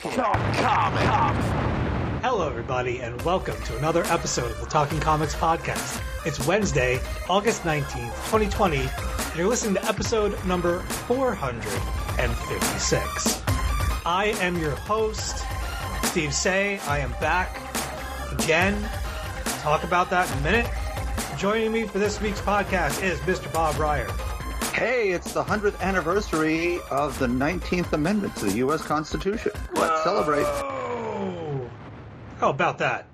[0.00, 0.22] Talking
[0.62, 1.02] comic.
[2.22, 6.00] Hello, everybody, and welcome to another episode of the Talking Comics Podcast.
[6.24, 8.90] It's Wednesday, August 19th, 2020, and
[9.36, 13.42] you're listening to episode number 456.
[14.06, 15.44] I am your host,
[16.04, 16.78] Steve Seigh.
[16.86, 17.60] I am back
[18.30, 18.88] again.
[19.62, 20.70] Talk about that in a minute.
[21.36, 23.52] Joining me for this week's podcast is Mr.
[23.52, 24.06] Bob Reyer.
[24.78, 28.80] Hey, it's the 100th anniversary of the 19th Amendment to the U.S.
[28.80, 29.50] Constitution.
[29.72, 30.44] Let's celebrate.
[30.44, 31.68] Oh,
[32.38, 33.06] how about that?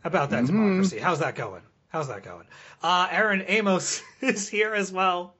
[0.00, 0.98] How about that democracy?
[0.98, 1.62] How's that going?
[1.88, 2.44] How's that going?
[2.82, 5.34] Uh, Aaron Amos is here as well.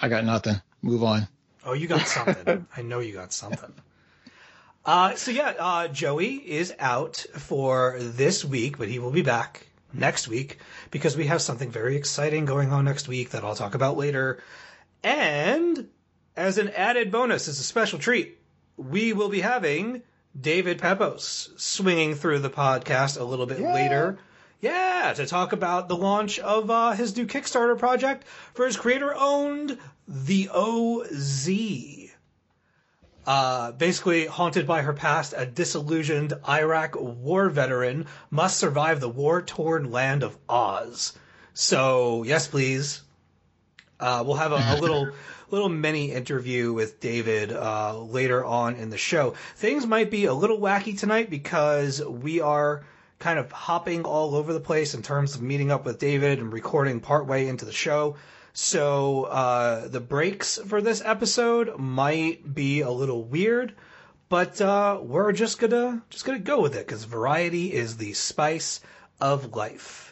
[0.00, 0.62] I got nothing.
[0.80, 1.28] Move on.
[1.66, 2.66] Oh, you got something.
[2.74, 3.74] I know you got something.
[4.86, 9.66] Uh, so yeah, uh, Joey is out for this week, but he will be back
[9.92, 10.58] next week
[10.90, 14.42] because we have something very exciting going on next week that I'll talk about later.
[15.06, 15.88] And
[16.34, 18.40] as an added bonus, as a special treat,
[18.76, 20.02] we will be having
[20.38, 24.18] David Pepose swinging through the podcast a little bit later.
[24.60, 29.78] Yeah, to talk about the launch of uh, his new Kickstarter project for his creator-owned
[30.08, 31.50] The OZ.
[33.24, 39.92] Uh, basically, haunted by her past, a disillusioned Iraq war veteran must survive the war-torn
[39.92, 41.16] land of Oz.
[41.54, 43.02] So, yes, please.
[43.98, 45.10] Uh, we'll have a, a little
[45.50, 49.34] little mini interview with David uh, later on in the show.
[49.56, 52.84] Things might be a little wacky tonight because we are
[53.18, 56.52] kind of hopping all over the place in terms of meeting up with David and
[56.52, 58.16] recording partway into the show.
[58.52, 63.74] So uh, the breaks for this episode might be a little weird,
[64.28, 68.80] but uh, we're just gonna just gonna go with it because variety is the spice
[69.20, 70.05] of life.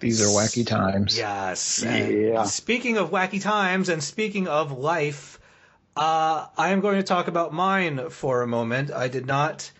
[0.00, 1.16] These are wacky times.
[1.16, 1.82] Yes.
[1.82, 2.44] and Yeah.
[2.44, 5.38] Speaking of wacky times and speaking of life,
[5.96, 8.90] uh, I am going to talk about mine for a moment.
[8.90, 9.70] I did not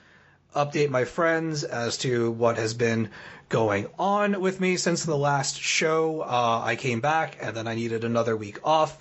[0.55, 3.11] update my friends as to what has been
[3.49, 6.21] going on with me since the last show.
[6.23, 8.99] Uh, I came back and then I needed another week off,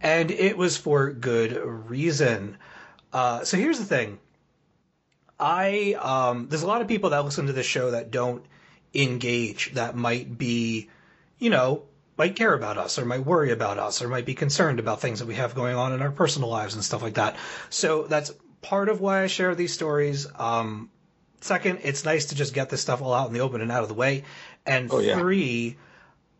[0.00, 2.56] and it was for good reason.
[3.12, 4.18] Uh, so here's the thing.
[5.38, 8.44] I um, there's a lot of people that listen to this show that don't
[8.96, 10.88] engage that might be,
[11.38, 11.82] you know,
[12.18, 15.18] might care about us or might worry about us or might be concerned about things
[15.18, 17.36] that we have going on in our personal lives and stuff like that.
[17.68, 20.26] So that's part of why I share these stories.
[20.36, 20.90] Um,
[21.40, 23.82] second, it's nice to just get this stuff all out in the open and out
[23.82, 24.24] of the way.
[24.64, 25.18] And Oh, yeah.
[25.18, 25.76] three,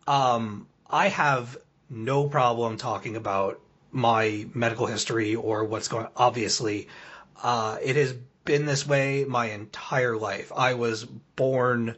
[0.06, 1.56] um, I have
[1.90, 3.60] no problem talking about
[3.92, 6.06] my medical history or what's going.
[6.16, 6.88] Obviously,
[7.42, 10.52] uh, it has been this way my entire life.
[10.56, 11.96] I was born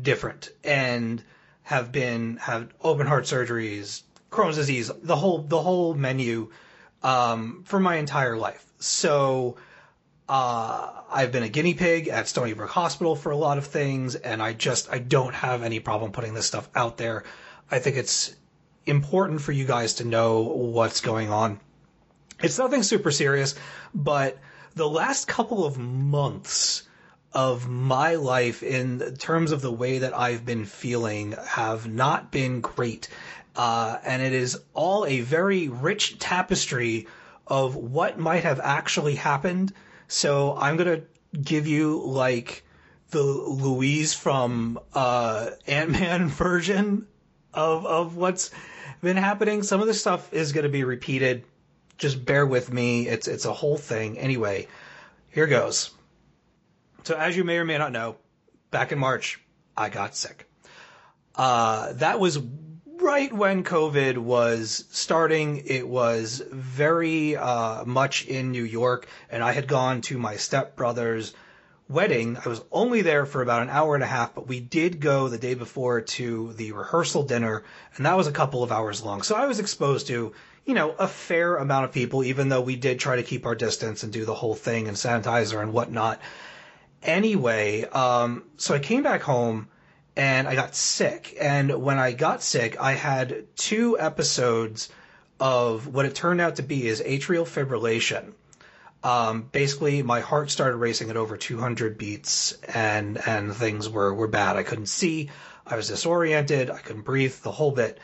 [0.00, 1.22] different and
[1.62, 6.50] have been have open heart surgeries, Crohn's disease, the whole the whole menu
[7.02, 8.64] um, for my entire life.
[8.78, 9.56] So
[10.28, 14.14] uh, I've been a guinea pig at Stony Brook Hospital for a lot of things,
[14.14, 17.24] and I just I don't have any problem putting this stuff out there.
[17.70, 18.34] I think it's
[18.86, 21.60] important for you guys to know what's going on.
[22.40, 23.54] It's nothing super serious,
[23.94, 24.38] but
[24.74, 26.85] the last couple of months
[27.36, 32.62] of my life in terms of the way that I've been feeling have not been
[32.62, 33.10] great.
[33.54, 37.08] Uh, and it is all a very rich tapestry
[37.46, 39.74] of what might have actually happened.
[40.08, 42.64] So I'm going to give you like
[43.10, 47.06] the Luis from uh, Ant Man version
[47.52, 48.50] of, of what's
[49.02, 49.62] been happening.
[49.62, 51.44] Some of the stuff is going to be repeated.
[51.98, 53.06] Just bear with me.
[53.06, 54.18] It's, it's a whole thing.
[54.18, 54.68] Anyway,
[55.28, 55.90] here goes.
[57.06, 58.16] So, as you may or may not know,
[58.72, 59.38] back in March,
[59.76, 60.50] I got sick.
[61.36, 62.36] Uh, that was
[62.96, 65.62] right when COVID was starting.
[65.66, 71.32] It was very uh, much in New York, and I had gone to my stepbrother's
[71.88, 72.38] wedding.
[72.44, 75.28] I was only there for about an hour and a half, but we did go
[75.28, 77.62] the day before to the rehearsal dinner,
[77.94, 79.22] and that was a couple of hours long.
[79.22, 80.32] So I was exposed to,
[80.64, 83.54] you know, a fair amount of people, even though we did try to keep our
[83.54, 86.20] distance and do the whole thing and sanitizer and whatnot.
[87.02, 89.68] Anyway, um, so I came back home
[90.16, 91.36] and I got sick.
[91.40, 94.88] And when I got sick, I had two episodes
[95.38, 98.32] of what it turned out to be is atrial fibrillation.
[99.04, 104.26] Um, basically, my heart started racing at over 200 beats, and and things were were
[104.26, 104.56] bad.
[104.56, 105.30] I couldn't see,
[105.66, 107.98] I was disoriented, I couldn't breathe, the whole bit.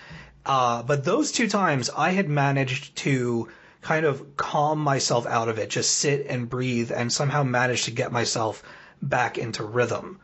[0.44, 3.48] Uh, but those two times, I had managed to
[3.80, 7.90] kind of calm myself out of it, just sit and breathe, and somehow managed to
[7.90, 8.62] get myself
[9.02, 10.20] back into rhythm.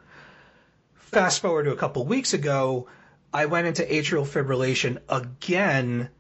[0.95, 2.87] Fast forward to a couple weeks ago,
[3.35, 6.11] I went into atrial fibrillation again,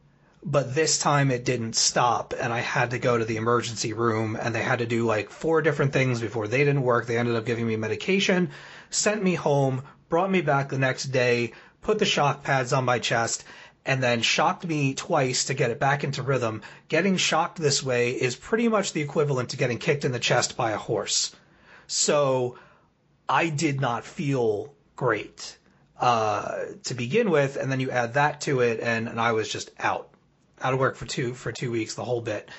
[0.42, 4.36] but this time it didn't stop, and I had to go to the emergency room,
[4.40, 7.06] and they had to do like four different things before they didn't work.
[7.06, 8.50] They ended up giving me medication,
[8.90, 12.98] sent me home, brought me back the next day, put the shock pads on my
[12.98, 13.44] chest,
[13.86, 16.60] and then shocked me twice to get it back into rhythm.
[16.88, 20.56] Getting shocked this way is pretty much the equivalent to getting kicked in the chest
[20.56, 21.34] by a horse.
[21.88, 22.58] So
[23.28, 25.58] I did not feel great
[25.98, 29.48] uh, to begin with, and then you add that to it, and, and I was
[29.48, 30.10] just out,
[30.60, 32.50] out of work for two for two weeks, the whole bit.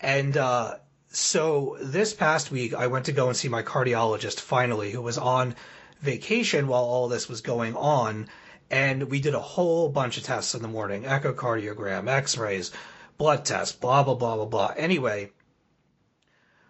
[0.00, 0.76] And uh,
[1.08, 5.18] so this past week, I went to go and see my cardiologist finally, who was
[5.18, 5.56] on
[6.00, 8.28] vacation while all this was going on,
[8.70, 12.70] and we did a whole bunch of tests in the morning: echocardiogram, X-rays,
[13.16, 14.72] blood tests, blah blah blah blah blah.
[14.76, 15.32] Anyway,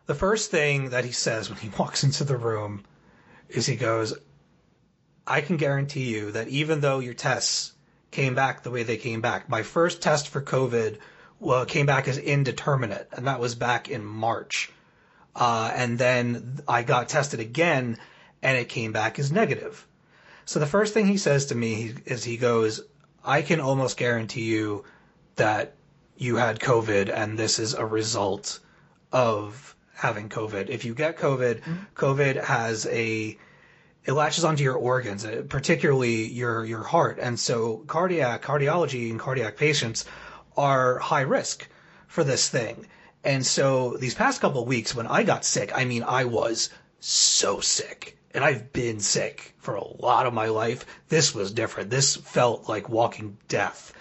[0.08, 2.82] the first thing that he says when he walks into the room
[3.49, 4.14] is he goes,
[5.26, 7.75] I can guarantee you that even though your tests
[8.10, 10.96] came back the way they came back, my first test for COVID
[11.40, 14.72] well, came back as indeterminate, and that was back in March.
[15.37, 17.96] Uh, and then I got tested again,
[18.43, 19.87] and it came back as negative.
[20.46, 22.81] So the first thing he says to me is he goes,
[23.25, 24.84] I can almost guarantee you
[25.37, 25.75] that
[26.16, 28.58] you had COVID, and this is a result
[29.12, 30.69] of having COVID.
[30.69, 31.61] If you get COVID,
[31.95, 33.37] COVID has a
[34.05, 39.21] it latches onto your organs, uh, particularly your your heart, and so cardiac cardiology and
[39.21, 40.05] cardiac patients
[40.56, 41.69] are high risk
[42.06, 42.87] for this thing.
[43.25, 46.71] And so these past couple of weeks, when I got sick, I mean, I was
[47.00, 50.87] so sick, and I've been sick for a lot of my life.
[51.09, 51.91] This was different.
[51.91, 53.93] This felt like walking death,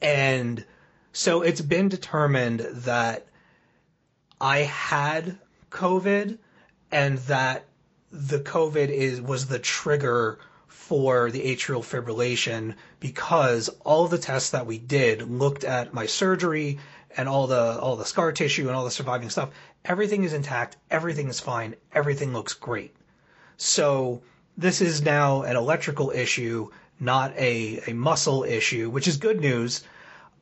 [0.00, 0.64] and
[1.12, 3.28] so it's been determined that
[4.40, 5.38] I had
[5.70, 6.38] COVID
[6.90, 7.64] and that
[8.10, 14.66] the COVID is was the trigger for the atrial fibrillation because all the tests that
[14.66, 16.78] we did looked at my surgery
[17.16, 19.50] and all the all the scar tissue and all the surviving stuff.
[19.84, 22.94] Everything is intact, everything is fine, everything looks great.
[23.56, 24.22] So
[24.56, 26.70] this is now an electrical issue,
[27.00, 29.82] not a, a muscle issue, which is good news.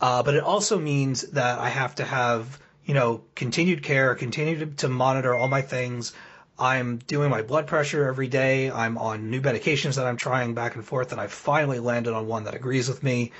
[0.00, 4.58] Uh, but it also means that I have to have, you know, continued care, continue
[4.58, 6.12] to, to monitor all my things.
[6.58, 8.70] I'm doing my blood pressure every day.
[8.70, 12.26] I'm on new medications that I'm trying back and forth, and I finally landed on
[12.26, 13.32] one that agrees with me.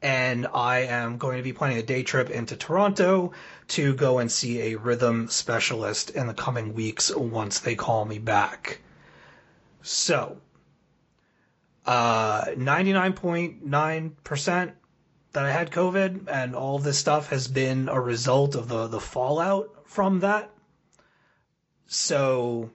[0.00, 3.32] And I am going to be planning a day trip into Toronto
[3.68, 8.18] to go and see a rhythm specialist in the coming weeks once they call me
[8.18, 8.80] back.
[9.82, 10.38] So,
[11.84, 14.72] uh, 99.9%
[15.32, 19.00] that I had COVID, and all this stuff has been a result of the, the
[19.00, 20.50] fallout from that.
[21.86, 22.70] So,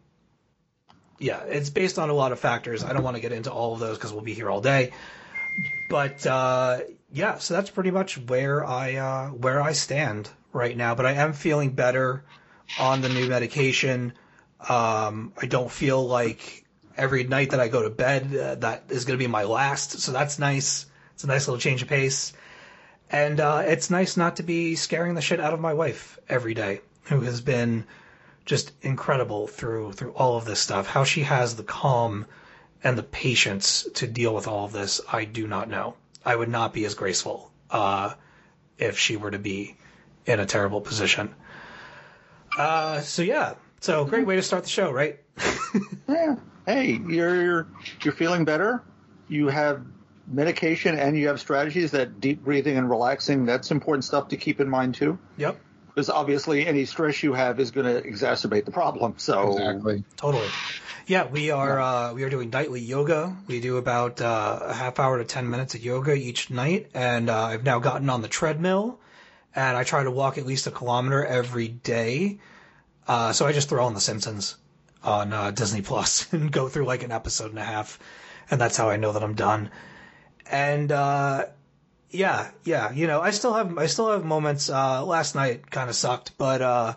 [1.20, 2.84] yeah, it's based on a lot of factors.
[2.84, 4.92] I don't want to get into all of those because we'll be here all day.
[5.90, 6.80] But uh,
[7.12, 10.96] yeah, so that's pretty much where I uh, where I stand right now.
[10.96, 12.24] But I am feeling better
[12.80, 14.14] on the new medication.
[14.68, 16.66] Um, I don't feel like
[16.98, 20.00] every night that I go to bed uh, that is going to be my last.
[20.00, 20.86] So that's nice.
[21.14, 22.34] It's a nice little change of pace.
[23.14, 26.56] And uh, it's nice not to be scaring the shit out of my wife every
[26.56, 27.86] day, who has been
[28.44, 30.88] just incredible through through all of this stuff.
[30.88, 32.26] How she has the calm
[32.84, 35.94] and the patience to deal with all of this, I do not know.
[36.26, 38.16] I would not be as graceful uh,
[38.80, 39.78] if she were to be
[40.26, 41.36] in a terrible position.
[42.58, 45.20] Uh, so yeah, so great way to start the show, right?
[46.10, 46.36] Yeah.
[46.66, 47.68] Hey, you're
[48.02, 48.84] you're feeling better.
[49.28, 49.86] You have
[50.28, 53.46] medication and you have strategies that deep breathing and relaxing.
[53.46, 57.60] That's important stuff to keep in mind too, Yep, because obviously any stress you have
[57.60, 59.16] is going to exacerbate the problem.
[59.18, 60.04] So Exactly.
[60.16, 60.48] totally.
[61.06, 63.36] Yeah, we are uh, we are doing nightly yoga.
[63.48, 67.30] We do about uh, a half hour to ten minutes of yoga each night, and
[67.30, 69.00] uh, I've now gotten on the treadmill,
[69.54, 72.40] and I try to walk at least a kilometer every day.
[73.06, 74.56] Uh, so I just throw on The Simpsons
[75.04, 78.00] on uh, Disney Plus and go through like an episode and a half,
[78.50, 79.72] and that's how I know that I'm done.
[80.50, 81.46] And uh,
[82.10, 82.92] yeah, yeah.
[82.92, 84.70] You know, I still have I still have moments.
[84.70, 86.94] Uh, last night kind of sucked, but uh,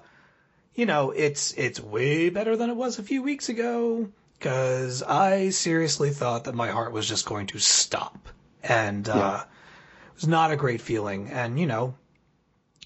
[0.74, 4.08] you know, it's it's way better than it was a few weeks ago.
[4.38, 8.28] Because I seriously thought that my heart was just going to stop,
[8.62, 9.40] and uh, Yeah.
[9.40, 11.30] it was not a great feeling.
[11.30, 11.94] And you know,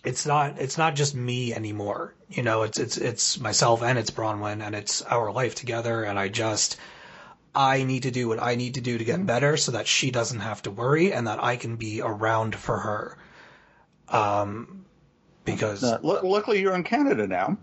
[0.04, 2.14] it's not it's not just me anymore.
[2.28, 6.04] You know, it's it's it's myself and it's Bronwyn and it's our life together.
[6.04, 6.76] And I just
[7.54, 10.10] I need to do what I need to do to get better so that she
[10.10, 13.18] doesn't have to worry and that I can be around for her.
[14.08, 14.84] Um,
[15.44, 17.56] because Uh, lu- luckily, you're in Canada now.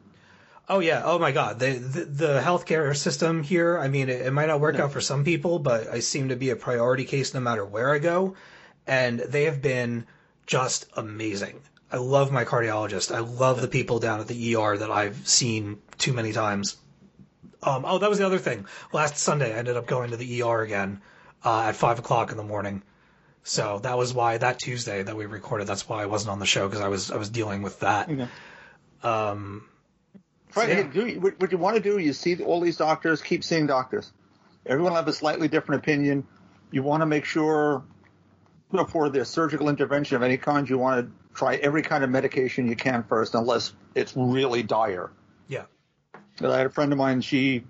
[0.70, 3.78] oh yeah, oh my God, the the, the healthcare system here.
[3.78, 6.36] I mean, it, it might not work out for some people, but I seem to
[6.36, 8.36] be a priority case no matter where I go,
[8.86, 10.06] and they have been
[10.46, 11.62] just amazing.
[11.92, 13.16] I love my cardiologist.
[13.16, 16.76] I love the people down at the ER that I've seen too many times.
[17.64, 18.66] Um, oh, that was the other thing.
[18.94, 21.02] Last Sunday, I ended up going to the ER again
[21.44, 22.84] uh, at five o'clock in the morning.
[23.44, 25.68] So that was why that Tuesday that we recorded.
[25.68, 28.10] That's why I wasn't on the show because I was I was dealing with that.
[28.10, 28.28] Okay.
[29.04, 29.64] Um,
[30.56, 30.70] Right.
[30.70, 30.76] Yeah.
[30.76, 33.68] hey, do, what what you want to do, you see all these doctors, keep seeing
[33.68, 34.12] doctors.
[34.66, 36.26] Everyone will have a slightly different opinion.
[36.72, 37.84] You want to make sure
[38.72, 42.68] before there's surgical intervention of any kind, you want to try every kind of medication
[42.68, 45.12] you can first, unless it's really dire.
[46.40, 46.48] Yeah.
[46.48, 47.64] But I had a friend of mine, she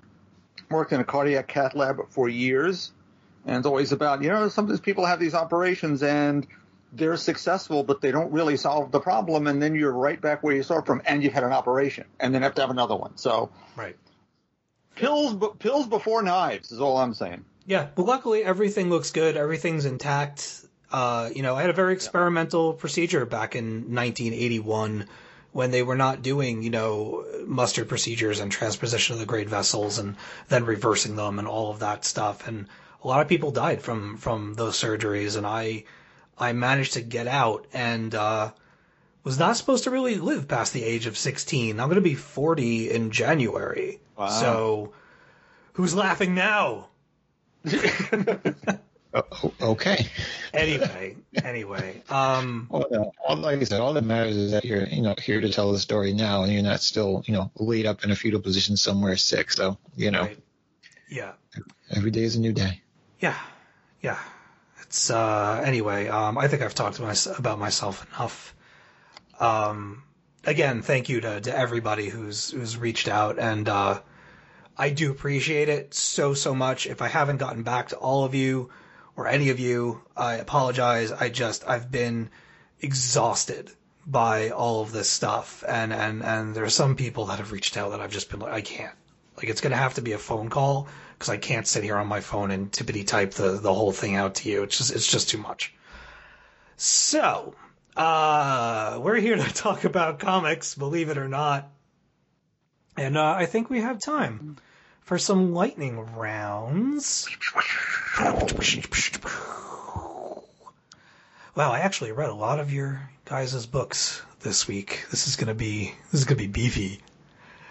[0.70, 2.92] worked in a cardiac cath lab for years,
[3.46, 6.46] and it's always about, you know, sometimes people have these operations and
[6.94, 10.56] they're successful, but they don't really solve the problem, and then you're right back where
[10.56, 13.18] you started from, and you've had an operation, and then have to have another one.
[13.18, 13.98] So Right.
[14.96, 17.44] pills, pills before knives is all I'm saying.
[17.66, 19.36] Yeah, but luckily everything looks good.
[19.36, 20.66] Everything's intact.
[20.90, 25.06] Uh, you know, I had a very experimental procedure back in 1981
[25.58, 29.98] when they were not doing, you know, mustard procedures and transposition of the great vessels
[29.98, 30.16] and
[30.50, 32.48] then reversing them and all of that stuff.
[32.48, 32.68] And
[33.04, 35.36] a lot of people died from, from those surgeries.
[35.36, 35.86] And I,
[36.38, 38.52] I managed to get out and, uh,
[39.24, 41.80] was not supposed to really live past the age of 16.
[41.80, 44.00] I'm going to be 40 in January.
[44.16, 44.28] Wow.
[44.28, 44.94] So
[45.74, 46.90] who's laughing now?
[49.14, 50.08] Oh, okay.
[50.54, 55.02] anyway, anyway, um, Well, all, like I said, all that matters is that you're, you
[55.02, 58.04] know, here to tell the story now, and you're not still, you know, laid up
[58.04, 59.52] in a fetal position somewhere sick.
[59.52, 60.40] So, you know, right.
[61.10, 61.34] yeah,
[61.92, 62.82] every day is a new day.
[63.20, 63.38] yeah,
[64.02, 64.20] yeah.
[64.82, 66.08] It's uh, anyway.
[66.08, 68.56] Um, I think I've talked my, about myself enough.
[69.40, 70.04] Um,
[70.46, 74.02] again, thank you to, to everybody who's who's reached out, and uh,
[74.78, 76.88] I do appreciate it so so much.
[76.88, 78.70] If I haven't gotten back to all of you
[79.18, 81.12] or any of you, I apologize.
[81.12, 82.30] I just I've been
[82.80, 83.72] exhausted
[84.06, 87.76] by all of this stuff, and and and there are some people that have reached
[87.76, 88.96] out that I've just been like, I can't.
[89.36, 92.08] Like it's gonna have to be a phone call because I can't sit here on
[92.08, 94.64] my phone and tippity type the the whole thing out to you.
[94.64, 95.74] It's just it's just too much.
[96.76, 97.56] So,
[97.96, 101.68] uh, we're here to talk about comics, believe it or not,
[102.96, 104.58] and uh, I think we have time
[105.02, 107.28] for some lightning rounds.
[111.56, 115.06] Wow, I actually read a lot of your guys' books this week.
[115.12, 117.00] This is gonna be this is gonna be beefy,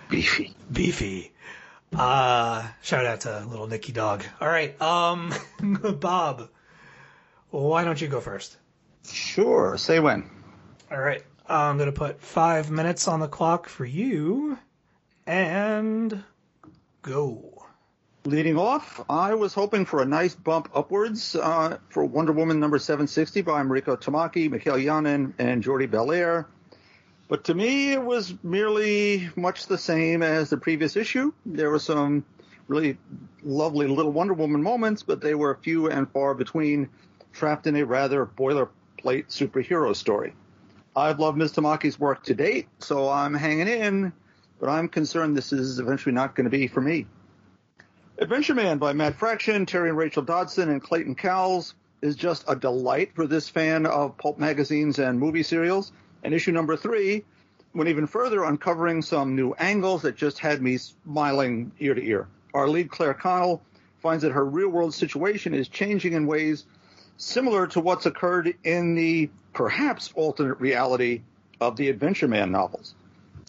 [0.09, 0.55] Beefy.
[0.71, 1.33] beefy.
[1.97, 4.25] Uh, shout out to little Nicky Dog.
[4.41, 5.33] All right, um,
[6.01, 6.49] Bob,
[7.51, 8.57] why don't you go first?
[9.11, 9.77] Sure.
[9.77, 10.31] Say when.
[10.93, 14.59] All right, I'm gonna put five minutes on the clock for you,
[15.27, 16.23] and
[17.03, 17.56] go.
[18.27, 22.77] Leading off, I was hoping for a nice bump upwards uh, for Wonder Woman number
[22.77, 26.47] 760 by Mariko Tamaki, Mikel Janín, and Jordie Bellaire.
[27.29, 31.33] But to me, it was merely much the same as the previous issue.
[31.47, 32.25] There were some
[32.67, 32.99] really
[33.45, 36.89] lovely little Wonder Woman moments, but they were few and far between,
[37.33, 40.35] trapped in a rather boilerplate superhero story.
[40.97, 41.53] I've loved Ms.
[41.53, 44.13] Tamaki's work to date, so I'm hanging in,
[44.59, 47.07] but I'm concerned this is eventually not going to be for me.
[48.19, 52.57] Adventure Man by Matt Fraction, Terry and Rachel Dodson, and Clayton Cowles is just a
[52.57, 55.93] delight for this fan of pulp magazines and movie serials.
[56.25, 57.25] And issue number three
[57.75, 62.27] went even further, uncovering some new angles that just had me smiling ear to ear.
[62.55, 63.61] Our lead, Claire Connell,
[64.01, 66.65] finds that her real world situation is changing in ways
[67.19, 71.21] similar to what's occurred in the perhaps alternate reality
[71.61, 72.95] of the Adventure Man novels.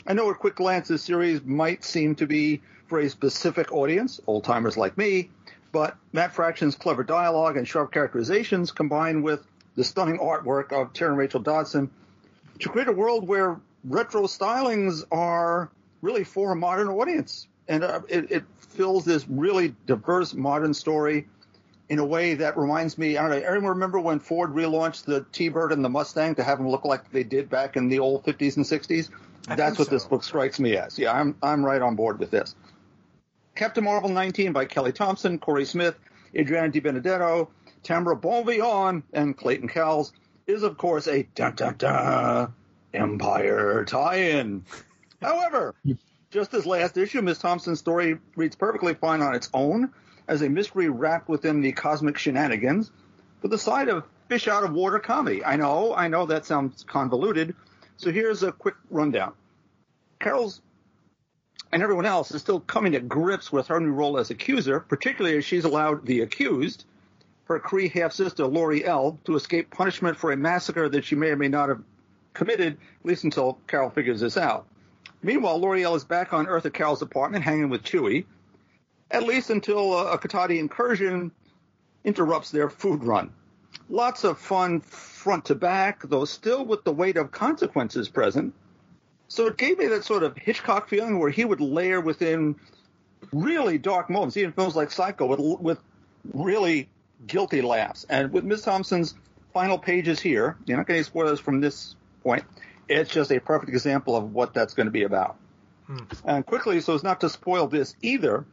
[0.05, 4.20] I know at quick glance this series might seem to be for a specific audience,
[4.27, 5.29] old timers like me,
[5.72, 11.10] but Matt Fraction's clever dialogue and sharp characterizations combined with the stunning artwork of Terry
[11.10, 11.89] and Rachel Dodson
[12.60, 15.70] to create a world where retro stylings are
[16.01, 17.48] really for a modern audience.
[17.67, 21.27] And uh, it, it fills this really diverse modern story
[21.89, 23.17] in a way that reminds me.
[23.17, 23.46] I don't know.
[23.46, 27.12] Everyone remember when Ford relaunched the T-Bird and the Mustang to have them look like
[27.12, 29.10] they did back in the old 50s and 60s?
[29.48, 31.00] I That's what this book strikes me as.
[31.00, 32.56] Yeah, I'm I'm right on board with this.
[33.58, 35.96] Captain Marvel 19 by Kelly Thompson, Cory Smith,
[36.36, 37.50] Adriana Di Benedetto,
[37.82, 40.14] Tamara Bonvillain, and Clayton Cowles
[40.46, 42.54] is of course a dun dun dun
[42.94, 44.64] Empyre tie-in.
[45.24, 45.74] However,
[46.30, 49.92] just this last issue, Miss Thompson's story reads perfectly fine on its own
[50.28, 52.92] as a mystery wrapped within the cosmic shenanigans
[53.42, 55.44] with a side of fish out of water comedy.
[55.44, 57.56] I know, I know that sounds convoluted.
[57.96, 59.34] So here's a quick rundown.
[60.20, 60.62] Carol's
[61.71, 65.38] and everyone else is still coming to grips with her new role as accuser, particularly
[65.38, 66.86] as she's allowed the accused,
[67.45, 71.36] her Kree half sister Lauri-Ell, to escape punishment for a massacre that she may or
[71.36, 71.81] may not have
[72.33, 74.67] committed, at least until Carol figures this out.
[75.24, 78.25] Meanwhile, Lauri-Ell is back on Earth at Carol's apartment, hanging with Chewie,
[79.09, 81.31] at least until uh, a Cotati incursion
[82.03, 83.31] interrupts their food run.
[83.89, 88.53] Lots of fun front to back, though still with the weight of consequences present.
[89.27, 92.55] So it gave me that sort of Hitchcock feeling where he would layer within
[93.34, 95.79] really dark moments, even films like Psycho, with, with
[96.34, 96.89] really
[97.25, 98.05] guilty laughs.
[98.10, 99.15] And with Miss Thompson's
[99.53, 102.43] final pages here, you're not getting spoilers from this point.
[102.88, 105.36] It's just a perfect example of what that's going to be about.
[106.25, 108.46] And quickly, so as not to spoil this either,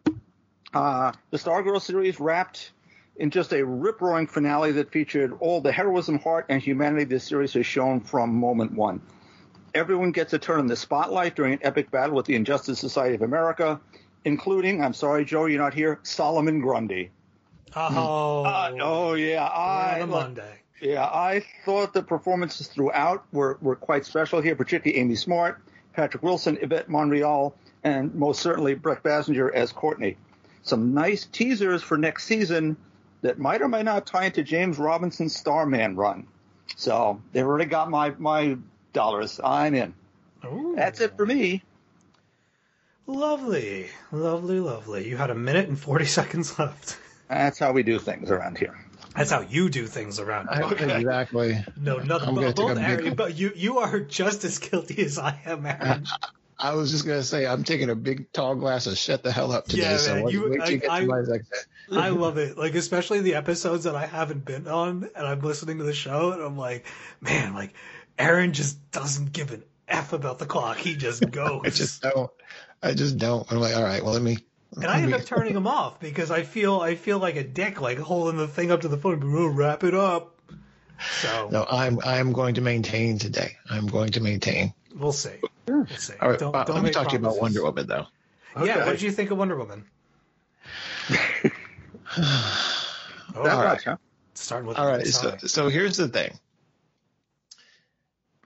[0.73, 2.73] uh, the Stargirl series wrapped
[3.17, 7.53] in just a rip-roaring finale that featured all the heroism, heart, and humanity this series
[7.53, 9.01] has shown from moment one.
[9.75, 13.17] Everyone gets a turn in the spotlight during an epic battle with the Injustice Society
[13.17, 13.81] of America,
[14.25, 17.11] including, I'm sorry, Joe, you're not here, Solomon Grundy.
[17.75, 20.55] Oh, Uh, oh yeah, I on a Monday.
[20.81, 25.61] yeah, I thought the performances throughout were, were quite special here, particularly Amy Smart,
[25.93, 30.17] Patrick Wilson, Yvette Monreal, and most certainly Brec Bassinger as Courtney.
[30.63, 32.77] Some nice teasers for next season
[33.23, 36.29] that might or might not tie into James Robinson's Starman run.
[36.77, 38.57] So they've already got my, my
[38.95, 39.39] dollars.
[39.45, 39.93] I'm in.
[40.47, 40.73] Ooh.
[40.77, 41.63] That's it for me.
[43.07, 45.07] Lovely, lovely, lovely.
[45.09, 46.97] You had a minute and 40 seconds left.
[47.29, 48.79] That's how we do things around here.
[49.15, 50.89] That's how you do things around here.
[50.97, 51.63] Exactly.
[51.81, 55.05] No, nothing I'm but both a big- Aaron, but you you are just as guilty
[55.05, 56.07] as I am, Aaron.
[56.59, 59.53] I was just gonna say I'm taking a big tall glass of shut the hell
[59.53, 59.83] up today.
[59.83, 61.07] Yeah, so man, wait, you- wait till you I- get I- to
[61.91, 62.01] my.
[62.01, 62.57] I love it.
[62.57, 66.33] Like especially the episodes that I haven't been on and I'm listening to the show
[66.33, 66.87] and I'm like,
[67.21, 67.75] man, like
[68.19, 70.77] Aaron just doesn't give an F about the clock.
[70.79, 71.63] He just goes.
[71.65, 72.31] I just don't.
[72.83, 73.51] I just don't.
[73.51, 74.39] I'm like, all right, well, let me.
[74.77, 77.81] and I end up turning him off because I feel I feel like a dick,
[77.81, 80.39] like holding the thing up to the phone, we'll wrap it up.
[81.21, 83.57] So No, I'm I'm going to maintain today.
[83.69, 84.73] I'm going to maintain.
[84.97, 85.35] we'll see.
[85.67, 86.15] We'll see.
[86.21, 87.39] All right, Don't- uh, don't let me make talk to you about.
[87.41, 88.07] Wonder Woman though.
[88.65, 89.85] Yeah, what did you think of Wonder Woman?
[91.11, 91.51] oh,
[92.17, 93.65] That All right.
[93.65, 93.97] much, huh?
[94.35, 95.07] starting with all right.
[95.07, 96.39] so so here's the thing.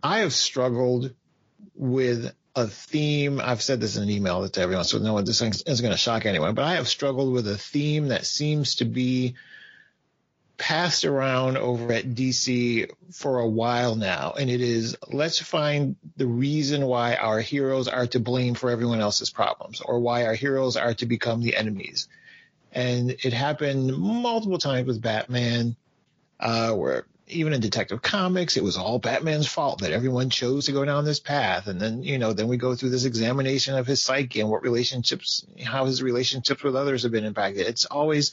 [0.02, 1.14] I have struggled
[1.74, 3.40] with a theme.
[3.40, 5.98] I've said this in an email to everyone, so no one this isn't going to
[5.98, 6.54] shock anyone.
[6.54, 9.34] But I have struggled with a theme that seems to be
[10.56, 16.26] passed around over at DC for a while now, and it is let's find the
[16.26, 20.76] reason why our heroes are to blame for everyone else's problems, or why our heroes
[20.76, 22.08] are to become the enemies.
[22.72, 25.76] And it happened multiple times with Batman,
[26.40, 30.73] uh, where even in Detective Comics, it was all Batman's fault that everyone chose to
[30.73, 31.67] go down this path.
[31.67, 34.62] And then, you know, then we go through this examination of his psyche and what
[34.62, 37.67] relationships, how his relationships with others have been impacted.
[37.67, 38.33] It's always,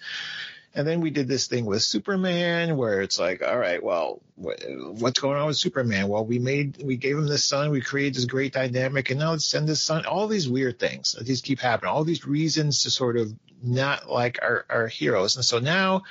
[0.73, 5.19] and then we did this thing with Superman where it's like, all right, well, what's
[5.19, 6.07] going on with Superman?
[6.07, 9.31] Well, we made, we gave him this son, we created this great dynamic, and now
[9.31, 10.05] let's send this son.
[10.05, 14.09] All these weird things that these keep happening, all these reasons to sort of not
[14.09, 15.35] like our, our heroes.
[15.35, 16.03] And so now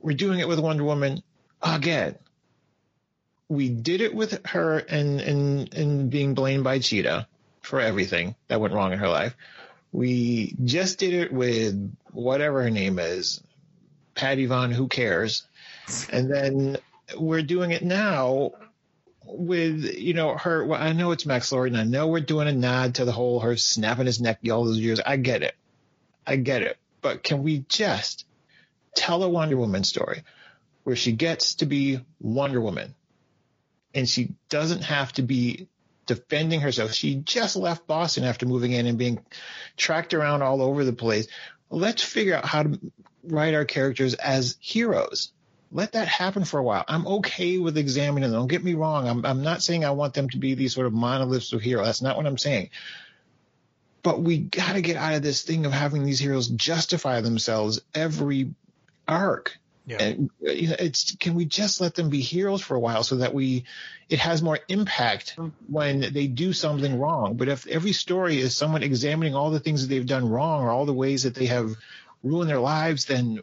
[0.00, 1.22] we're doing it with Wonder Woman
[1.62, 2.16] again.
[3.48, 7.26] We did it with her and, and, and being blamed by Cheetah
[7.62, 9.34] for everything that went wrong in her life.
[9.92, 13.42] We just did it with whatever her name is,
[14.14, 15.44] Patty Von, who cares?
[16.12, 16.76] And then
[17.18, 18.52] we're doing it now
[19.24, 22.46] with, you know, her, well, I know it's Max Lord and I know we're doing
[22.46, 25.00] a nod to the whole her snapping his neck all those years.
[25.04, 25.56] I get it.
[26.24, 26.78] I get it.
[27.02, 28.26] But can we just
[28.94, 30.22] tell a Wonder Woman story
[30.84, 32.94] where she gets to be Wonder Woman
[33.94, 35.68] and she doesn't have to be
[36.06, 36.92] defending herself.
[36.92, 39.24] She just left Boston after moving in and being
[39.76, 41.28] tracked around all over the place.
[41.70, 42.80] Let's figure out how to
[43.22, 45.32] write our characters as heroes.
[45.72, 46.84] Let that happen for a while.
[46.88, 48.40] I'm okay with examining them.
[48.40, 49.06] Don't get me wrong.
[49.06, 51.86] I'm, I'm not saying I want them to be these sort of monoliths of heroes.
[51.86, 52.70] That's not what I'm saying.
[54.02, 57.82] But we got to get out of this thing of having these heroes justify themselves
[57.94, 58.52] every
[59.06, 59.59] arc.
[59.86, 60.02] Yeah.
[60.02, 63.16] And you know, it's can we just let them be heroes for a while so
[63.16, 63.64] that we
[64.08, 65.36] it has more impact
[65.68, 67.36] when they do something wrong.
[67.36, 70.70] But if every story is someone examining all the things that they've done wrong or
[70.70, 71.74] all the ways that they have
[72.22, 73.40] ruined their lives, then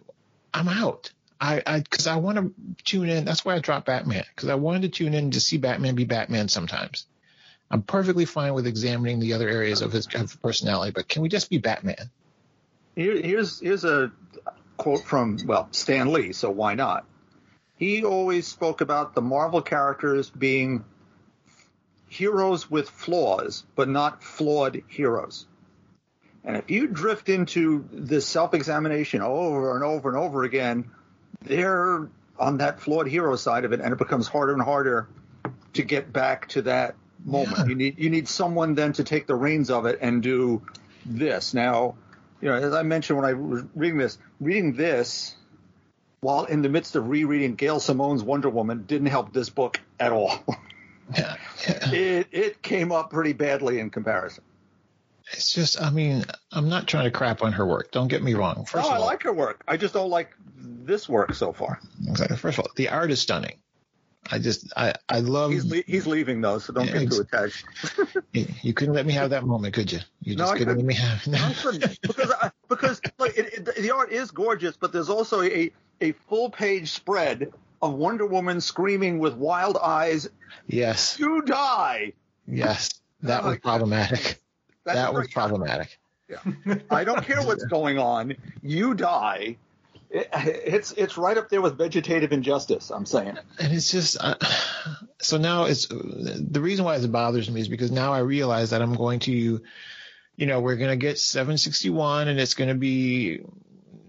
[0.54, 1.12] I'm out.
[1.40, 3.26] I I because I want to tune in.
[3.26, 6.06] That's why I dropped Batman because I wanted to tune in to see Batman be
[6.06, 7.08] Batman sometimes.
[7.70, 11.30] I'm perfectly fine with examining the other areas of his of personality, but can we
[11.30, 12.10] just be Batman?
[12.96, 14.12] Here, here's here's a
[14.78, 16.32] quote from well Stan Lee.
[16.32, 17.06] So why not?
[17.76, 20.86] He always spoke about the Marvel characters being
[22.08, 25.46] heroes with flaws, but not flawed heroes.
[26.44, 30.90] And if you drift into this self-examination over and over and over again,
[31.42, 32.10] they're
[32.40, 35.10] on that flawed hero side of it, and it becomes harder and harder
[35.74, 37.58] to get back to that moment.
[37.58, 37.66] Yeah.
[37.66, 40.62] You need you need someone then to take the reins of it and do
[41.06, 41.54] this.
[41.54, 41.96] Now,
[42.42, 45.36] you know, as I mentioned when I was reading this, reading this
[46.22, 50.12] while in the midst of rereading Gail Simone's Wonder Woman didn't help this book at
[50.12, 50.44] all.
[51.18, 51.92] Yeah, yeah.
[51.94, 54.44] it it came up pretty badly in comparison.
[55.32, 57.92] It's just, I mean, I'm not trying to crap on her work.
[57.92, 58.66] Don't get me wrong.
[58.66, 59.64] First no, I of all, I like her work.
[59.68, 61.80] I just don't like this work so far.
[62.08, 62.38] exactly.
[62.38, 63.58] First of all, the art is stunning.
[64.32, 65.52] I just, I, I love.
[65.52, 67.66] He's le- he's leaving though, so don't Yeah, get too attached.
[68.34, 70.00] you couldn't let me have that moment, could you?
[70.22, 71.28] You No, just I couldn't let me have.
[71.34, 75.42] I couldn't because I, because like it, it, the art is gorgeous, but there's also
[75.42, 80.30] a a full page spread of Wonder Woman screaming with wild eyes,
[80.68, 82.14] yes, "You die!"
[82.48, 82.90] yes,
[83.22, 84.42] that Oh, was problematic.
[84.84, 85.32] That's that was right.
[85.32, 86.00] problematic.
[86.92, 88.36] I don't care what's going on.
[88.62, 89.58] You die.
[90.10, 92.92] It, it's it's right up there with vegetative injustice.
[92.92, 93.38] I'm saying.
[93.60, 94.36] and it's just uh,
[95.20, 98.82] so now it's the reason why it bothers me is because now I realize that
[98.82, 99.62] I'm going to,
[100.36, 103.42] you know, we're going to get 761 and it's going to be,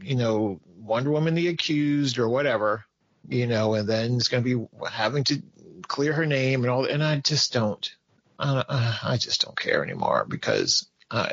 [0.03, 2.85] you know, Wonder Woman the accused or whatever,
[3.29, 5.43] you know, and then it's going to be having to
[5.83, 7.91] clear her name and all, and I just don't,
[8.39, 11.29] uh, I just don't care anymore because uh,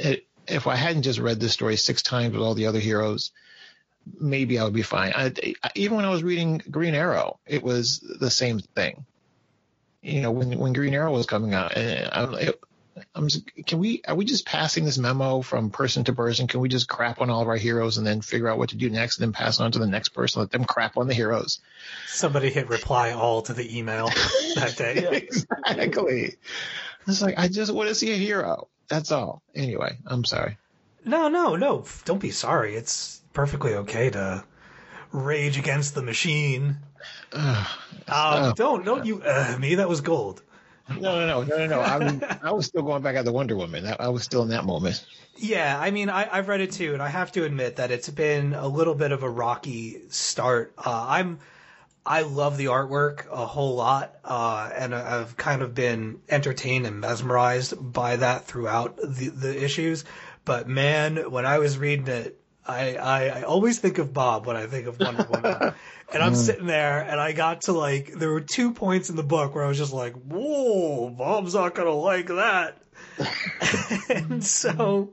[0.00, 3.32] it, if I hadn't just read this story six times with all the other heroes,
[4.18, 5.12] maybe I would be fine.
[5.14, 5.32] I,
[5.62, 9.04] I- even when I was reading Green Arrow, it was the same thing.
[10.02, 12.58] You know, when when Green Arrow was coming out, and I'm, it,
[13.14, 16.46] I'm just, can we are we just passing this memo from person to person?
[16.46, 18.76] Can we just crap on all of our heroes and then figure out what to
[18.76, 20.40] do next, and then pass it on to the next person?
[20.40, 21.60] Let them crap on the heroes.
[22.06, 24.06] Somebody hit reply all to the email
[24.54, 25.28] that day.
[25.28, 26.36] exactly.
[27.06, 28.68] It's like I just want to see a hero.
[28.88, 29.42] That's all.
[29.54, 30.56] Anyway, I'm sorry.
[31.04, 31.84] No, no, no.
[32.06, 32.74] Don't be sorry.
[32.74, 34.44] It's perfectly okay to
[35.12, 36.76] rage against the machine.
[37.32, 37.66] Ugh.
[37.66, 37.74] Um,
[38.12, 38.52] Oh.
[38.56, 40.42] don't, don't you, uh, me, that was gold.
[40.88, 41.80] No, no, no, no, no, no.
[41.80, 43.86] I, I was still going back at the Wonder Woman.
[43.86, 45.04] I, I was still in that moment.
[45.36, 48.08] Yeah, I mean, I, I've read it too, and I have to admit that it's
[48.10, 50.74] been a little bit of a rocky start.
[50.76, 51.38] Uh, I'm,
[52.04, 57.00] I love the artwork a whole lot, uh, and I've kind of been entertained and
[57.00, 60.04] mesmerized by that throughout the, the issues.
[60.44, 62.39] But man, when I was reading it,
[62.70, 65.74] I, I, I always think of Bob when I think of Wonder Woman.
[66.12, 66.36] and I'm mm.
[66.36, 69.64] sitting there and I got to like, there were two points in the book where
[69.64, 72.78] I was just like, whoa, Bob's not going to like that.
[74.10, 75.12] and so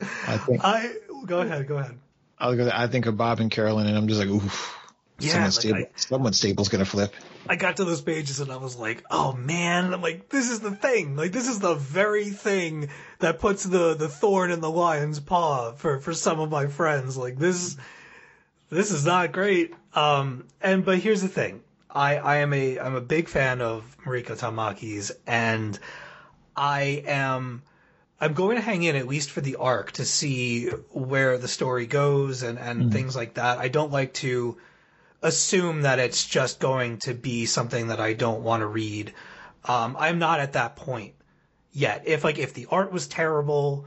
[0.00, 0.94] I think I,
[1.26, 1.98] go ahead, go ahead.
[2.38, 4.78] I, was gonna, I think of Bob and Carolyn, and I'm just like, oof.
[5.18, 7.14] Yeah, someone's, like, stable, I- someone's stable's gonna flip.
[7.48, 10.60] I got to those pages and I was like, oh man, I'm like, this is
[10.60, 11.16] the thing.
[11.16, 15.72] Like, this is the very thing that puts the, the thorn in the lion's paw
[15.72, 17.16] for, for some of my friends.
[17.16, 17.76] Like, this,
[18.70, 19.74] this is not great.
[19.94, 21.62] Um, and, but here's the thing.
[21.90, 25.78] I, I am a, I'm a big fan of Mariko Tamaki's and
[26.56, 27.62] I am,
[28.20, 31.86] I'm going to hang in at least for the arc to see where the story
[31.86, 33.58] goes and, and things like that.
[33.58, 34.56] I don't like to,
[35.22, 39.14] assume that it's just going to be something that I don't want to read.
[39.64, 41.14] Um, I'm not at that point
[41.72, 42.02] yet.
[42.06, 43.86] If like if the art was terrible,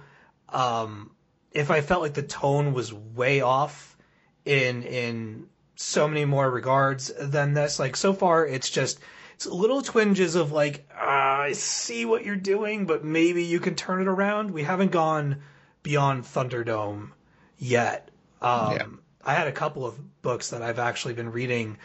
[0.50, 1.12] um,
[1.52, 3.98] if I felt like the tone was way off
[4.46, 9.00] in in so many more regards than this, like so far it's just
[9.36, 13.76] it's little twinges of like ah, I see what you're doing, but maybe you can
[13.76, 14.52] turn it around.
[14.52, 15.42] We haven't gone
[15.84, 17.12] beyond Thunderdome
[17.58, 18.10] yet.
[18.42, 18.86] Um, Yeah.
[19.26, 21.78] I had a couple of books that I've actually been reading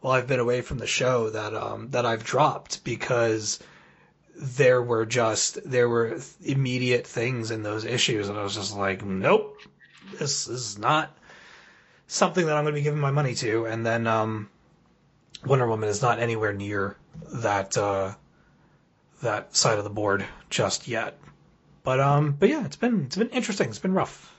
[0.00, 3.58] while I've been away from the show that um, that I've dropped because
[4.36, 9.04] there were just there were immediate things in those issues, and I was just like,
[9.04, 9.56] nope,
[10.18, 11.16] this is not
[12.06, 13.66] something that I'm going to be giving my money to.
[13.66, 14.48] And then um,
[15.44, 16.96] Wonder Woman is not anywhere near
[17.34, 18.14] that uh,
[19.22, 21.18] that side of the board just yet.
[21.82, 23.68] But um, but yeah, it's been it's been interesting.
[23.68, 24.32] It's been rough.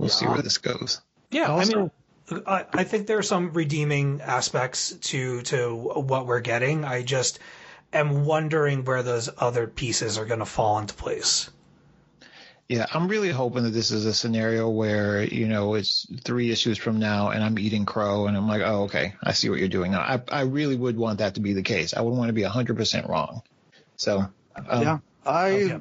[0.00, 1.00] We'll see where this goes.
[1.30, 6.26] Yeah, Also- I mean, I, I think there are some redeeming aspects to to what
[6.26, 6.84] we're getting.
[6.84, 7.40] I just
[7.92, 11.50] am wondering where those other pieces are going to fall into place.
[12.68, 16.78] Yeah, I'm really hoping that this is a scenario where, you know, it's three issues
[16.78, 19.66] from now and I'm eating crow and I'm like, oh, okay, I see what you're
[19.66, 19.98] doing now.
[19.98, 21.94] I, I really would want that to be the case.
[21.94, 23.42] I would want to be 100% wrong.
[23.96, 24.24] So,
[24.68, 25.80] um, yeah, I okay.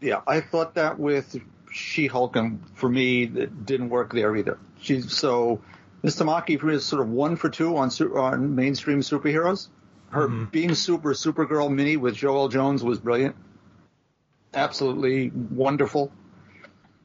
[0.00, 1.36] yeah I thought that with
[1.70, 4.58] She-Hulk, and for me, it didn't work there either.
[4.80, 5.60] She's so
[6.02, 6.16] Ms.
[6.16, 9.68] Tamaki for me is sort of one for two on on mainstream superheroes.
[10.10, 10.44] Her mm-hmm.
[10.46, 13.36] being super Supergirl mini with Joelle Jones was brilliant,
[14.54, 16.12] absolutely wonderful.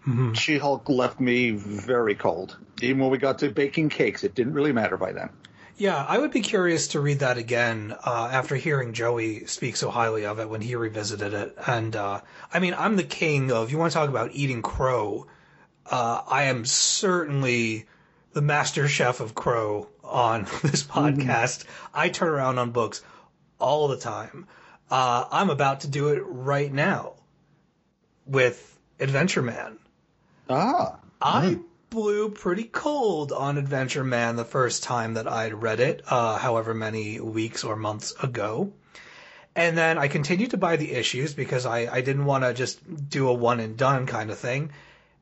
[0.08, 0.34] Mm-hmm.
[0.34, 2.58] She-Hulk left me very cold.
[2.82, 5.30] Even when we got to baking cakes, it didn't really matter by then.
[5.77, 9.89] Yeah, I would be curious to read that again uh, after hearing Joey speak so
[9.89, 11.57] highly of it when he revisited it.
[11.65, 12.21] And uh,
[12.53, 13.71] I mean, I'm the king of.
[13.71, 15.27] You want to talk about eating crow?
[15.89, 17.88] Uh, I am certainly
[18.33, 21.65] the master chef of crow on this podcast.
[21.93, 23.01] I turn around on books
[23.59, 24.47] all the time.
[24.91, 27.13] Uh, I'm about to do it right now
[28.27, 29.79] with Adventure Man.
[30.49, 31.57] Ah, I
[31.93, 36.73] blew pretty cold on Adventure Man the first time that I'd read it, uh, however
[36.73, 38.73] many weeks or months ago.
[39.56, 42.79] And then I continued to buy the issues because I, I didn't want to just
[43.10, 44.71] do a one and done kind of thing.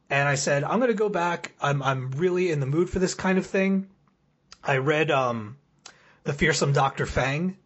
[0.10, 1.51] And I said, I'm going to go back.
[1.62, 3.89] I'm, I'm really in the mood for this kind of thing.
[4.63, 5.57] I read, um,
[6.23, 7.05] The Fearsome Dr.
[7.05, 7.57] Fang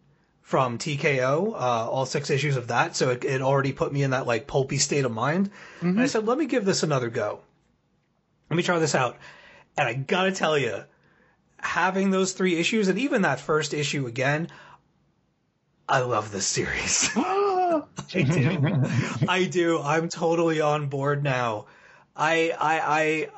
[0.42, 2.96] from TKO, uh, all six issues of that.
[2.96, 5.50] So it, it already put me in that like pulpy state of mind.
[5.80, 7.42] And I said, let me give this another go.
[8.50, 9.16] Let me try this out.
[9.76, 10.84] And I gotta tell you,
[11.58, 14.48] having those three issues and even that first issue again,
[15.88, 17.10] I love this series.
[17.16, 18.84] I do.
[19.28, 19.80] I do.
[19.80, 21.66] I'm totally on board now.
[22.14, 23.28] I, I, I,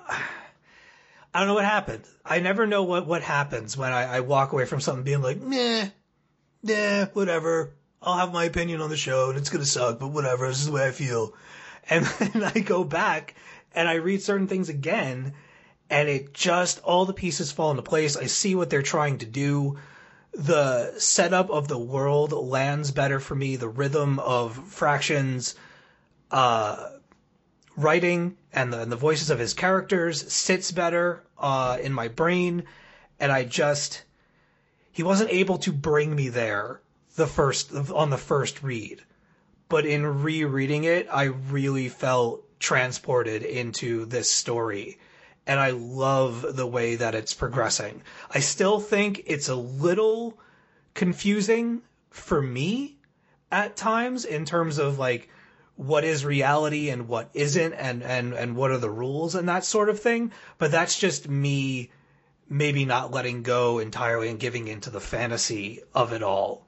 [1.35, 2.05] I don't know what happened.
[2.25, 5.41] I never know what, what happens when I, I walk away from something being like,
[5.41, 5.89] meh,
[6.63, 7.75] nah, whatever.
[8.01, 10.47] I'll have my opinion on the show and it's gonna suck, but whatever.
[10.47, 11.35] This is the way I feel.
[11.91, 13.35] And then I go back
[13.79, 15.35] and I read certain things again
[15.89, 18.17] and it just, all the pieces fall into place.
[18.17, 19.79] I see what they're trying to do.
[20.35, 23.55] The setup of the world lands better for me.
[23.55, 25.55] The rhythm of Fraction's,
[26.33, 26.89] uh,
[27.77, 32.65] writing and the, and the voices of his characters sits better, uh, in my brain.
[33.21, 34.03] And I just,
[34.91, 36.81] he wasn't able to bring me there
[37.15, 39.03] the first on the first read
[39.69, 44.99] but in rereading it i really felt transported into this story.
[45.47, 48.03] And i love the way that it's progressing.
[48.31, 50.39] I still think it's a little
[50.95, 52.97] confusing for me
[53.51, 55.31] at times in terms of like
[55.77, 59.65] what is reality and what isn't and and and what are the rules and that
[59.65, 60.33] sort of thing.
[60.59, 61.91] But that's just me
[62.51, 66.67] maybe not letting go entirely and giving into the fantasy of it all.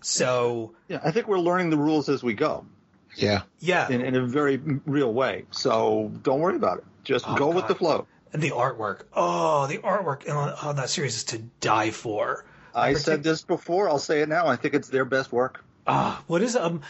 [0.00, 2.66] So yeah, I think we're learning the rules as we go
[3.16, 3.42] yeah.
[3.60, 5.44] yeah, in, in a very real way.
[5.50, 6.84] So don't worry about it.
[7.04, 8.06] Just Oh, go with the flow.
[8.32, 9.02] and the artwork.
[9.12, 12.44] Oh, the artwork on, on that series is to die for.
[12.74, 13.88] I Partic- said this before.
[13.88, 14.46] I'll say it now.
[14.46, 15.64] I think it's their best work.
[15.86, 16.82] Ah, what is um,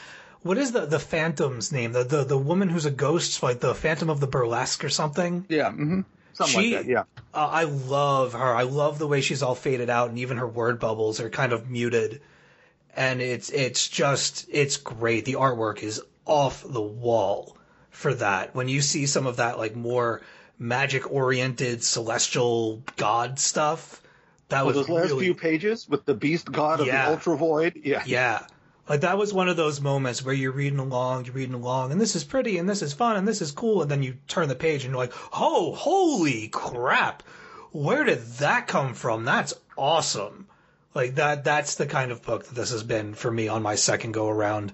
[0.42, 1.92] what is the the Phantom's name?
[1.92, 5.44] The the the woman who's a ghost, like the Phantom of the Burlesque or something.
[5.48, 6.00] Yeah, hmm
[6.32, 6.90] something She- like that.
[6.90, 7.02] Yeah.
[7.34, 8.54] Uh, I love her.
[8.56, 11.52] I love the way she's all faded out, and even her word bubbles are kind
[11.52, 12.20] of muted.
[12.96, 15.26] And it's it's just it's great.
[15.26, 17.56] The artwork is off the wall
[17.90, 18.54] for that.
[18.54, 20.20] When you see some of that like more
[20.58, 24.02] magic oriented celestial god stuff,
[24.48, 27.06] that Well, was those last really few pages with the beast god of Yeah.
[27.06, 27.80] the ultra void.
[27.82, 28.02] Yeah.
[28.06, 28.46] yeah.
[28.88, 32.00] Like that was one of those moments where you're reading along, you're reading along, and
[32.00, 34.48] this is pretty, and this is fun, and this is cool, and then you turn
[34.48, 37.24] the page and you're like, oh, holy crap!
[37.72, 39.24] Where did that come from?
[39.24, 40.46] That's awesome.
[40.94, 43.74] Like that, that's the kind of book that this has been for me on my
[43.74, 44.72] second go around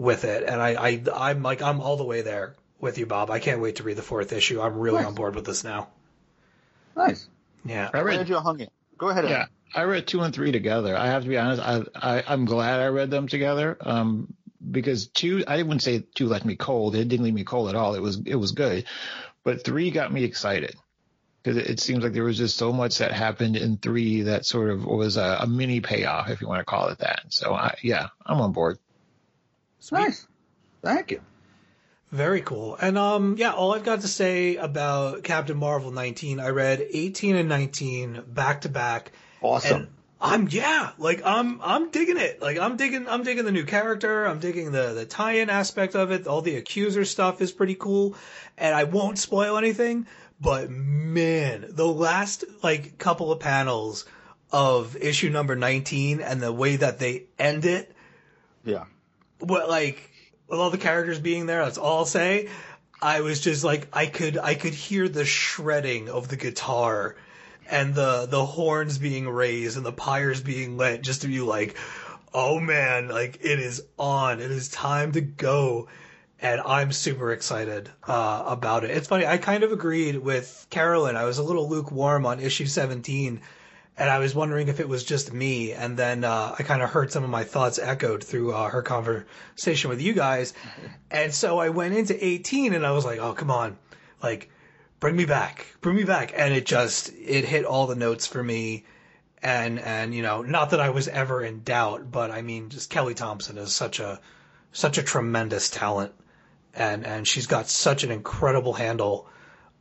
[0.00, 3.30] with it, and I, I, I'm like, I'm all the way there with you, Bob.
[3.30, 4.60] I can't wait to read the fourth issue.
[4.60, 5.06] I'm really Nice.
[5.06, 5.88] on board with this now.
[6.96, 7.28] Nice.
[7.64, 7.90] Yeah.
[7.92, 8.72] I read you hung it.
[8.96, 9.24] Go ahead.
[9.24, 9.48] Yeah, Adam.
[9.74, 10.96] I read two and three together.
[10.96, 11.62] I have to be honest.
[11.62, 13.76] I, I I'm glad I read them together.
[13.80, 14.32] Um,
[14.70, 16.94] because two, I wouldn't say two left me cold.
[16.94, 17.94] It didn't leave me cold at all.
[17.94, 18.84] It was it was good,
[19.44, 20.76] but three got me excited
[21.42, 24.44] because it, it seems like there was just so much that happened in three that
[24.46, 27.22] sort of was a, a mini payoff, if you want to call it that.
[27.28, 28.78] So I, yeah, I'm on board.
[29.92, 30.26] Nice.
[30.82, 31.20] Thank you.
[32.10, 32.76] Very cool.
[32.80, 37.36] And um yeah, all I've got to say about Captain Marvel 19, I read 18
[37.36, 39.12] and 19 back to back.
[39.40, 39.82] Awesome.
[39.82, 39.88] And
[40.20, 42.42] I'm yeah, like I'm I'm digging it.
[42.42, 44.26] Like I'm digging I'm digging the new character.
[44.26, 46.26] I'm digging the the tie-in aspect of it.
[46.26, 48.16] All the accuser stuff is pretty cool.
[48.58, 50.06] And I won't spoil anything,
[50.40, 54.04] but man, the last like couple of panels
[54.52, 57.94] of issue number 19 and the way that they end it,
[58.64, 58.84] Yeah.
[59.40, 60.10] What like
[60.48, 62.48] with all the characters being there, that's all I'll say.
[63.02, 67.16] I was just like I could I could hear the shredding of the guitar
[67.70, 71.76] and the the horns being raised and the pyres being lit just to be like,
[72.34, 74.40] oh man, like it is on.
[74.40, 75.88] It is time to go.
[76.42, 78.90] And I'm super excited uh, about it.
[78.90, 79.26] It's funny.
[79.26, 81.16] I kind of agreed with Carolyn.
[81.16, 83.42] I was a little lukewarm on issue 17,
[84.00, 85.72] and I was wondering if it was just me.
[85.72, 88.80] And then uh, I kind of heard some of my thoughts echoed through uh, her
[88.80, 90.54] conversation with you guys.
[91.10, 93.76] And so I went into 18, and I was like, oh come on,
[94.22, 94.50] like
[95.00, 96.32] bring me back, bring me back.
[96.34, 98.86] And it just it hit all the notes for me.
[99.42, 102.88] And and you know, not that I was ever in doubt, but I mean, just
[102.88, 104.18] Kelly Thompson is such a
[104.72, 106.14] such a tremendous talent
[106.74, 109.28] and and she's got such an incredible handle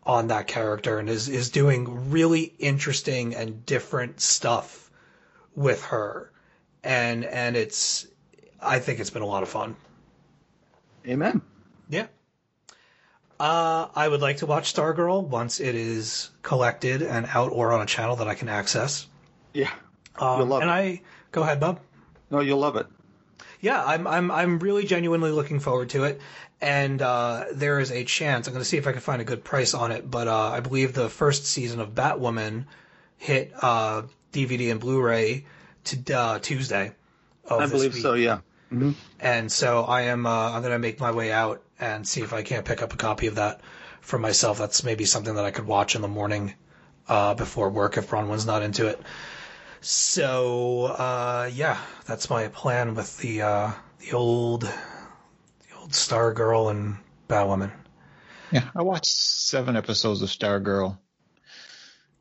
[0.03, 4.89] on that character and is is doing really interesting and different stuff
[5.55, 6.31] with her
[6.83, 8.07] and and it's
[8.61, 9.75] I think it's been a lot of fun.
[11.07, 11.41] Amen.
[11.89, 12.07] Yeah.
[13.39, 17.81] Uh, I would like to watch Stargirl once it is collected and out or on
[17.81, 19.07] a channel that I can access.
[19.53, 19.71] Yeah.
[20.17, 20.73] Um, You'll love and it.
[20.73, 21.79] I go ahead, Bob.
[22.29, 22.87] No, you'll love it.
[23.61, 26.19] Yeah, I'm I'm I'm really genuinely looking forward to it,
[26.61, 28.47] and uh, there is a chance.
[28.47, 30.49] I'm going to see if I can find a good price on it, but uh,
[30.49, 32.65] I believe the first season of Batwoman
[33.17, 35.45] hit uh, DVD and Blu-ray
[35.85, 36.93] to uh, Tuesday.
[37.45, 38.01] Of I this believe week.
[38.01, 38.13] so.
[38.13, 38.39] Yeah.
[39.19, 42.33] And so I am uh, I'm going to make my way out and see if
[42.33, 43.61] I can't pick up a copy of that
[44.01, 44.59] for myself.
[44.59, 46.53] That's maybe something that I could watch in the morning
[47.07, 49.01] uh, before work if Bronwyn's not into it.
[49.81, 54.71] So uh, yeah, that's my plan with the uh, the old
[55.89, 56.97] Stargirl and
[57.27, 57.71] Batwoman.
[58.51, 60.97] Yeah, I watched seven episodes of Stargirl.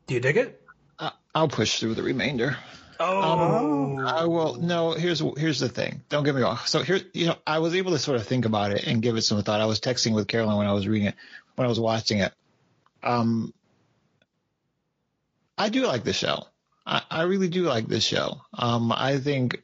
[0.07, 0.61] Do you dig it?
[0.97, 2.57] I- I'll push through the remainder.
[3.01, 4.55] Oh, I will.
[4.55, 6.03] No, here's here's the thing.
[6.09, 6.59] Don't get me wrong.
[6.65, 9.15] So here, you know, I was able to sort of think about it and give
[9.15, 9.61] it some thought.
[9.61, 11.15] I was texting with Carolyn when I was reading it,
[11.55, 12.33] when I was watching it.
[13.01, 13.53] Um,
[15.57, 16.43] I do like the show.
[16.85, 18.41] I, I really do like this show.
[18.53, 19.63] Um, I think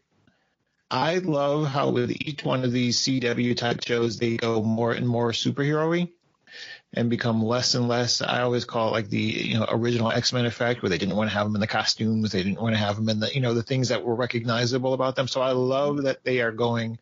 [0.89, 5.07] I love how with each one of these CW type shows they go more and
[5.07, 6.09] more superhero-y
[6.93, 8.21] and become less and less.
[8.21, 11.15] I always call it like the you know original X Men effect, where they didn't
[11.15, 13.33] want to have them in the costumes, they didn't want to have them in the
[13.33, 15.27] you know the things that were recognizable about them.
[15.27, 16.99] So I love that they are going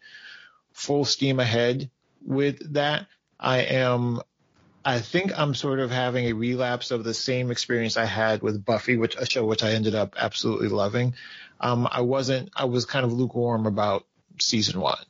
[0.71, 1.89] full steam ahead
[2.25, 3.07] with that.
[3.39, 4.21] I am.
[4.85, 8.65] I think I'm sort of having a relapse of the same experience I had with
[8.65, 11.13] Buffy, which a show which I ended up absolutely loving.
[11.59, 12.49] Um, I wasn't.
[12.55, 14.05] I was kind of lukewarm about
[14.39, 15.03] season one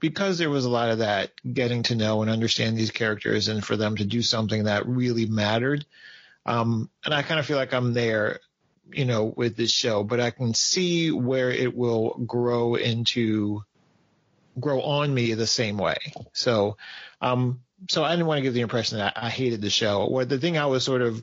[0.00, 3.64] because there was a lot of that getting to know and understand these characters and
[3.64, 5.84] for them to do something that really mattered.
[6.44, 8.40] Um, and I kind of feel like I'm there,
[8.92, 13.64] you know, with this show, but I can see where it will grow into,
[14.60, 15.96] grow on me the same way.
[16.32, 16.76] So,
[17.20, 20.04] um, so I didn't want to give the impression that I hated the show.
[20.04, 21.22] Or the thing I was sort of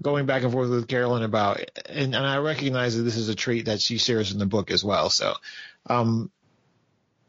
[0.00, 3.34] going back and forth with Carolyn about, and, and I recognize that this is a
[3.34, 5.10] trait that she shares in the book as well.
[5.10, 5.34] So,
[5.86, 6.30] um,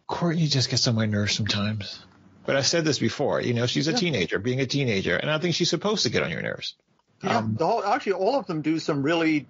[0.08, 2.00] Courtney just gets on my nerves sometimes.
[2.46, 5.38] But I said this before, you know, she's a teenager, being a teenager, and I
[5.38, 6.74] think she's supposed to get on your nerves.
[7.24, 7.38] Yeah.
[7.38, 9.46] Um, the whole, actually, all of them do some really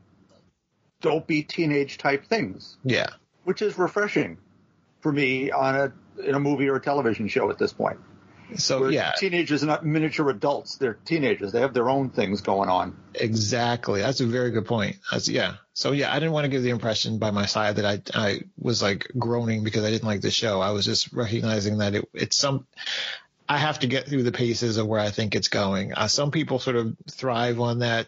[1.02, 3.08] dopey teenage type things, Yeah.
[3.46, 4.38] which is refreshing
[5.00, 5.94] for me on a
[6.28, 8.00] in a movie or a television show at this point.
[8.56, 11.52] So Where yeah, teenagers are not miniature adults; they're teenagers.
[11.52, 12.98] They have their own things going on.
[13.14, 14.02] exactly.
[14.02, 14.98] That's a very good point.
[15.12, 15.56] That's yeah.
[15.74, 18.42] So yeah, I didn't want to give the impression by my side that I I
[18.60, 20.62] was like groaning because I didn't like the show.
[20.62, 22.66] I was just recognizing that it it's some.
[23.48, 25.94] I have to get through the paces of where I think it's going.
[25.94, 28.06] Uh, some people sort of thrive on that,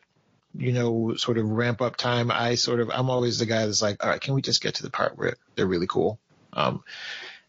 [0.56, 2.30] you know, sort of ramp up time.
[2.30, 4.76] I sort of, I'm always the guy that's like, all right, can we just get
[4.76, 6.20] to the part where they're really cool?
[6.54, 6.84] Um,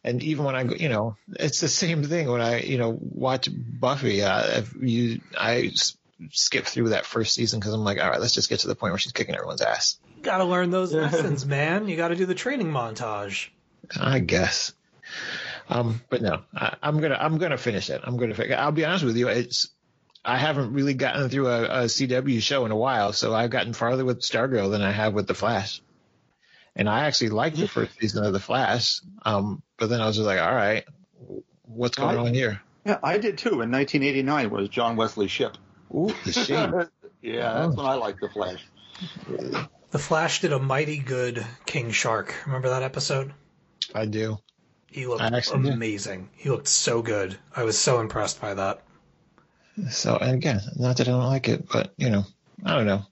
[0.05, 2.97] and even when I go, you know, it's the same thing when I, you know,
[3.01, 4.23] watch Buffy.
[4.23, 5.97] Uh, if you, I s-
[6.31, 8.75] skip through that first season because I'm like, all right, let's just get to the
[8.75, 9.99] point where she's kicking everyone's ass.
[10.23, 11.89] got to learn those lessons, man.
[11.89, 13.49] You got to do the training montage.
[14.01, 14.73] I guess.
[15.69, 18.01] Um, but no, I, I'm gonna I'm gonna finish it.
[18.05, 18.35] I'm gonna.
[18.35, 19.29] fi- I'll be honest with you.
[19.29, 19.69] It's
[20.25, 23.73] I haven't really gotten through a, a CW show in a while, so I've gotten
[23.73, 25.83] farther with Stargirl than I have with The Flash.
[26.77, 30.15] And I actually liked the first season of The Flash, um, but then I was
[30.15, 30.85] just like, all right,
[31.63, 32.63] what's going I- on here?
[32.87, 33.61] Yeah, I did too.
[33.63, 35.57] In 1989 was John Wesley Shipp.
[35.93, 36.71] Ooh, the shade.
[37.21, 38.65] yeah, that's when I liked the Flash.
[39.91, 42.33] The Flash did a mighty good King Shark.
[42.47, 43.33] Remember that episode?
[43.93, 44.39] I do.
[44.87, 45.73] He looked I actually did.
[45.73, 46.29] amazing.
[46.37, 47.37] He looked so good.
[47.57, 48.83] I was so impressed by that.
[49.91, 52.25] So, and again, not that I don't like it, but you know,
[52.65, 53.03] I don't know.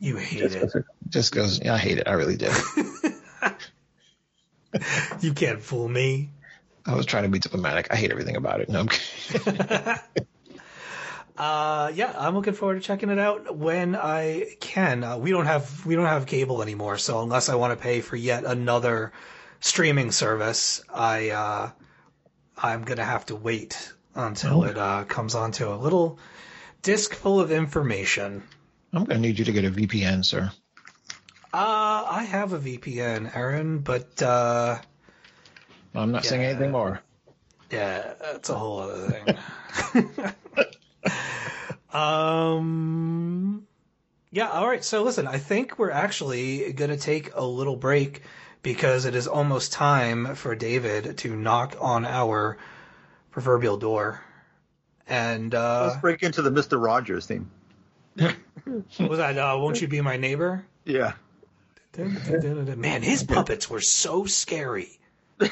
[0.00, 0.72] You hate it.
[1.10, 2.08] Just goes, yeah, I hate it.
[2.08, 2.48] I really do.
[5.20, 6.30] You can't fool me.
[6.86, 7.88] I was trying to be diplomatic.
[7.90, 8.68] I hate everything about it.
[8.68, 9.94] No, I'm kidding.
[11.36, 15.02] Uh, yeah, I'm looking forward to checking it out when I can.
[15.02, 18.02] Uh, we don't have we don't have cable anymore, so unless I want to pay
[18.02, 19.12] for yet another
[19.58, 21.70] streaming service, I uh,
[22.56, 26.18] I'm gonna have to wait until it uh, comes onto a little
[26.82, 28.42] disc full of information.
[28.92, 30.52] I'm going to need you to get a VPN, sir.
[31.52, 31.56] Uh,
[32.14, 34.78] I have a VPN, Aaron, but uh,
[35.96, 37.00] I'm not saying anything more.
[37.72, 39.34] Yeah, that's a whole other
[39.92, 40.14] thing.
[41.92, 43.66] um,
[44.30, 44.84] yeah, all right.
[44.84, 48.22] So listen, I think we're actually going to take a little break
[48.62, 52.58] because it is almost time for David to knock on our
[53.32, 54.22] proverbial door.
[55.08, 57.50] And uh, Let's break into the Mister Rogers theme.
[58.16, 59.36] was that?
[59.36, 60.64] Uh, Won't you be my neighbor?
[60.84, 61.14] Yeah.
[61.98, 64.98] Man, his puppets were so scary.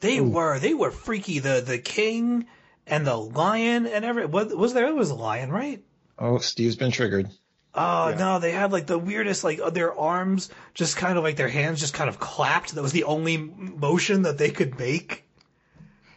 [0.00, 0.58] They were.
[0.58, 1.40] They were freaky.
[1.40, 2.46] The the king
[2.86, 4.24] and the lion and every.
[4.24, 4.86] What was there?
[4.86, 5.84] It was a lion, right?
[6.18, 7.28] Oh, Steve's been triggered.
[7.74, 8.16] Oh Yeah.
[8.16, 11.50] no, they had like the weirdest, like uh, their arms just kind of like their
[11.50, 12.74] hands just kind of clapped.
[12.74, 15.26] That was the only motion that they could make.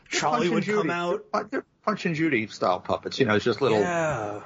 [0.09, 0.91] Charlie Punch and would come Judy.
[0.91, 1.26] out.
[1.34, 3.20] They're- They're Punch and Judy style puppets.
[3.20, 3.80] You know, it's just little.
[3.82, 4.39] Yeah.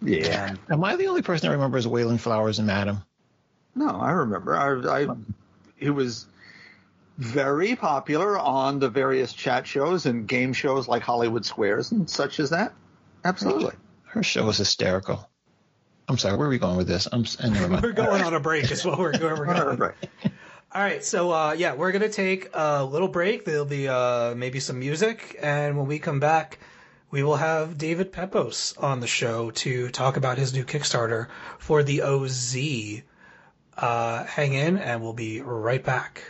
[0.00, 0.54] Yeah.
[0.70, 3.02] Am I the only person that remembers Wayland Flowers and Madame?
[3.74, 4.56] No, I remember.
[4.56, 5.14] I, I
[5.76, 6.26] he was
[7.18, 12.40] very popular on the various chat shows and game shows like Hollywood Squares and such
[12.40, 12.72] as that.
[13.24, 13.74] Absolutely.
[14.04, 15.28] Her show was hysterical.
[16.08, 17.06] I'm sorry, where are we going with this?
[17.12, 17.82] I'm never mind.
[17.82, 18.70] We're going on a break.
[18.70, 19.78] Is what we're, where we're going.
[19.78, 19.94] right.
[20.72, 23.44] All right, so uh, yeah, we're gonna take a little break.
[23.44, 26.58] There'll be uh, maybe some music, and when we come back,
[27.10, 31.26] we will have David Pepose on the show to talk about his new Kickstarter
[31.58, 32.56] for the OZ.
[33.80, 36.22] Uh, hang in, and we'll be right back.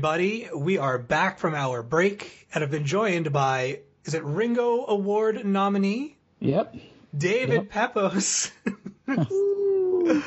[0.00, 0.48] Everybody.
[0.56, 5.44] We are back from our break and have been joined by, is it Ringo Award
[5.44, 6.16] nominee?
[6.38, 6.74] Yep.
[7.14, 8.50] David Pepose.
[9.06, 10.22] He's Thank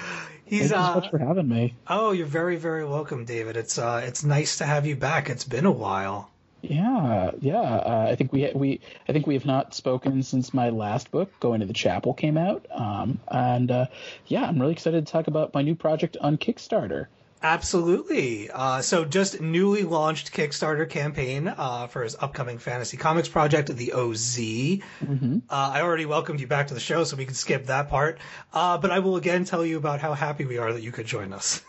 [0.52, 1.74] you so uh much for having me.
[1.88, 3.58] oh, you're very very welcome, David.
[3.58, 5.32] It's uh it's nice to have you back.
[5.32, 6.30] It's been a while.
[6.62, 7.60] Yeah, yeah.
[7.60, 11.32] Uh, I think we we I think we have not spoken since my last book,
[11.40, 12.68] Going to the Chapel, came out.
[12.70, 13.86] Um, and uh,
[14.28, 17.08] yeah, I'm really excited to talk about my new project on Kickstarter.
[17.44, 18.50] Absolutely.
[18.50, 23.92] Uh, so just newly launched Kickstarter campaign uh, for his upcoming fantasy comics project, the
[23.92, 24.40] OZ.
[25.50, 28.20] Uh, I already welcomed you back to the show, so we can skip that part.
[28.54, 31.06] Uh, but I will again tell you about how happy we are that you could
[31.06, 31.62] join us.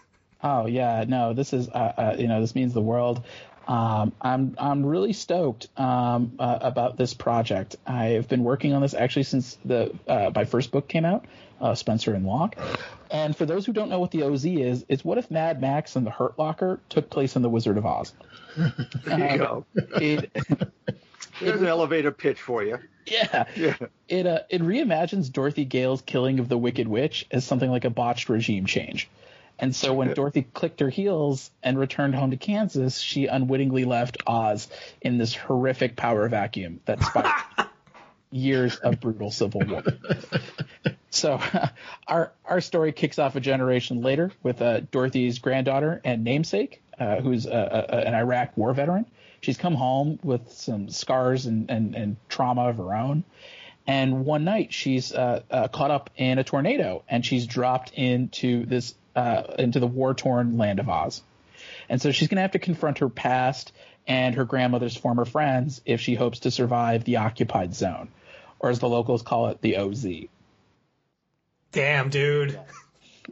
[0.45, 3.25] Oh yeah, no, this is uh, uh, you know this means the world.
[3.66, 7.77] Um, I'm I'm really stoked um, uh, about this project.
[7.87, 11.25] I've been working on this actually since the uh, my first book came out,
[11.64, 12.56] uh, Spencer and Locke.
[13.10, 15.96] And for those who don't know what the OZ is, it's what if Mad Max
[15.96, 18.12] and the Hurt Locker took place in the Wizard of Oz.
[19.04, 19.64] There you go.
[20.00, 20.30] It,
[21.40, 22.78] There's an elevator pitch for you.
[23.06, 23.74] yeah, Yeah.
[24.08, 27.90] it uh, it reimagines Dorothy Gale's killing of the Wicked Witch as something like a
[27.90, 29.08] botched regime change.
[29.58, 34.18] And so when Dorothy clicked her heels and returned home to Kansas, she unwittingly left
[34.26, 34.68] Oz
[35.00, 37.30] in this horrific power vacuum that sparked
[38.31, 39.83] years of brutal civil war.
[41.14, 41.41] So
[42.09, 47.20] our our story kicks off a generation later with uh, Dorothy's granddaughter and namesake, uh,
[47.20, 49.07] who's a, a, an Iraq war veteran.
[49.41, 53.25] She's come home with some scars and, and, and trauma of her own.
[53.87, 58.64] And one night she's uh, uh, caught up in a tornado and she's dropped into
[58.64, 61.22] this uh, into the war torn land of Oz.
[61.89, 63.72] And so she's going to have to confront her past
[64.07, 68.09] and her grandmother's former friends if she hopes to survive the occupied zone,
[68.59, 70.07] or as the locals call it, the OZ.
[71.72, 72.59] Damn, dude.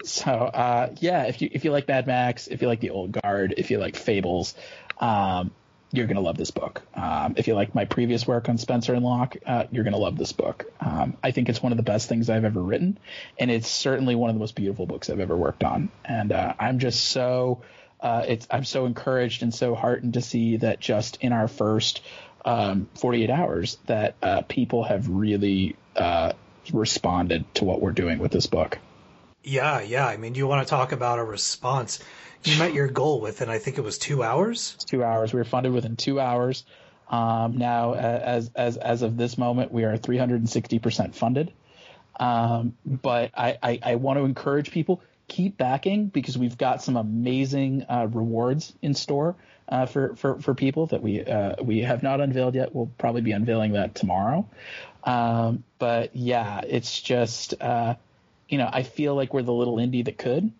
[0.04, 3.12] So uh, yeah, if you if you like Mad Max, if you like the Old
[3.12, 4.54] Guard, if you like Fables,
[4.98, 5.50] um,
[5.92, 6.82] you're gonna love this book.
[6.94, 10.16] Um, if you like my previous work on Spencer and Locke, uh, you're gonna love
[10.16, 10.64] this book.
[10.80, 12.98] Um, I think it's one of the best things I've ever written,
[13.38, 15.90] and it's certainly one of the most beautiful books I've ever worked on.
[16.04, 17.60] And uh, I'm just so
[18.02, 22.02] uh, it's I'm so encouraged and so heartened to see that just in our first
[22.44, 26.32] um, 48 hours that uh, people have really uh,
[26.72, 28.78] responded to what we're doing with this book.
[29.44, 30.06] Yeah, yeah.
[30.06, 32.00] I mean, you want to talk about a response.
[32.44, 34.76] You met your goal within, I think it was two hours.
[34.86, 35.32] two hours.
[35.32, 36.64] We were funded within two hours.
[37.08, 41.52] Um, now, as as as of this moment, we are 360 percent funded.
[42.18, 46.96] Um, but I, I I want to encourage people keep backing because we've got some
[46.96, 49.36] amazing uh, rewards in store
[49.68, 52.74] uh, for for for people that we uh, we have not unveiled yet.
[52.74, 54.48] We'll probably be unveiling that tomorrow.
[55.04, 57.94] Um, but yeah, it's just uh,
[58.48, 60.52] you know I feel like we're the little indie that could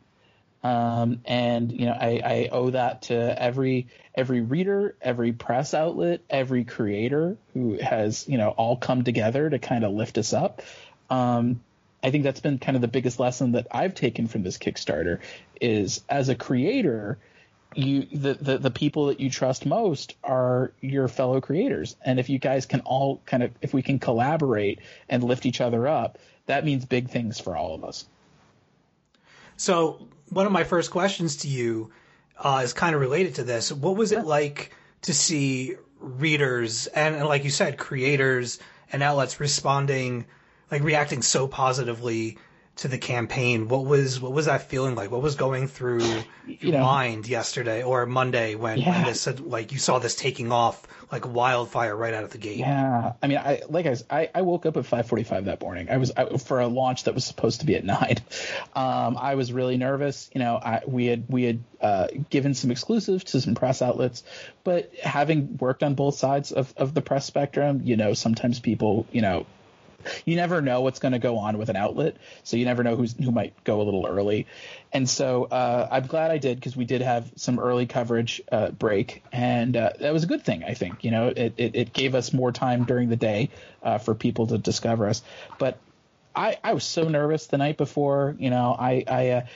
[0.65, 6.21] um, and you know I, I owe that to every every reader, every press outlet,
[6.31, 10.63] every creator who has you know all come together to kind of lift us up.
[11.11, 11.61] Um,
[12.03, 15.21] I think that's been kind of the biggest lesson that I've taken from this Kickstarter
[15.61, 17.19] is as a creator,
[17.75, 22.29] you the, the the people that you trust most are your fellow creators, and if
[22.29, 26.19] you guys can all kind of if we can collaborate and lift each other up,
[26.47, 28.07] that means big things for all of us.
[29.57, 31.93] So, one of my first questions to you
[32.37, 33.71] uh, is kind of related to this.
[33.71, 38.59] What was it like to see readers and, and, like you said, creators
[38.93, 40.27] and outlets responding,
[40.73, 42.39] like reacting so positively
[42.75, 43.69] to the campaign?
[43.69, 45.11] What was what was that feeling like?
[45.11, 46.03] What was going through
[46.47, 49.05] your know- mind yesterday or Monday when, when Yeah.
[49.05, 52.57] this had, like you saw this taking off like wildfire right out of the gate?
[52.57, 55.91] Yeah, I mean, I like I, was- I, I woke up at 5:45 that morning.
[55.91, 58.17] I was I, for a launch that was supposed to be at nine.
[58.75, 60.31] Um, I was really nervous.
[60.35, 64.25] You know, I, we had we had uh, given some exclusives to some press outlets,
[64.65, 69.07] but having worked on both sides of, of the press spectrum, you know, sometimes people,
[69.13, 69.45] you know,
[70.25, 72.97] you never know what's going to go on with an outlet, so you never know
[72.97, 74.47] who's who might go a little early.
[74.93, 78.71] And so uh, I'm glad I did because we did have some early coverage uh,
[78.71, 80.65] break, and uh, that was a good thing.
[80.65, 83.51] I think you know it, it, it gave us more time during the day
[83.83, 85.23] uh, for people to discover us,
[85.59, 85.79] but.
[86.35, 88.35] I, I was so nervous the night before.
[88.39, 89.47] You know, I I uh,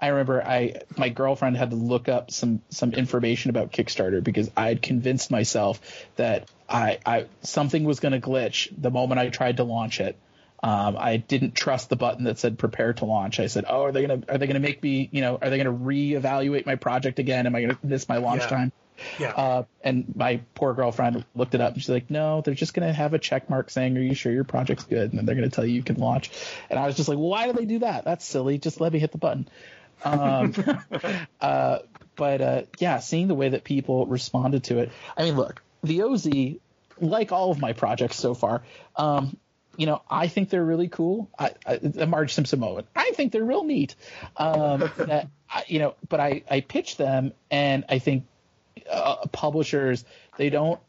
[0.00, 4.50] I remember I my girlfriend had to look up some some information about Kickstarter because
[4.56, 5.80] I had convinced myself
[6.16, 10.18] that I I something was going to glitch the moment I tried to launch it.
[10.62, 13.40] Um, I didn't trust the button that said prepare to launch.
[13.40, 15.58] I said, "Oh, are they gonna are they gonna make me you know are they
[15.58, 17.46] gonna reevaluate my project again?
[17.46, 18.48] Am I gonna miss my launch Yeah.
[18.48, 18.72] time?"
[19.18, 19.30] Yeah.
[19.30, 22.86] Uh, and my poor girlfriend looked it up and she's like, no, they're just going
[22.86, 25.10] to have a check mark saying, are you sure your project's good?
[25.10, 26.30] And then they're going to tell you you can launch.
[26.70, 28.04] And I was just like, why do they do that?
[28.04, 28.58] That's silly.
[28.58, 29.48] Just let me hit the button.
[30.04, 30.54] Um,
[31.40, 31.78] uh,
[32.16, 34.92] but uh, yeah, seeing the way that people responded to it.
[35.16, 36.28] I mean, look, the OZ,
[37.00, 38.62] like all of my projects so far,
[38.96, 39.36] um,
[39.76, 41.30] you know, I think they're really cool.
[41.38, 42.86] I, I, the Marge Simpson moment.
[42.96, 43.94] I think they're real neat.
[44.36, 48.24] Um, that, I, you know, but I, I pitch them, and I think
[48.90, 50.04] uh, publishers
[50.36, 50.80] they don't.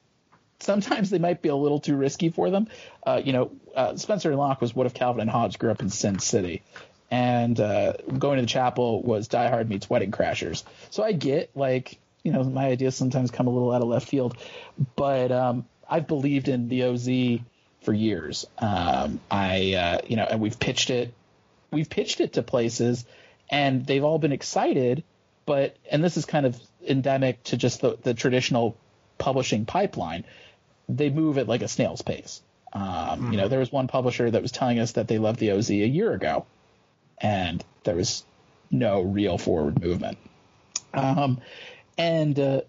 [0.60, 2.68] Sometimes they might be a little too risky for them.
[3.06, 5.82] Uh, you know, uh, Spencer and Locke was what if Calvin and Hobbes grew up
[5.82, 6.64] in Sin City,
[7.12, 10.64] and uh, going to the chapel was Die Hard meets Wedding Crashers.
[10.90, 14.08] So I get like you know my ideas sometimes come a little out of left
[14.08, 14.38] field,
[14.96, 17.42] but um, I've believed in the OZ
[17.82, 18.46] for years.
[18.58, 21.14] Um, I uh, you know, and we've pitched it,
[21.72, 23.06] we've pitched it to places,
[23.50, 25.04] and they've all been excited.
[25.46, 28.78] But and this is kind of endemic to just the, the traditional
[29.18, 30.26] publishing pipeline.
[30.90, 32.42] They move at like a snail's pace.
[32.74, 35.52] Um, You know, there was one publisher that was telling us that they loved the
[35.52, 36.46] OZ a year ago,
[37.18, 38.24] and there was
[38.70, 40.18] no real forward movement.
[40.94, 41.42] Um,
[41.98, 42.62] and uh,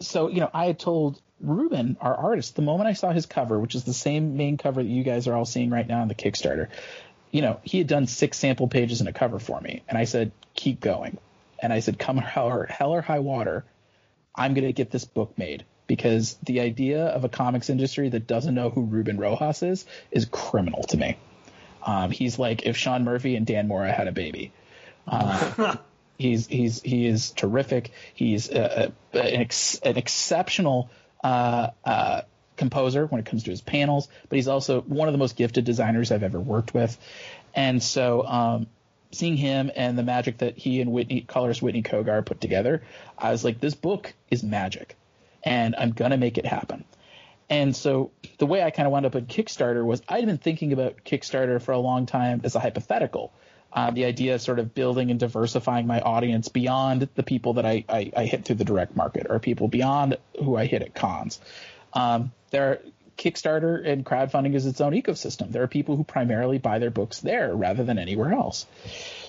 [0.00, 3.58] so, you know, I had told Ruben, our artist, the moment I saw his cover,
[3.58, 6.08] which is the same main cover that you guys are all seeing right now on
[6.08, 6.68] the Kickstarter,
[7.30, 9.82] you know, he had done six sample pages and a cover for me.
[9.88, 11.18] And I said, keep going.
[11.60, 13.64] And I said, come hell or, hell or high water,
[14.34, 18.26] I'm going to get this book made because the idea of a comics industry that
[18.26, 21.16] doesn't know who Ruben Rojas is is criminal to me.
[21.84, 24.52] Um, he's like if Sean Murphy and Dan Mora had a baby.
[25.06, 25.76] Uh,
[26.18, 27.90] he's he's he is terrific.
[28.14, 30.90] He's uh, an, ex, an exceptional
[31.22, 32.22] uh, uh,
[32.56, 35.64] composer when it comes to his panels, but he's also one of the most gifted
[35.64, 36.96] designers I've ever worked with.
[37.54, 38.66] And so, um,
[39.14, 42.82] seeing him and the magic that he and Whitney colorist Whitney Cogar put together,
[43.18, 44.96] I was like, this book is magic,
[45.42, 46.84] and I'm gonna make it happen.
[47.50, 50.72] And so the way I kind of wound up at Kickstarter was I'd been thinking
[50.72, 53.32] about Kickstarter for a long time as a hypothetical.
[53.72, 57.66] Uh, the idea of sort of building and diversifying my audience beyond the people that
[57.66, 60.94] I, I, I hit through the direct market or people beyond who I hit at
[60.94, 61.40] cons.
[61.92, 62.80] Um, there,
[63.16, 65.52] Kickstarter and crowdfunding is its own ecosystem.
[65.52, 68.66] There are people who primarily buy their books there rather than anywhere else.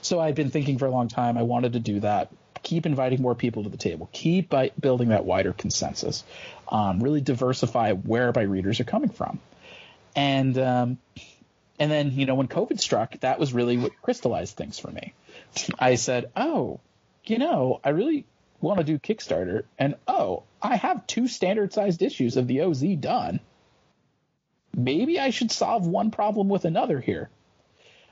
[0.02, 1.38] So I've been thinking for a long time.
[1.38, 2.32] I wanted to do that.
[2.64, 4.10] Keep inviting more people to the table.
[4.12, 6.24] Keep building that wider consensus.
[6.68, 9.40] Um, really diversify where my readers are coming from.
[10.16, 10.98] And um,
[11.78, 15.14] and then you know when COVID struck, that was really what crystallized things for me.
[15.80, 16.80] I said, oh,
[17.26, 18.26] you know, I really
[18.62, 22.82] want to do Kickstarter, and oh, I have two standard sized issues of the OZ
[23.00, 23.40] done.
[24.76, 27.30] Maybe I should solve one problem with another here.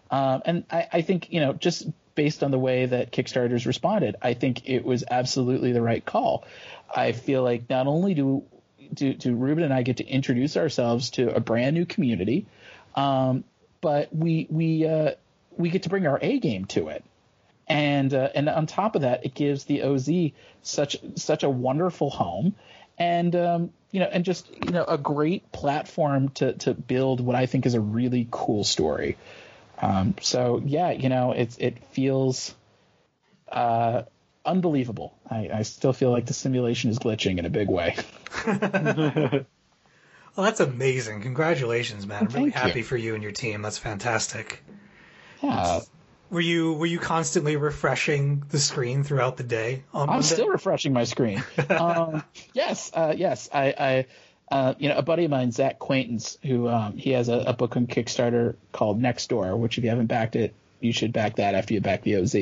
[0.09, 4.15] Um, and I, I think, you know, just based on the way that Kickstarters responded,
[4.21, 6.45] I think it was absolutely the right call.
[6.95, 8.43] I feel like not only do
[8.93, 12.45] do, do Ruben and I get to introduce ourselves to a brand new community,
[12.95, 13.43] um,
[13.81, 15.11] but we we uh,
[15.57, 17.03] we get to bring our A game to it
[17.67, 20.09] and uh, and on top of that, it gives the OZ
[20.61, 22.55] such such a wonderful home,
[22.97, 27.35] and um, you know, and just you know, a great platform to to build what
[27.35, 29.17] I think is a really cool story.
[29.81, 32.55] Um, so yeah, you know, it's it feels
[33.51, 34.03] uh,
[34.45, 35.17] unbelievable.
[35.29, 37.95] I, I still feel like the simulation is glitching in a big way.
[40.35, 41.21] Well, that's amazing.
[41.21, 42.23] Congratulations, man.
[42.23, 42.61] I'm really Thank you.
[42.61, 43.61] happy for you and your team.
[43.61, 44.63] That's fantastic.
[45.43, 45.81] Yeah,
[46.33, 49.83] Were you were you constantly refreshing the screen throughout the day?
[49.93, 51.43] On I'm still refreshing my screen.
[51.69, 52.23] um,
[52.53, 53.49] yes, uh, yes.
[53.53, 54.05] I, I
[54.51, 57.53] uh, you know, a buddy of mine, Zach Quaintance, who um, he has a, a
[57.53, 61.35] book on Kickstarter called Next Door, which if you haven't backed it, you should back
[61.35, 62.35] that after you back the OZ.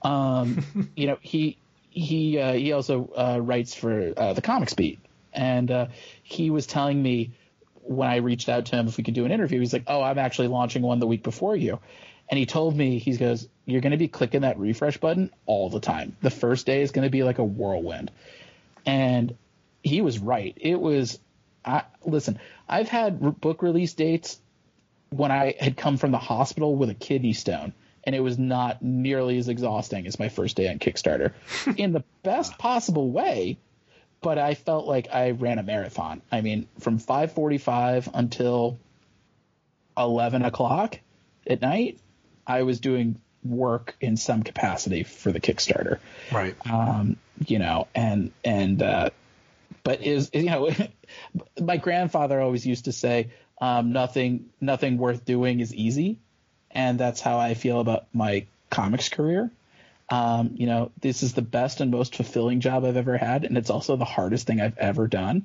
[0.00, 1.58] Um, you know, he
[1.90, 5.00] he uh, he also uh, writes for uh, the Comics Beat,
[5.34, 5.86] and uh,
[6.22, 7.32] he was telling me
[7.82, 10.00] when I reached out to him if we could do an interview, he's like, "Oh,
[10.02, 11.78] I'm actually launching one the week before you."
[12.30, 15.70] And he told me, he goes, "You're going to be clicking that refresh button all
[15.70, 16.16] the time.
[16.20, 18.10] The first day is going to be like a whirlwind."
[18.84, 19.36] And
[19.82, 20.56] he was right.
[20.60, 21.18] It was.
[21.64, 22.38] I listen.
[22.68, 24.40] I've had r- book release dates
[25.10, 27.72] when I had come from the hospital with a kidney stone,
[28.04, 31.32] and it was not nearly as exhausting as my first day on Kickstarter,
[31.76, 33.58] in the best possible way.
[34.20, 36.22] But I felt like I ran a marathon.
[36.30, 38.78] I mean, from 5:45 until
[39.96, 40.98] 11 o'clock
[41.46, 41.98] at night,
[42.48, 45.98] I was doing work in some capacity for the Kickstarter
[46.32, 46.56] right.
[46.68, 49.10] um, you know, and and uh,
[49.84, 50.70] but is you know,
[51.60, 53.30] my grandfather always used to say,
[53.60, 56.18] um, nothing nothing worth doing is easy,
[56.70, 59.50] and that's how I feel about my comics career.
[60.10, 63.58] Um, you know, this is the best and most fulfilling job I've ever had, and
[63.58, 65.44] it's also the hardest thing I've ever done.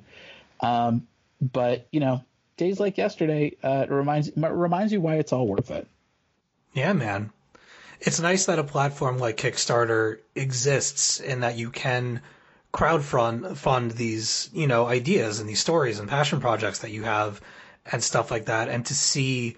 [0.60, 1.06] Um,
[1.40, 2.24] but you know,
[2.56, 5.86] days like yesterday uh, reminds reminds you why it's all worth it.
[6.74, 7.30] Yeah, man.
[8.00, 12.20] It's nice that a platform like Kickstarter exists and that you can
[12.72, 17.40] crowdfund fund these, you know, ideas and these stories and passion projects that you have
[17.90, 19.56] and stuff like that and to see,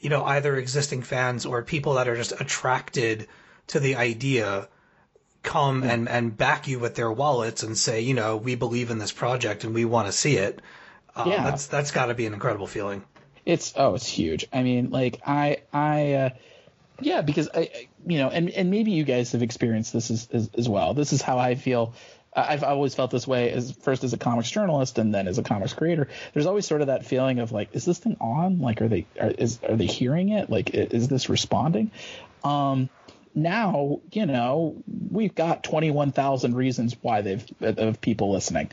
[0.00, 3.28] you know, either existing fans or people that are just attracted
[3.68, 4.68] to the idea
[5.44, 8.98] come and, and back you with their wallets and say, you know, we believe in
[8.98, 10.60] this project and we want to see it.
[11.14, 11.44] Um, Yeah.
[11.44, 13.04] That's, that's gotta be an incredible feeling.
[13.46, 14.44] It's oh, it's huge.
[14.52, 16.30] I mean, like I I uh,
[17.00, 20.28] yeah, because I I- you know, and and maybe you guys have experienced this as
[20.32, 20.94] as, as well.
[20.94, 21.94] This is how I feel.
[22.38, 25.42] I've always felt this way as first as a comics journalist and then as a
[25.42, 26.08] comics creator.
[26.34, 28.60] There's always sort of that feeling of like, is this thing on?
[28.60, 30.50] Like, are they are, is are they hearing it?
[30.50, 31.90] Like, is this responding?
[32.44, 32.90] Um,
[33.34, 34.76] now you know
[35.10, 38.70] we've got 21,000 reasons why they've of people listening.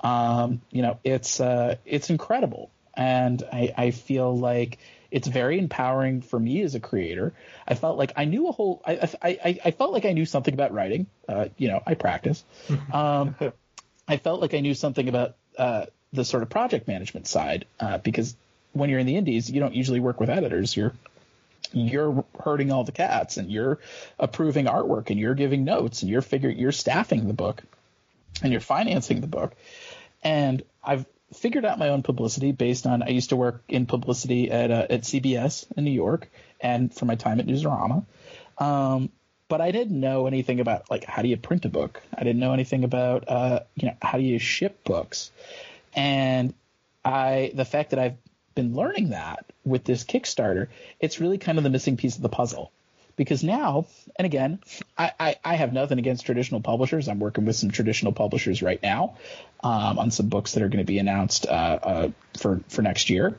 [0.00, 4.78] Um, you know, it's uh, it's incredible, and I, I feel like
[5.14, 7.32] it's very empowering for me as a creator.
[7.68, 8.82] I felt like I knew a whole.
[8.84, 11.06] I I, I, felt like I knew something about writing.
[11.28, 12.44] Uh, you know, I practice.
[12.92, 13.36] Um,
[14.08, 17.98] I felt like I knew something about uh, the sort of project management side uh,
[17.98, 18.36] because
[18.72, 20.76] when you're in the indies, you don't usually work with editors.
[20.76, 20.92] You're
[21.72, 23.78] you're herding all the cats and you're
[24.18, 27.62] approving artwork and you're giving notes and you're figuring you're staffing the book
[28.42, 29.54] and you're financing the book.
[30.24, 34.50] And I've figured out my own publicity based on I used to work in publicity
[34.50, 36.30] at uh, at CBS in New York
[36.60, 38.04] and for my time at Newsarama.
[38.58, 39.10] Um,
[39.48, 42.02] but I didn't know anything about like how do you print a book.
[42.16, 45.30] I didn't know anything about uh, you know how do you ship books.
[45.94, 46.54] And
[47.04, 48.16] I the fact that I've
[48.54, 50.68] been learning that with this Kickstarter,
[51.00, 52.72] it's really kind of the missing piece of the puzzle.
[53.16, 53.86] Because now,
[54.16, 54.58] and again,
[54.98, 57.08] I, I, I have nothing against traditional publishers.
[57.08, 59.16] I'm working with some traditional publishers right now
[59.62, 62.08] um, on some books that are going to be announced uh, uh,
[62.38, 63.38] for for next year.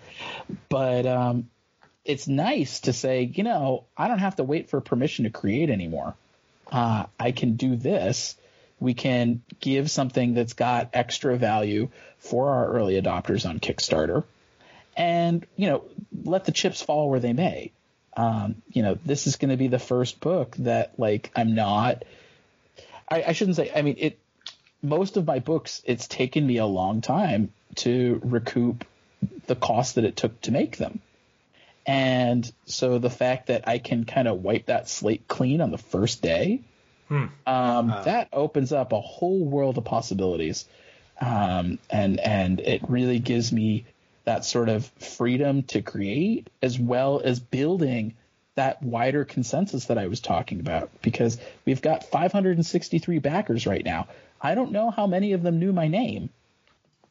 [0.70, 1.50] But um,
[2.06, 5.70] it's nice to say, you know, I don't have to wait for permission to create
[5.70, 6.16] anymore.
[6.72, 8.36] Uh, I can do this.
[8.80, 14.24] We can give something that's got extra value for our early adopters on Kickstarter,
[14.96, 15.84] and you know,
[16.24, 17.72] let the chips fall where they may.
[18.16, 22.04] Um, you know, this is going to be the first book that like I'm not.
[23.10, 23.72] I, I shouldn't say.
[23.76, 24.20] I mean, it.
[24.82, 28.86] Most of my books, it's taken me a long time to recoup
[29.48, 31.02] the cost that it took to make them
[31.86, 35.78] And so the fact that I can kind of wipe that slate clean on the
[35.78, 36.62] first day,
[37.46, 40.66] um, that opens up a whole world of possibilities.
[41.22, 43.86] Um, and and it really gives me
[44.26, 48.16] that sort of freedom to create as well as building
[48.56, 54.08] that wider consensus that I was talking about because we've got 563 backers right now.
[54.42, 56.30] I don't know how many of them knew my name.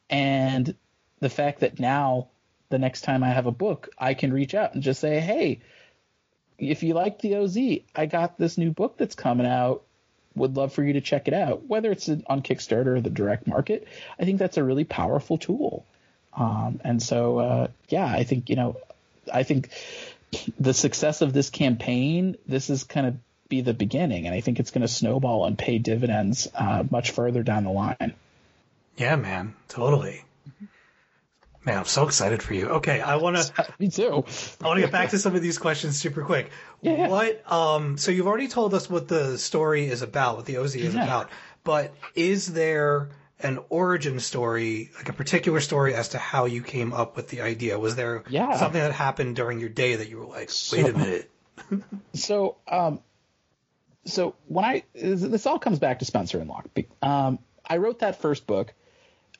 [0.09, 0.75] And
[1.19, 2.27] the fact that now
[2.69, 5.59] the next time I have a book, I can reach out and just say, "Hey,
[6.57, 7.57] if you like the OZ,
[7.95, 9.83] I got this new book that's coming out.
[10.35, 11.65] Would love for you to check it out.
[11.67, 13.87] Whether it's on Kickstarter or the direct market,
[14.19, 15.85] I think that's a really powerful tool.
[16.35, 18.77] Um, and so, uh, yeah, I think you know,
[19.33, 19.69] I think
[20.59, 23.15] the success of this campaign, this is kind of
[23.47, 27.11] be the beginning, and I think it's going to snowball and pay dividends uh, much
[27.11, 28.13] further down the line.
[28.97, 30.23] Yeah, man, totally.
[31.65, 32.67] Man, I'm so excited for you.
[32.67, 34.23] Okay, I want to Me too.
[34.61, 36.51] I want to get back to some of these questions super quick.
[36.81, 37.07] Yeah.
[37.07, 40.75] What um so you've already told us what the story is about, what the OZ
[40.75, 41.03] is Yeah.
[41.03, 41.29] about,
[41.63, 43.09] but is there
[43.39, 47.41] an origin story, like a particular story as to how you came up with the
[47.41, 47.77] idea?
[47.77, 48.57] Was there Yeah.
[48.57, 51.29] something that happened during your day that you were like, wait a minute.
[52.13, 52.99] so um
[54.05, 56.67] so when i this all comes back to spencer and locke
[57.01, 58.73] um i wrote that first book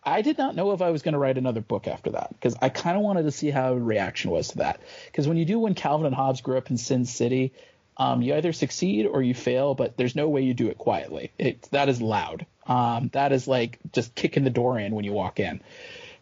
[0.04, 2.56] i did not know if i was going to write another book after that because
[2.62, 5.60] i kind of wanted to see how reaction was to that because when you do
[5.60, 7.54] when calvin and hobbes grew up in sin city
[7.98, 11.32] um, you either succeed or you fail but there's no way you do it quietly
[11.38, 15.14] it that is loud um, that is like just kicking the door in when you
[15.14, 15.62] walk in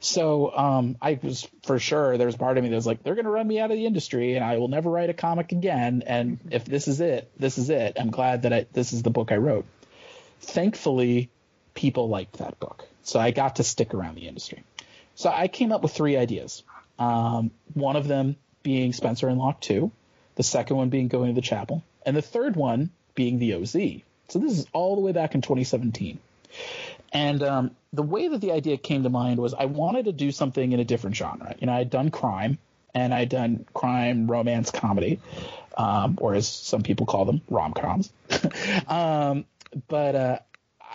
[0.03, 3.15] so um, I was for sure there was part of me that was like, they're
[3.15, 5.53] going to run me out of the industry and I will never write a comic
[5.53, 6.03] again.
[6.05, 7.95] And if this is it, this is it.
[7.97, 9.65] I'm glad that I, this is the book I wrote.
[10.41, 11.29] Thankfully,
[11.73, 14.63] people liked that book, so I got to stick around the industry.
[15.15, 16.63] So I came up with three ideas.
[16.99, 19.89] Um, one of them being Spencer and Locke 2,
[20.35, 23.71] the second one being Going to the Chapel, and the third one being the OZ.
[24.27, 26.19] So this is all the way back in 2017.
[27.11, 30.31] And um, the way that the idea came to mind was I wanted to do
[30.31, 31.55] something in a different genre.
[31.59, 32.57] You know, I'd done crime
[32.93, 35.19] and I'd done crime, romance, comedy,
[35.77, 38.11] um, or as some people call them, rom coms.
[38.87, 39.45] um,
[39.87, 40.39] but uh,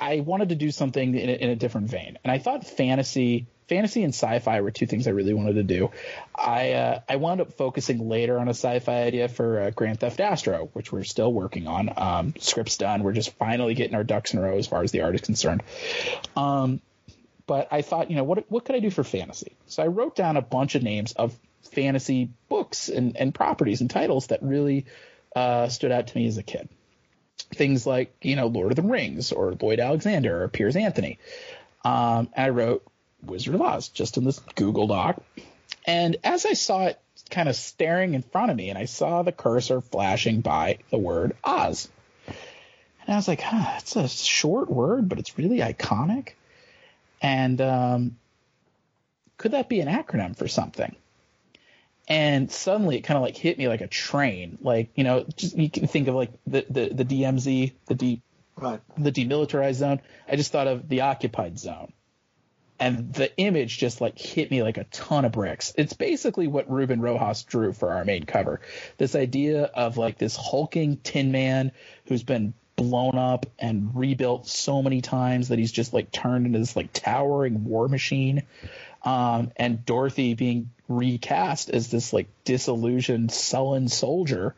[0.00, 2.18] I wanted to do something in a, in a different vein.
[2.24, 3.46] And I thought fantasy.
[3.68, 5.90] Fantasy and sci-fi were two things I really wanted to do.
[6.34, 10.20] I uh, I wound up focusing later on a sci-fi idea for uh, Grand Theft
[10.20, 11.90] Astro, which we're still working on.
[11.96, 13.02] Um, script's done.
[13.02, 15.20] We're just finally getting our ducks in a row as far as the art is
[15.20, 15.62] concerned.
[16.36, 16.80] Um,
[17.46, 19.56] but I thought, you know, what what could I do for fantasy?
[19.66, 21.36] So I wrote down a bunch of names of
[21.72, 24.86] fantasy books and, and properties and titles that really
[25.34, 26.68] uh, stood out to me as a kid.
[27.54, 31.18] Things like, you know, Lord of the Rings or Lloyd Alexander or Piers Anthony.
[31.84, 32.84] Um, I wrote
[33.22, 35.22] Wizard of Oz just in this Google Doc.
[35.86, 37.00] And as I saw it
[37.30, 40.98] kind of staring in front of me and I saw the cursor flashing by the
[40.98, 41.88] word Oz.
[42.26, 46.30] And I was like, huh, it's a short word, but it's really iconic.
[47.20, 48.16] And um,
[49.36, 50.94] could that be an acronym for something?
[52.06, 54.58] And suddenly it kind of like hit me like a train.
[54.62, 58.22] Like, you know, just you can think of like the, the, the DMZ, the D,
[58.56, 58.80] Right.
[58.96, 60.00] the demilitarized zone.
[60.28, 61.92] I just thought of the occupied zone.
[62.80, 65.72] And the image just like hit me like a ton of bricks.
[65.76, 68.60] It's basically what Ruben Rojas drew for our main cover.
[68.98, 71.72] This idea of like this hulking tin man
[72.06, 76.60] who's been blown up and rebuilt so many times that he's just like turned into
[76.60, 78.44] this like towering war machine.
[79.02, 84.54] Um, and Dorothy being recast as this like disillusioned, sullen soldier.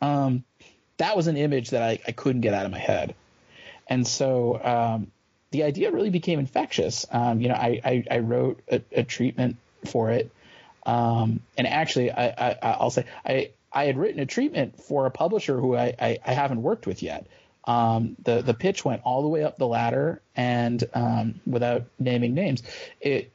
[0.00, 0.44] Um,
[0.96, 3.14] that was an image that I, I couldn't get out of my head.
[3.86, 5.10] And so um,
[5.50, 7.06] the idea really became infectious.
[7.10, 10.30] Um, you know, I, I, I wrote a, a treatment for it.
[10.86, 15.10] Um, and actually, I, I, I'll say I, I had written a treatment for a
[15.10, 17.26] publisher who I, I, I haven't worked with yet.
[17.64, 22.34] Um, the, the pitch went all the way up the ladder, and um, without naming
[22.34, 22.62] names,
[23.00, 23.30] it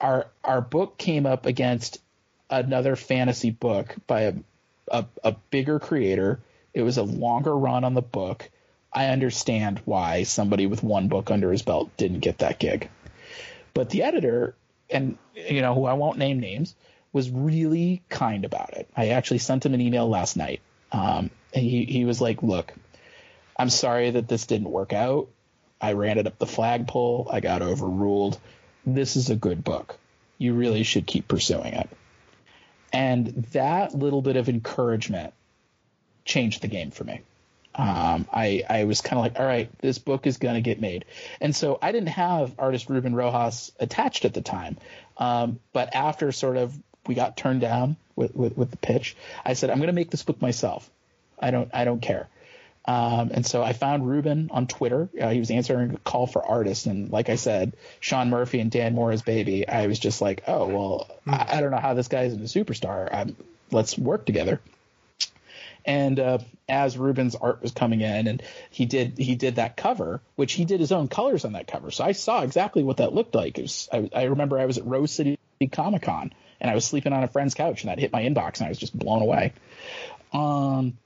[0.00, 2.00] our our book came up against
[2.50, 4.34] another fantasy book by a,
[4.88, 6.40] a, a bigger creator.
[6.74, 8.50] It was a longer run on the book.
[8.94, 12.88] I understand why somebody with one book under his belt didn't get that gig.
[13.74, 14.54] But the editor,
[14.88, 16.74] and you know, who I won't name names,
[17.12, 18.88] was really kind about it.
[18.96, 20.60] I actually sent him an email last night.
[20.92, 22.72] Um, and he, he was like, look,
[23.56, 25.28] I'm sorry that this didn't work out.
[25.80, 27.28] I ran it up the flagpole.
[27.30, 28.38] I got overruled.
[28.86, 29.98] This is a good book.
[30.38, 31.88] You really should keep pursuing it.
[32.92, 35.34] And that little bit of encouragement
[36.24, 37.22] changed the game for me.
[37.74, 40.80] Um, I, I was kind of like, all right, this book is going to get
[40.80, 41.04] made.
[41.40, 44.76] And so I didn't have artist Ruben Rojas attached at the time.
[45.18, 49.16] Um, but after sort of we got turned down with, with, with the pitch.
[49.44, 50.88] I said, I'm going to make this book myself.
[51.38, 52.28] I don't I don't care.
[52.86, 55.08] Um, and so I found Ruben on Twitter.
[55.18, 58.70] Uh, he was answering a call for artists, and like I said, Sean Murphy and
[58.70, 59.66] Dan Mora's baby.
[59.66, 63.08] I was just like, oh well, I, I don't know how this guy's a superstar.
[63.12, 63.36] Um
[63.70, 64.60] let's work together.
[65.86, 70.22] And uh, as Ruben's art was coming in, and he did he did that cover,
[70.36, 71.90] which he did his own colors on that cover.
[71.90, 73.58] So I saw exactly what that looked like.
[73.58, 75.38] Was, I, I remember I was at Rose City
[75.72, 78.58] Comic Con, and I was sleeping on a friend's couch, and that hit my inbox,
[78.58, 79.52] and I was just blown away.
[80.32, 80.98] Um,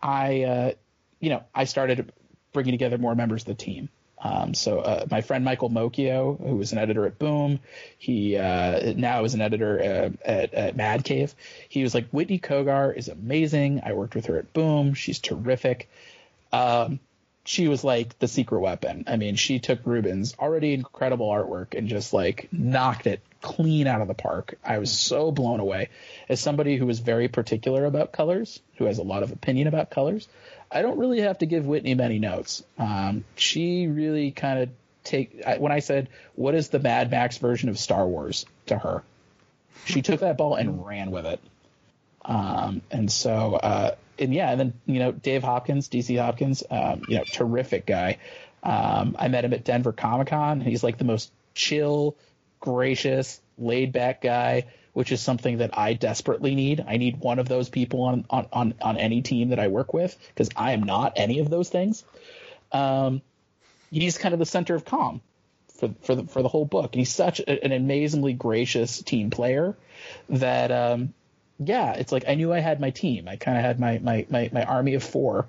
[0.00, 0.72] I, uh,
[1.20, 2.12] you know, I started
[2.52, 3.88] bringing together more members of the team.
[4.22, 7.58] Um, so uh, my friend Michael Moccio, who was an editor at Boom,
[7.98, 11.34] he uh, now is an editor uh, at, at Mad Cave.
[11.68, 13.80] He was like, Whitney Cogar is amazing.
[13.84, 14.94] I worked with her at Boom.
[14.94, 15.90] She's terrific.
[16.52, 17.00] Um,
[17.44, 19.04] she was like the secret weapon.
[19.08, 24.00] I mean, she took Ruben's already incredible artwork and just like knocked it clean out
[24.00, 24.54] of the park.
[24.64, 25.88] I was so blown away.
[26.28, 29.90] As somebody who is very particular about colors, who has a lot of opinion about
[29.90, 30.28] colors,
[30.72, 32.62] I don't really have to give Whitney many notes.
[32.78, 34.68] Um, she really kind of
[35.04, 38.78] take I- when I said, "What is the Mad Max version of Star Wars?" to
[38.78, 39.02] her,
[39.84, 41.40] she took that ball and ran with it.
[42.24, 47.02] Um, and so, uh, and yeah, and then you know Dave Hopkins, DC Hopkins, um,
[47.08, 48.18] you know, terrific guy.
[48.62, 50.60] Um, I met him at Denver Comic Con.
[50.60, 52.16] He's like the most chill,
[52.60, 56.84] gracious, laid back guy, which is something that I desperately need.
[56.86, 59.94] I need one of those people on on on, on any team that I work
[59.94, 62.04] with because I am not any of those things.
[62.72, 63.22] Um,
[63.90, 65.20] he's kind of the center of calm
[65.78, 66.92] for for the for the whole book.
[66.92, 69.76] And he's such a, an amazingly gracious team player
[70.28, 71.14] that um,
[71.58, 73.28] yeah, it's like I knew I had my team.
[73.28, 75.46] I kind of had my, my my my army of four,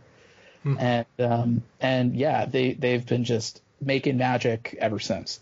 [0.79, 5.39] and um, and yeah, they they've been just making magic ever since.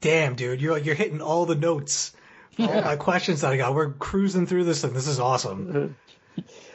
[0.00, 2.12] Damn, dude, you're you're hitting all the notes,
[2.58, 3.74] all my questions that I got.
[3.74, 5.96] We're cruising through this, and this is awesome.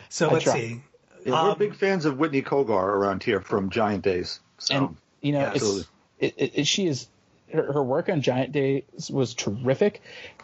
[0.09, 0.53] So I let's try.
[0.53, 0.81] see.
[1.25, 4.39] Yeah, we're Um, big fans of Whitney Cogar around here from Giant Days.
[4.59, 5.83] So and you know, yeah, absolutely.
[6.19, 7.07] it, it, it- she is
[7.51, 10.01] her, her work on Giant Days was terrific.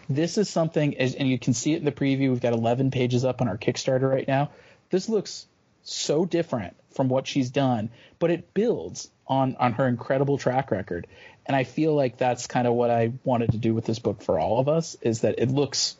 [0.09, 2.29] This is something, and you can see it in the preview.
[2.29, 4.49] We've got 11 pages up on our Kickstarter right now.
[4.89, 5.47] This looks
[5.83, 11.07] so different from what she's done, but it builds on on her incredible track record.
[11.45, 14.21] And I feel like that's kind of what I wanted to do with this book
[14.21, 15.97] for all of us is that it looks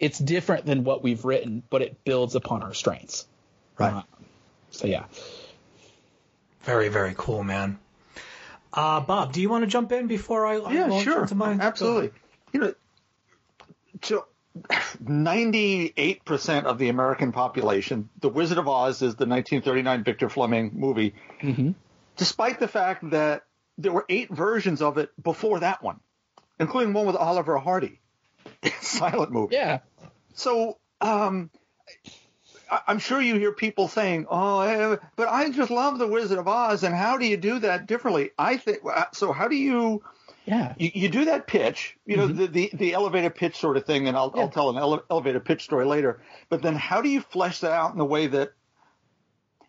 [0.00, 3.26] it's different than what we've written, but it builds upon our strengths.
[3.78, 3.94] Right.
[3.94, 4.02] Uh,
[4.70, 5.04] so yeah.
[6.62, 7.78] Very very cool, man.
[8.72, 11.34] Uh, Bob, do you want to jump in before I I yeah, launch sure, into
[11.34, 12.10] my absolutely.
[12.52, 12.74] You know,
[14.02, 14.26] so
[15.00, 20.72] ninety-eight percent of the American population, The Wizard of Oz is the 1939 Victor Fleming
[20.74, 21.14] movie.
[21.40, 21.74] Mhm.
[22.16, 23.44] Despite the fact that
[23.78, 26.00] there were eight versions of it before that one,
[26.58, 28.00] including one with Oliver Hardy,
[28.80, 29.54] silent movie.
[29.54, 29.80] Yeah.
[30.34, 31.50] So, um,
[32.70, 36.38] I- I'm sure you hear people saying, "Oh, eh, but I just love The Wizard
[36.38, 38.30] of Oz," and how do you do that differently?
[38.38, 38.78] I think
[39.12, 39.32] so.
[39.32, 40.02] How do you?
[40.44, 40.74] Yeah.
[40.76, 44.08] you, you do that pitch, you know, the, the, the elevator pitch sort of thing,
[44.08, 44.42] and I'll, Yeah.
[44.42, 46.20] I'll tell an ele- elevator pitch story later.
[46.48, 48.50] But then how do you flesh that out in a way that,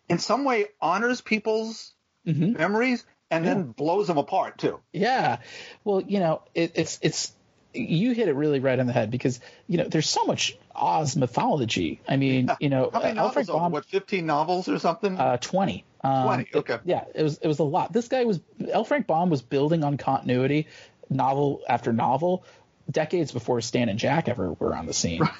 [0.08, 1.92] in some way, honors people's
[2.26, 2.58] Mhm.
[2.58, 3.04] memories
[3.36, 4.80] and then blows them apart too?
[4.92, 5.38] Yeah.
[5.84, 7.32] Well, you know, it, it's it's
[7.72, 11.16] you hit it really right on the head because you know there's so much Oz
[11.16, 12.00] mythology.
[12.08, 13.46] I mean, you know, How many uh, novels?
[13.46, 15.18] Baum, what, 15 novels or something?
[15.18, 15.84] uh, twenty.
[16.02, 16.78] Um, 20, it- okay.
[16.84, 17.92] yeah, it was it was a lot.
[17.92, 18.84] This guy was L.
[18.84, 20.66] Frank Baum was building on continuity,
[21.08, 22.44] novel after novel,
[22.90, 25.22] decades before Stan and Jack ever were on the scene.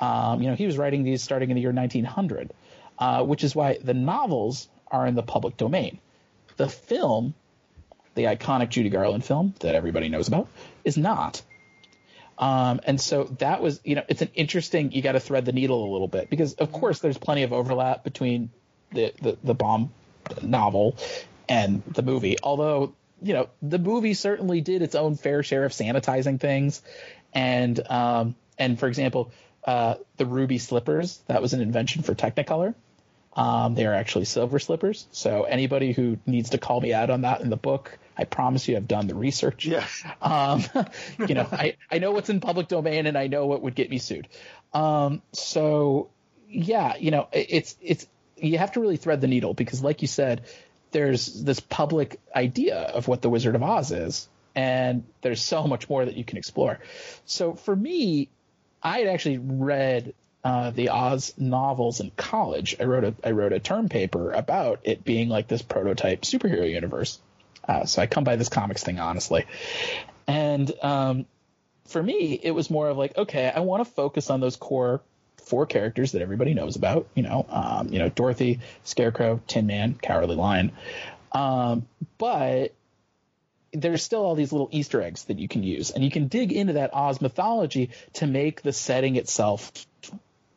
[0.00, 2.52] Um, you know, he was writing these starting in the year 1900,
[2.98, 6.00] uh, which is why the novels are in the public domain.
[6.56, 7.34] The film,
[8.14, 10.48] the iconic Judy Garland film that everybody knows about,
[10.84, 11.42] is not.
[12.38, 14.92] Um, and so that was, you know, it's an interesting.
[14.92, 17.52] You got to thread the needle a little bit because, of course, there's plenty of
[17.52, 18.50] overlap between
[18.90, 19.92] the the, the Baum
[20.42, 20.96] novel
[21.48, 22.36] and the movie.
[22.42, 26.82] Although, you know, the movie certainly did its own fair share of sanitizing things,
[27.32, 29.30] and um, and for example,
[29.64, 32.74] uh, the ruby slippers that was an invention for Technicolor.
[33.34, 35.06] Um, they are actually silver slippers.
[35.10, 38.68] So anybody who needs to call me out on that in the book, I promise
[38.68, 39.64] you, I've done the research.
[39.64, 40.04] yes.
[40.20, 40.62] Um,
[41.26, 43.88] you know, I, I know what's in public domain and I know what would get
[43.88, 44.28] me sued.
[44.74, 46.10] Um, so
[46.48, 48.06] yeah, you know, it- it's, it's,
[48.36, 50.42] you have to really thread the needle because like you said,
[50.90, 55.88] there's this public idea of what the Wizard of Oz is, and there's so much
[55.88, 56.80] more that you can explore.
[57.24, 58.28] So for me,
[58.82, 60.12] I had actually read
[60.44, 62.76] uh, the Oz novels in college.
[62.80, 66.68] I wrote a I wrote a term paper about it being like this prototype superhero
[66.68, 67.20] universe.
[67.66, 69.46] Uh, so I come by this comics thing honestly,
[70.26, 71.26] and um,
[71.86, 75.00] for me, it was more of like, okay, I want to focus on those core
[75.44, 77.06] four characters that everybody knows about.
[77.14, 80.72] You know, um, you know, Dorothy, Scarecrow, Tin Man, Cowardly Lion.
[81.30, 81.86] Um,
[82.18, 82.74] but
[83.72, 86.52] there's still all these little Easter eggs that you can use, and you can dig
[86.52, 89.72] into that Oz mythology to make the setting itself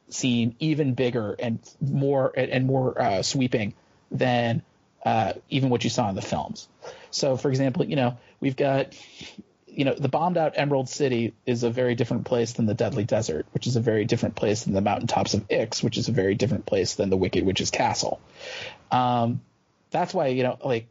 [0.10, 3.74] seem even bigger and more and more uh, sweeping
[4.12, 4.62] than
[5.04, 6.68] uh, even what you saw in the films.
[7.12, 8.96] So, for example, you know we've got
[9.68, 13.04] you know the bombed out Emerald City is a very different place than the Deadly
[13.04, 16.12] Desert, which is a very different place than the mountaintops of Ix, which is a
[16.12, 18.20] very different place than the Wicked Witch's castle.
[18.92, 19.42] Um,
[19.92, 20.88] that's why you know like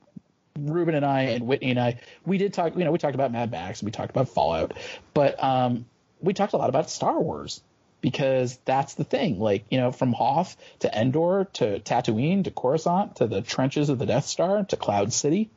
[0.58, 3.32] Ruben and I and Whitney and I, we did talk, you know, we talked about
[3.32, 4.74] Mad Max, and we talked about Fallout,
[5.12, 5.84] but um,
[6.20, 7.60] we talked a lot about Star Wars
[8.04, 9.40] because that's the thing.
[9.40, 13.98] Like, you know, from Hoth to Endor to Tatooine to Coruscant to the trenches of
[13.98, 15.48] the Death Star to Cloud City,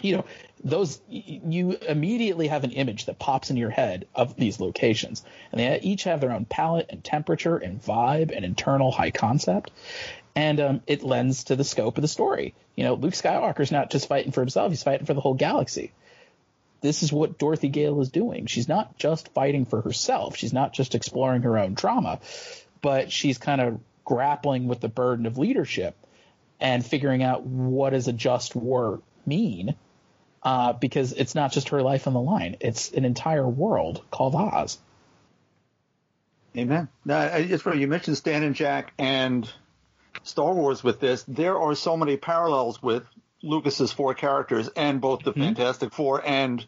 [0.00, 0.24] you know,
[0.62, 5.60] those you immediately have an image that pops in your head of these locations, and
[5.60, 9.72] they each have their own palette and temperature and vibe and internal high concept
[10.36, 12.54] and um, it lends to the scope of the story.
[12.76, 15.92] You know, Luke Skywalker's not just fighting for himself; he's fighting for the whole galaxy.
[16.84, 18.44] This is what Dorothy Gale is doing.
[18.44, 20.36] She's not just fighting for herself.
[20.36, 22.20] She's not just exploring her own trauma,
[22.82, 25.96] but she's kind of grappling with the burden of leadership
[26.60, 29.76] and figuring out what does a just war mean.
[30.42, 34.34] Uh, because it's not just her life on the line; it's an entire world called
[34.34, 34.76] Oz.
[36.54, 36.88] Amen.
[37.02, 39.50] Now, I- it's funny you mentioned Stan and Jack and
[40.22, 41.24] Star Wars with this.
[41.26, 43.04] There are so many parallels with
[43.42, 46.66] Lucas's four characters and both the Fantastic Four and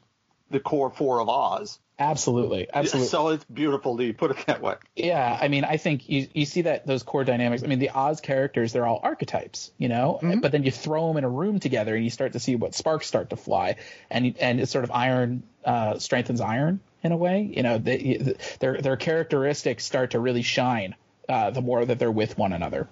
[0.51, 1.79] the core four of Oz.
[1.99, 3.09] Absolutely, absolutely.
[3.09, 4.75] So it's beautiful that you put it that way.
[4.95, 7.63] Yeah, I mean, I think you you see that those core dynamics.
[7.63, 10.19] I mean, the Oz characters, they're all archetypes, you know.
[10.43, 12.75] But then you throw them in a room together, and you start to see what
[12.75, 13.77] sparks start to fly,
[14.11, 17.51] and and it's sort of iron uh, strengthens iron in a way.
[17.57, 20.97] You know, they, their their characteristics start to really shine.
[21.29, 22.89] Uh, the more that they're with one another,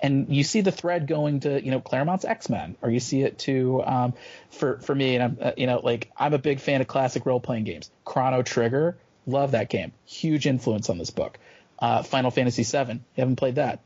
[0.00, 3.22] and you see the thread going to you know Claremont's X Men, or you see
[3.22, 4.14] it to um,
[4.50, 7.24] for for me, and I'm uh, you know like I'm a big fan of classic
[7.24, 7.90] role playing games.
[8.04, 11.38] Chrono Trigger, love that game, huge influence on this book.
[11.78, 13.80] Uh, Final Fantasy VII, you haven't played that,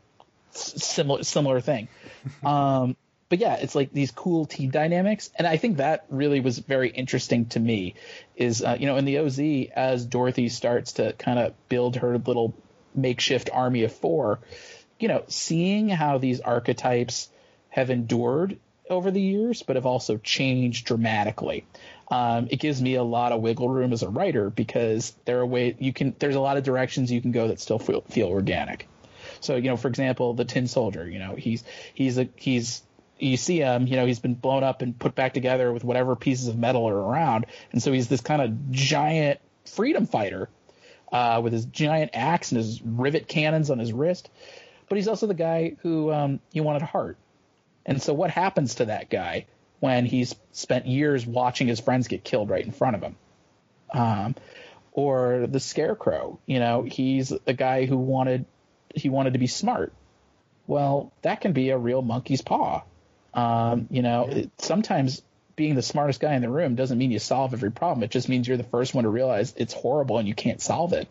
[0.53, 1.87] S- similar similar thing.
[2.43, 2.95] Um,
[3.29, 6.89] but yeah, it's like these cool team dynamics, and I think that really was very
[6.89, 7.95] interesting to me.
[8.35, 9.39] Is uh, you know in the OZ
[9.75, 12.53] as Dorothy starts to kind of build her little
[12.95, 14.39] makeshift army of four,
[14.99, 17.29] you know, seeing how these archetypes
[17.69, 18.57] have endured
[18.89, 21.65] over the years, but have also changed dramatically.
[22.09, 25.45] Um, it gives me a lot of wiggle room as a writer because there are
[25.45, 26.15] way you can.
[26.19, 28.87] There's a lot of directions you can go that still feel, feel organic.
[29.39, 31.09] So you know, for example, the Tin Soldier.
[31.09, 32.83] You know, he's he's a he's
[33.17, 33.87] you see him.
[33.87, 36.87] You know, he's been blown up and put back together with whatever pieces of metal
[36.87, 40.49] are around, and so he's this kind of giant freedom fighter
[41.11, 44.29] uh, with his giant axe and his rivet cannons on his wrist.
[44.89, 47.17] But he's also the guy who um, you wanted to heart.
[47.85, 49.45] And so what happens to that guy
[49.79, 53.15] when he's spent years watching his friends get killed right in front of him?
[53.93, 54.35] Um,
[54.91, 58.45] or the Scarecrow, you know, he's a guy who wanted
[58.93, 59.91] he wanted to be smart.
[60.67, 62.83] Well, that can be a real monkey's paw.
[63.33, 65.21] Um, you know, it, sometimes
[65.55, 68.03] being the smartest guy in the room doesn't mean you solve every problem.
[68.03, 70.93] It just means you're the first one to realize it's horrible and you can't solve
[70.93, 71.07] it.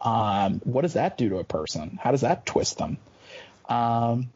[0.00, 1.98] Um, what does that do to a person?
[2.00, 2.98] How does that twist them?
[3.68, 4.30] Um,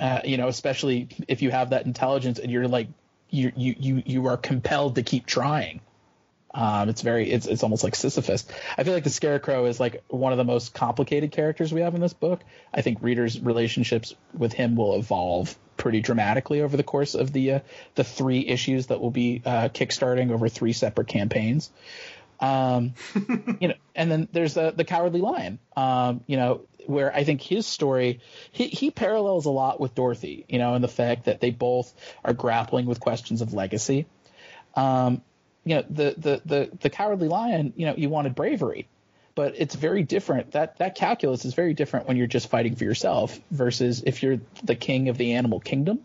[0.00, 2.88] uh, you know, especially if you have that intelligence and you're like,
[3.28, 5.80] you you you you are compelled to keep trying.
[6.56, 8.46] Um, it's very it's it's almost like Sisyphus.
[8.78, 11.94] I feel like the Scarecrow is like one of the most complicated characters we have
[11.94, 12.40] in this book.
[12.72, 17.52] I think readers' relationships with him will evolve pretty dramatically over the course of the
[17.52, 17.60] uh,
[17.94, 21.70] the three issues that will be uh, kickstarting over three separate campaigns.
[22.40, 22.94] Um,
[23.60, 25.58] you know, and then there's the the Cowardly Lion.
[25.76, 30.46] Um, you know, where I think his story he he parallels a lot with Dorothy.
[30.48, 31.92] You know, in the fact that they both
[32.24, 34.06] are grappling with questions of legacy.
[34.74, 35.20] Um,
[35.66, 37.74] you know, the the the the Cowardly Lion.
[37.76, 38.88] You know, you wanted bravery,
[39.34, 40.52] but it's very different.
[40.52, 44.38] That that calculus is very different when you're just fighting for yourself versus if you're
[44.62, 45.98] the king of the animal kingdom.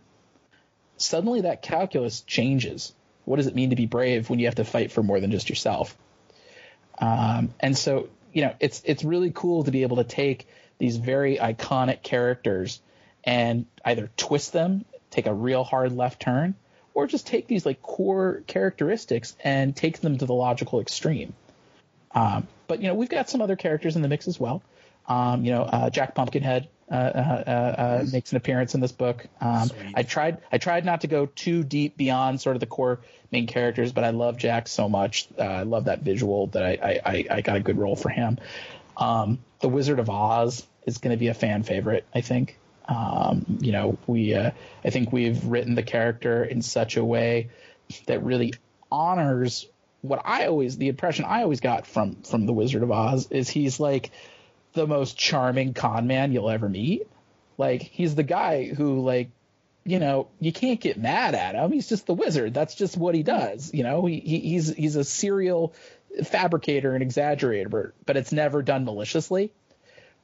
[0.97, 2.93] Suddenly, that calculus changes.
[3.25, 5.29] What does it mean to be brave when you have to fight for more than
[5.29, 5.95] just yourself?
[6.97, 10.47] Um, and so, you know, it's it's really cool to be able to take
[10.79, 12.81] these very iconic characters
[13.23, 16.55] and either twist them, take a real hard left turn,
[16.93, 21.33] or just take these like core characteristics and take them to the logical extreme.
[22.13, 24.61] Um, but you know, we've got some other characters in the mix as well.
[25.07, 29.25] Um, you know, uh, Jack Pumpkinhead uh, uh, uh, makes an appearance in this book.
[29.39, 32.99] Um, I tried I tried not to go too deep beyond sort of the core
[33.31, 35.27] main characters, but I love Jack so much.
[35.39, 38.09] Uh, I love that visual that I, I, I, I got a good role for
[38.09, 38.37] him.
[38.97, 42.57] Um, the Wizard of Oz is going to be a fan favorite, I think.
[42.91, 44.51] Um, you know, we uh,
[44.83, 47.49] I think we've written the character in such a way
[48.07, 48.53] that really
[48.91, 49.65] honors
[50.01, 53.49] what I always the impression I always got from from the Wizard of Oz is
[53.49, 54.11] he's like
[54.73, 57.07] the most charming con man you'll ever meet.
[57.57, 59.29] Like he's the guy who like
[59.85, 61.71] you know you can't get mad at him.
[61.71, 62.53] He's just the wizard.
[62.53, 63.73] That's just what he does.
[63.73, 65.73] You know he, he he's he's a serial
[66.25, 69.53] fabricator and exaggerator, but it's never done maliciously.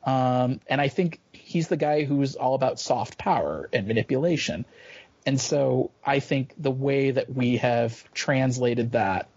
[0.04, 4.66] Um, and I think he's the guy who's all about soft power and manipulation.
[5.26, 9.28] And so I think the way that we have translated that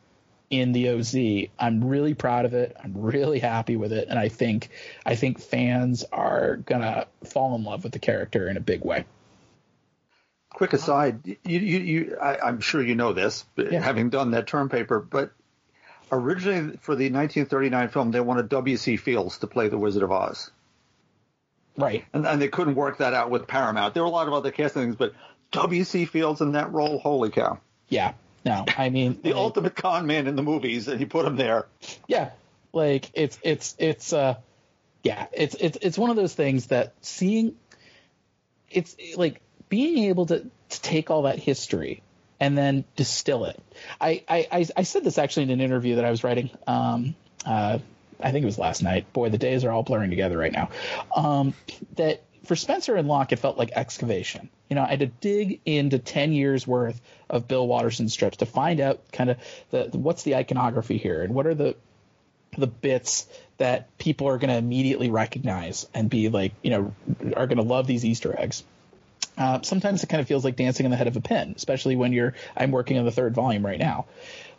[0.49, 1.17] in the OZ,
[1.59, 2.77] I'm really proud of it.
[2.83, 4.71] I'm really happy with it, and I think
[5.07, 9.05] I think fans are gonna fall in love with the character in a big way.
[10.53, 13.81] Quick aside, you, you, you I, I'm sure you know this, Yeah.
[13.81, 15.33] having done that term paper, but
[16.13, 18.97] originally for the 1939 film, they wanted W.C.
[18.97, 20.51] Fields to play the Wizard of Oz.
[21.77, 22.05] Right.
[22.13, 23.95] And, and they couldn't work that out with Paramount.
[23.95, 25.15] There were a lot of other casting things, but
[25.53, 26.05] W.C.
[26.05, 27.59] Fields in that role, holy cow.
[27.89, 28.13] Yeah.
[28.45, 31.37] No, I mean The like, ultimate con man in the movies, and he put him
[31.37, 31.67] there.
[32.09, 32.31] yeah
[32.73, 34.37] like it's it's it's uh
[35.03, 37.57] yeah it's it's it's one of those things that seeing
[38.71, 42.03] it's like being able to, to take all that history
[42.41, 43.61] and then distill it.
[44.01, 47.15] I, I i said this actually in an interview that i was writing um
[47.47, 47.79] uh
[48.21, 49.13] i think it was last night.
[49.13, 50.71] Boy the days are all blurring together right now.
[51.15, 51.55] Um
[51.97, 54.49] that for spencer and locke it felt like excavation.
[54.69, 58.47] You know i had to dig into 10 years worth of bill watterson strips to
[58.47, 59.37] find out kind of
[59.71, 61.77] the what's the iconography here and what are the
[62.57, 63.27] the bits
[63.59, 66.95] that people are going to immediately recognize and be like, you know,
[67.37, 68.65] are going to love these Easter eggs.
[69.41, 71.97] Uh, sometimes it kind of feels like dancing on the head of a pin, especially
[71.97, 72.35] when you're.
[72.55, 74.05] I'm working on the third volume right now.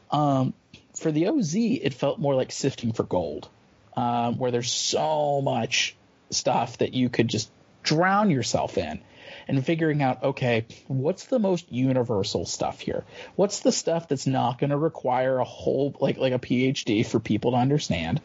[0.09, 0.55] Um,
[0.99, 3.47] for the OZ, it felt more like sifting for gold,
[3.95, 5.95] um, where there's so much
[6.31, 7.51] stuff that you could just
[7.83, 9.01] drown yourself in
[9.47, 13.03] and figuring out okay what's the most universal stuff here
[13.35, 17.19] what's the stuff that's not going to require a whole like like a phd for
[17.19, 18.21] people to understand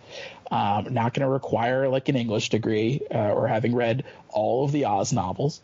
[0.51, 4.73] um, not going to require like an english degree uh, or having read all of
[4.73, 5.61] the oz novels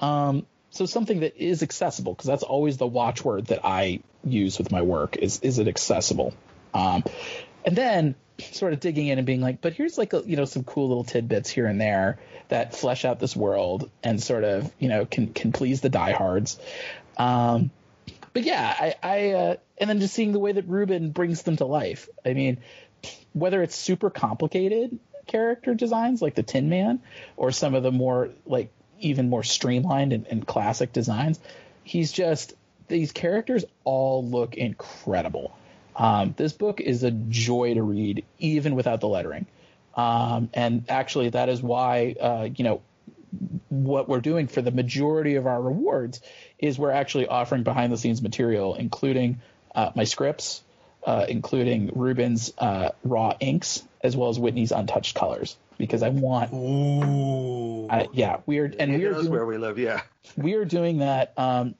[0.00, 4.70] um, so something that is accessible because that's always the watchword that i use with
[4.70, 6.34] my work is is it accessible
[6.74, 7.04] um,
[7.64, 10.44] and then sort of digging in and being like, but here's like a, you know
[10.44, 12.18] some cool little tidbits here and there
[12.48, 16.58] that flesh out this world and sort of you know can can please the diehards.
[17.16, 17.70] Um,
[18.32, 21.56] but yeah, I, I uh, and then just seeing the way that Ruben brings them
[21.56, 22.08] to life.
[22.24, 22.58] I mean,
[23.32, 27.00] whether it's super complicated character designs like the Tin Man
[27.36, 28.72] or some of the more like
[29.02, 31.40] even more streamlined and, and classic designs,
[31.84, 32.54] he's just
[32.88, 35.56] these characters all look incredible.
[35.94, 39.46] Um, this book is a joy to read, even without the lettering.
[39.94, 42.82] Um, and actually, that is why, uh, you know,
[43.68, 46.20] what we're doing for the majority of our rewards
[46.58, 49.40] is we're actually offering behind the scenes material, including
[49.74, 50.62] uh, my scripts,
[51.04, 56.52] uh, including Ruben's uh, raw inks, as well as Whitney's untouched colors, because I want,
[56.52, 57.88] Ooh.
[57.88, 60.02] I, yeah, we're and He we're knows doing, where we live, yeah.
[60.36, 61.32] we are doing that.
[61.36, 61.74] Um,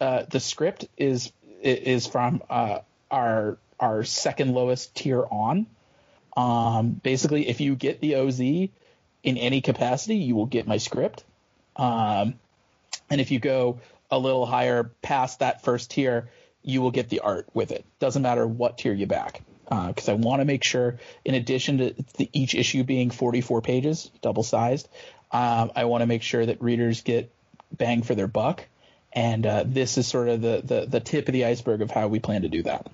[0.00, 5.66] uh, the script is is from uh, our our second lowest tier on.
[6.36, 8.70] Um, basically, if you get the OZ in
[9.24, 11.24] any capacity, you will get my script.
[11.76, 12.34] Um,
[13.10, 13.80] and if you go
[14.10, 16.28] a little higher past that first tier,
[16.66, 17.86] you will get the art with it.
[18.00, 19.40] Doesn't matter what tier you back.
[19.68, 24.10] Because I want to make sure, in addition to the, each issue being 44 pages,
[24.20, 24.88] double sized,
[25.32, 27.32] um, I want to make sure that readers get
[27.72, 28.64] bang for their buck.
[29.12, 32.08] And uh, this is sort of the, the, the tip of the iceberg of how
[32.08, 32.86] we plan to do that.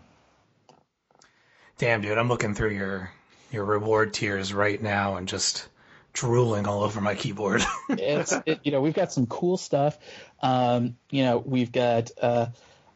[1.78, 3.10] Damn, dude, I'm looking through your
[3.50, 5.68] your reward tiers right now and just
[6.14, 7.62] drooling all over my keyboard.
[7.90, 9.98] it's it, you know we've got some cool stuff.
[10.40, 12.46] Um, you know we've got uh,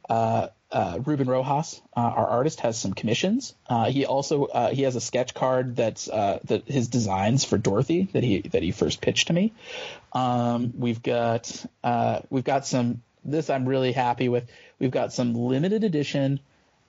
[0.09, 3.55] uh, uh, Ruben Rojas, uh, our artist, has some commissions.
[3.69, 7.57] Uh, he also uh, he has a sketch card that's uh, that his designs for
[7.59, 9.53] Dorothy that he that he first pitched to me.
[10.13, 13.03] Um, we've got uh, we've got some.
[13.25, 14.49] This I'm really happy with.
[14.79, 16.41] We've got some limited edition,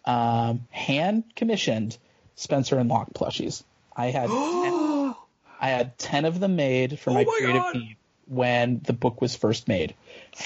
[0.06, 1.98] um, hand commissioned
[2.36, 3.64] Spencer and Locke plushies.
[3.96, 4.34] I had 10,
[5.60, 7.74] I had ten of them made for my, Oh my creative God.
[7.74, 7.96] team
[8.28, 9.96] when the book was first made,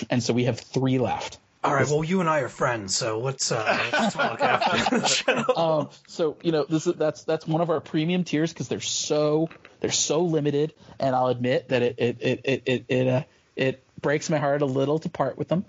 [0.09, 1.39] and so we have three left.
[1.63, 1.87] All right.
[1.87, 3.63] Well, you and I are friends, so let's uh,
[3.93, 5.07] let's talk after the
[5.45, 5.55] show.
[5.55, 8.79] Um, so you know this is that's that's one of our premium tiers because they're
[8.79, 13.23] so they're so limited, and I'll admit that it it it it it it, uh,
[13.55, 15.65] it breaks my heart a little to part with them,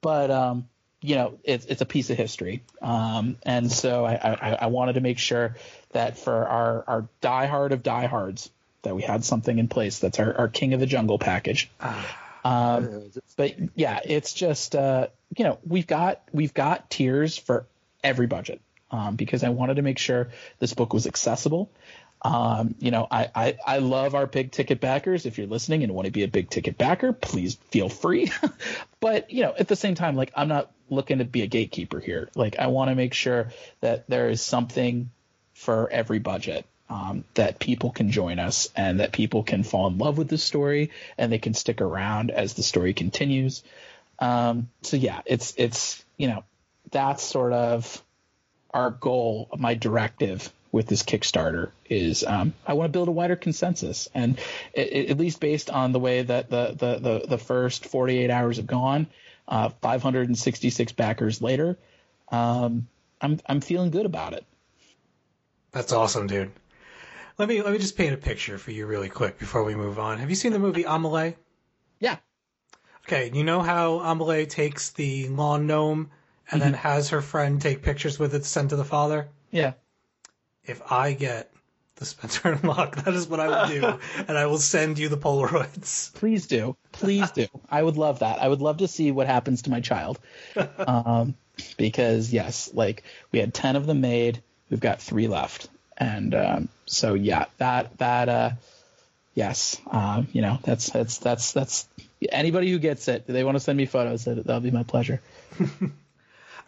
[0.00, 0.68] but um,
[1.00, 4.94] you know it's it's a piece of history, um, and so I, I I wanted
[4.94, 5.54] to make sure
[5.92, 8.50] that for our our diehard of diehards
[8.82, 11.70] that we had something in place that's our, our King of the Jungle package.
[12.48, 17.66] Um, but yeah, it's just uh, you know we've got we've got tiers for
[18.02, 18.60] every budget
[18.90, 21.70] um, because I wanted to make sure this book was accessible.
[22.22, 25.26] Um, you know, I, I I love our big ticket backers.
[25.26, 28.32] If you're listening and want to be a big ticket backer, please feel free.
[29.00, 32.00] but you know, at the same time, like I'm not looking to be a gatekeeper
[32.00, 32.30] here.
[32.34, 33.50] Like I want to make sure
[33.82, 35.10] that there is something
[35.52, 36.64] for every budget.
[36.90, 40.38] Um, that people can join us and that people can fall in love with the
[40.38, 43.62] story and they can stick around as the story continues.
[44.18, 46.44] Um, so yeah, it's it's you know
[46.90, 48.02] that's sort of
[48.72, 53.36] our goal, my directive with this Kickstarter is um, I want to build a wider
[53.36, 54.38] consensus, and
[54.72, 58.30] it, it- at least based on the way that the the the, the first 48
[58.30, 59.08] hours have gone,
[59.46, 61.76] uh, 566 backers later,
[62.32, 62.88] um,
[63.20, 64.44] I'm I'm feeling good about it.
[65.72, 66.50] That's awesome, dude.
[67.38, 69.98] Let me let me just paint a picture for you really quick before we move
[69.98, 70.18] on.
[70.18, 71.36] Have you seen the movie Amelie?
[72.00, 72.16] Yeah,
[73.06, 76.10] Okay, you know how Amelie takes the lawn gnome
[76.50, 79.28] and then has her friend take pictures with it to send to the father?
[79.50, 79.72] yeah.
[80.64, 81.50] If I get
[81.96, 83.98] the Spencer and Locke, that is what I will do,
[84.28, 86.12] and I will send you the Polaroids.
[86.12, 86.76] Please do.
[86.92, 87.46] Please do.
[87.70, 88.42] I would love that.
[88.42, 90.18] I would love to see what happens to my child.
[90.86, 91.34] Um,
[91.78, 93.02] because yes, like
[93.32, 94.42] we had 10 of them made.
[94.68, 95.70] We've got three left.
[95.98, 98.50] And, um, so yeah, that, that, uh,
[99.34, 101.88] yes, um, you know, that's, that's, that's, that's
[102.30, 104.24] anybody who gets it, they want to send me photos.
[104.24, 105.20] That, that'll be my pleasure.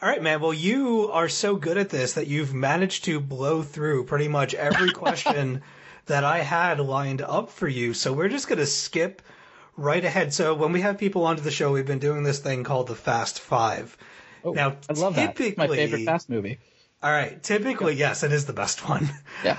[0.03, 0.41] All right, man.
[0.41, 4.55] Well, you are so good at this that you've managed to blow through pretty much
[4.55, 5.63] every question
[6.07, 7.93] that I had lined up for you.
[7.95, 9.23] So we're just going to skip
[9.77, 10.33] right ahead.
[10.33, 12.95] So when we have people onto the show, we've been doing this thing called the
[12.95, 13.97] Fast Five.
[14.43, 15.39] Oh, now, I love that.
[15.39, 16.59] It's my favorite fast movie.
[17.03, 17.43] All right.
[17.43, 19.09] Typically, yes, it is the best one.
[19.45, 19.59] Yeah.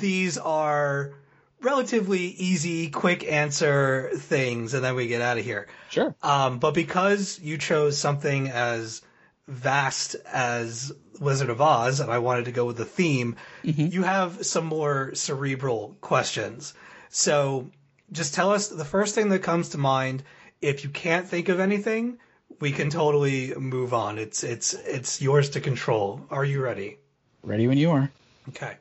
[0.00, 1.12] These are
[1.60, 5.68] relatively easy, quick answer things, and then we get out of here.
[5.90, 6.14] Sure.
[6.22, 9.02] Um, but because you chose something as
[9.46, 10.90] vast as
[11.20, 15.14] Wizard of Oz, and I wanted to go with the theme, you have some more
[15.14, 16.74] cerebral questions.
[17.10, 17.70] So
[18.12, 20.22] just tell us the first thing that comes to mind.
[20.60, 22.18] If you can't think of anything,
[22.60, 24.18] we can totally move on.
[24.18, 26.26] It's it's it's yours to control.
[26.30, 26.98] Are you ready?
[27.42, 28.10] Ready when you are.
[28.50, 28.76] Okay.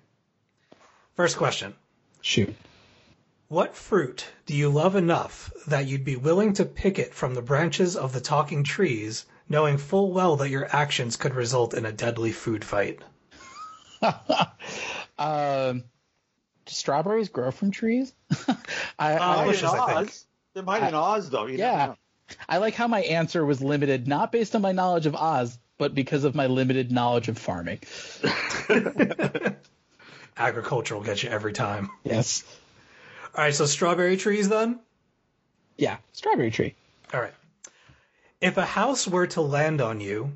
[1.16, 1.74] First question.
[2.22, 2.56] Shoot.
[3.50, 7.42] What fruit do you love enough that you'd be willing to pick it from the
[7.42, 11.92] branches of the talking trees, knowing full well that your actions could result in a
[11.92, 13.00] deadly food fight?
[15.20, 15.84] Um,
[16.66, 18.14] do strawberries grow from trees?
[19.00, 20.10] I, Uh, I, in I think.
[20.10, 20.26] Oz.
[20.54, 21.48] They might in Oz though.
[21.48, 21.96] You yeah.
[22.48, 25.94] I like how my answer was limited not based on my knowledge of Oz, but
[25.96, 27.80] because of my limited knowledge of farming.
[30.38, 31.90] Agriculture will get you every time.
[32.04, 32.44] Yes.
[33.36, 34.80] All right, so strawberry trees then?
[35.78, 35.98] Yeah.
[36.14, 36.76] Strawberry tree.
[37.14, 37.34] All right.
[38.42, 40.34] If a house were to land on you,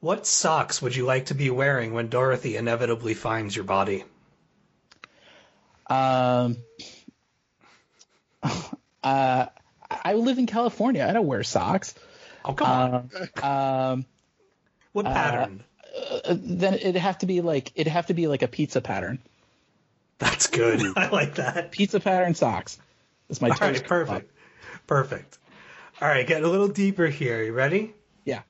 [0.00, 4.04] what socks would you like to be wearing when Dorothy inevitably finds your body?
[5.88, 6.58] Um,
[9.02, 9.46] uh,
[10.04, 11.06] I live in California.
[11.08, 11.94] I don't wear socks.
[12.44, 13.10] Oh, come on.
[13.42, 14.06] Um,
[14.92, 15.64] what pattern?
[16.24, 19.18] uh, then it'd have to be like it'd have to be like a pizza pattern.
[20.18, 20.82] That's good.
[20.96, 21.72] I like that.
[21.72, 22.78] Pizza pattern socks.
[23.28, 23.84] That's my All right, toast.
[23.84, 24.32] perfect.
[24.86, 25.38] Perfect.
[26.00, 27.42] All right, get a little deeper here.
[27.42, 27.94] You ready?
[28.24, 28.42] Yeah.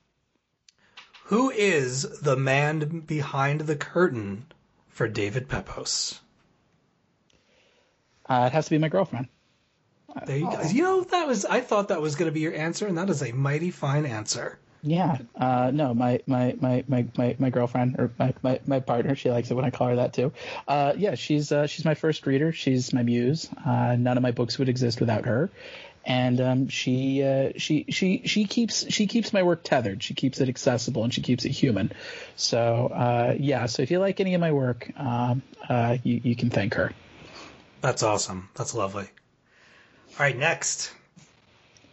[1.25, 4.45] Who is the man behind the curtain
[4.89, 6.19] for David Pepose?
[8.27, 9.27] Uh, it has to be my girlfriend.
[10.25, 10.61] There you go.
[10.61, 13.09] You know that was I thought that was going to be your answer, and that
[13.09, 14.57] is a mighty fine answer.
[14.85, 15.17] Yeah.
[15.35, 19.31] Uh, no, my, my, my, my, my, my girlfriend or my, my, my partner, she
[19.31, 20.31] likes it when I call her that too.
[20.67, 22.51] Uh, yeah, she's, uh, she's my first reader.
[22.51, 23.49] She's my muse.
[23.65, 25.49] Uh, none of my books would exist without her.
[26.05, 30.03] And, um, she, uh, she, she, she keeps, she keeps my work tethered.
[30.03, 31.91] She keeps it accessible and she keeps it human.
[32.35, 33.65] So, uh, yeah.
[33.65, 36.93] So if you like any of my work, um, uh, you, you can thank her.
[37.81, 38.49] That's awesome.
[38.53, 39.07] That's lovely.
[40.17, 40.91] All right, next.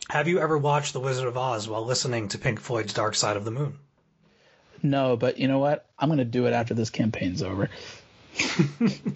[0.08, 3.36] Have you ever watched The Wizard of Oz while listening to Pink Floyd's Dark Side
[3.36, 3.78] of the Moon?
[4.82, 5.86] No, but you know what?
[5.98, 7.68] I'm going to do it after this campaign's over.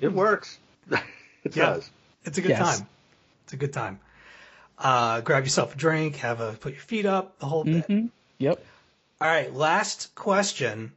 [0.01, 0.59] It works.
[0.91, 1.67] it Yeah.
[1.67, 1.91] does.
[2.25, 2.79] It's a good Yes.
[2.79, 2.89] time.
[3.45, 4.01] It's a good time.
[4.79, 7.87] Uh, grab yourself a drink, have a put your feet up, the whole bit.
[8.39, 8.65] Yep.
[9.21, 10.93] All right, last question.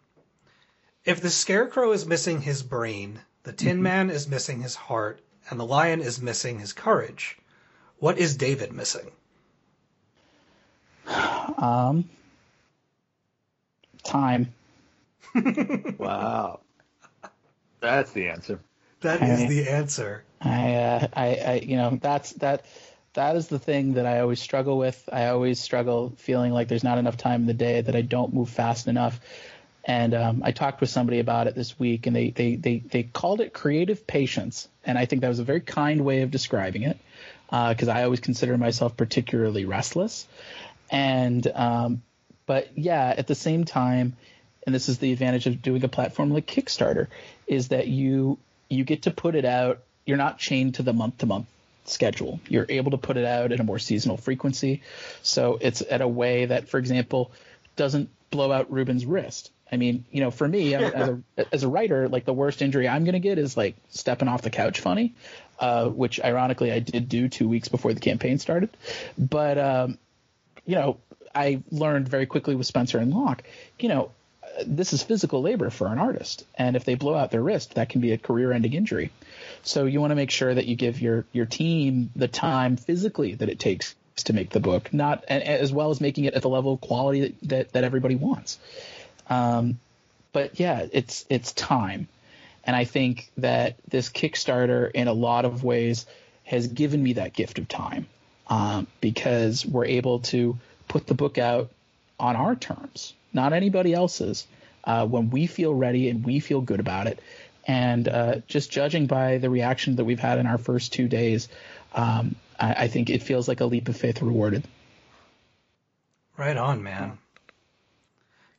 [1.06, 5.60] If the scarecrow is missing his brain, the Tin Man is missing his heart, and
[5.60, 7.38] the lion is missing his courage,
[8.00, 9.12] what is David missing?
[11.58, 12.10] Um,
[14.04, 14.54] time.
[15.98, 16.62] Wow.
[17.82, 18.60] That's the answer.
[19.02, 19.32] That Okay.
[19.32, 20.24] is the answer.
[20.42, 22.66] I, uh, I, I, you know, that's that.
[23.14, 25.10] That is the thing that I always struggle with.
[25.12, 28.34] I always struggle feeling like there's not enough time in the day that I don't
[28.34, 29.20] move fast enough.
[29.84, 33.04] And um, I talked with somebody about it this week, and they, they they they
[33.04, 36.84] called it creative patience, and I think that was a very kind way of describing
[36.84, 36.98] it,
[37.50, 40.28] because I always consider myself particularly restless.
[40.92, 42.02] And um,
[42.46, 44.16] but yeah, at the same time,
[44.66, 47.08] and this is the advantage of doing a platform like Kickstarter,
[47.48, 48.38] is that you
[48.70, 49.80] you get to put it out.
[50.06, 51.48] You're not chained to the month to month
[51.86, 52.40] schedule.
[52.48, 54.82] You're able to put it out at a more seasonal frequency.
[55.22, 57.32] So it's at a way that, for example,
[57.76, 59.52] doesn't blow out Ruben's wrist.
[59.72, 61.20] I mean, you know, for me as a
[61.52, 64.42] as a writer, like the worst injury I'm going to get is like stepping off
[64.42, 65.14] the couch funny,
[65.60, 68.70] uh, which ironically I did do two weeks before the campaign started.
[69.18, 69.98] But um,
[70.66, 70.98] you know,
[71.34, 73.44] I learned very quickly with Spencer and Locke,
[73.80, 74.12] you know,
[74.66, 76.46] this is physical labor for an artist.
[76.58, 79.12] And if they blow out their wrist, that can be a career ending injury.
[79.64, 83.36] So you want to make sure that you give your, your team the time physically
[83.36, 83.96] that it takes
[84.26, 87.22] to make the book, not as well as making it at the level of quality
[87.22, 88.60] that, that, that everybody wants.
[89.30, 89.80] Um,
[90.34, 92.08] but yeah, it's it's time,
[92.64, 96.06] and I think that this Kickstarter, in a lot of ways,
[96.44, 98.08] has given me that gift of time
[98.48, 100.58] um, because we're able to
[100.88, 101.70] put the book out
[102.20, 104.46] on our terms, not anybody else's,
[104.84, 107.20] uh, when we feel ready and we feel good about it.
[107.68, 111.48] And uh, just judging by the reaction that we've had in our first two days,
[111.94, 114.64] um, I, I think it feels like a leap of faith rewarded.
[116.36, 117.18] Right on, man.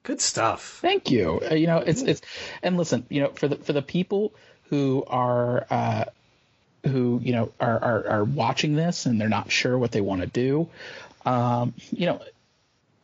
[0.02, 0.78] Good stuff.
[0.80, 1.40] Thank you.
[1.50, 2.22] Uh, you know, it's it's
[2.62, 4.32] and listen, you know, for the for the people
[4.70, 6.04] who are uh,
[6.86, 10.22] who you know are, are are watching this and they're not sure what they want
[10.22, 10.68] to do,
[11.26, 12.22] um, you know,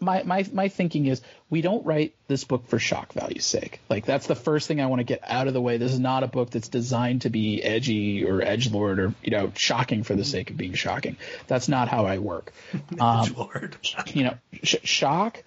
[0.00, 3.80] my my my thinking is we don't write this book for shock value's sake.
[3.88, 5.76] Like that's the first thing I want to get out of the way.
[5.76, 9.30] This is not a book that's designed to be edgy or edge lord or you
[9.30, 11.16] know shocking for the sake of being shocking.
[11.46, 12.52] That's not how I work.
[13.00, 13.76] Um, Lord.
[14.14, 15.42] you know, sh- shock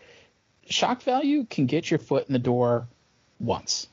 [0.70, 2.88] shock value can get your foot in the door
[3.40, 3.88] once.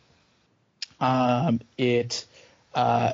[1.01, 2.24] Um, it,
[2.74, 3.12] uh,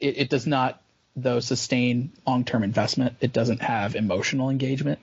[0.00, 0.80] it it does not
[1.16, 3.16] though sustain long term investment.
[3.20, 4.98] It doesn't have emotional engagement,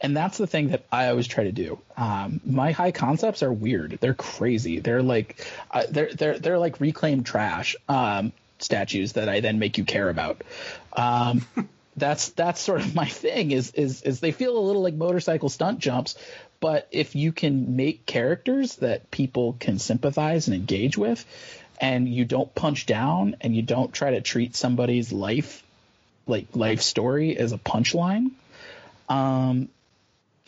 [0.00, 1.78] and that's the thing that I always try to do.
[1.96, 3.98] Um, my high concepts are weird.
[4.00, 4.80] They're crazy.
[4.80, 9.78] They're like uh, they're they're they're like reclaimed trash um, statues that I then make
[9.78, 10.42] you care about.
[10.92, 11.46] Um,
[11.96, 15.48] that's that's sort of my thing is is is they feel a little like motorcycle
[15.48, 16.16] stunt jumps
[16.62, 21.26] but if you can make characters that people can sympathize and engage with
[21.78, 25.62] and you don't punch down and you don't try to treat somebody's life
[26.26, 28.30] like life story as a punchline
[29.10, 29.68] um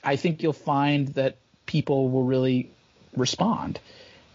[0.02, 1.36] i think you'll find that
[1.66, 2.70] people will really
[3.16, 3.80] respond.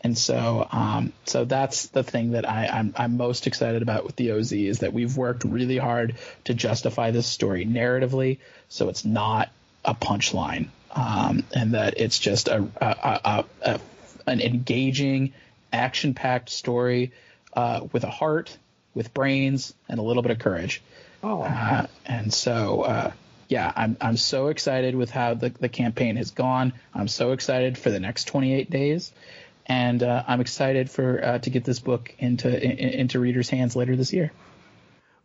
[0.01, 4.15] And so, um, so that's the thing that I, I'm, I'm most excited about with
[4.15, 6.15] the OZ is that we've worked really hard
[6.45, 8.37] to justify this story narratively,
[8.69, 9.49] so it's not
[9.83, 10.69] a punchline,
[10.99, 13.79] um, and that it's just a, a, a, a,
[14.27, 15.33] an engaging,
[15.71, 17.11] action-packed story
[17.53, 18.57] uh, with a heart,
[18.93, 20.81] with brains, and a little bit of courage.
[21.23, 23.11] Oh, Uh, and so, uh,
[23.47, 26.73] yeah, I'm I'm so excited with how the, the campaign has gone.
[26.93, 29.11] I'm so excited for the next 28 days,
[29.65, 33.75] and uh, I'm excited for uh, to get this book into in, into readers' hands
[33.75, 34.31] later this year.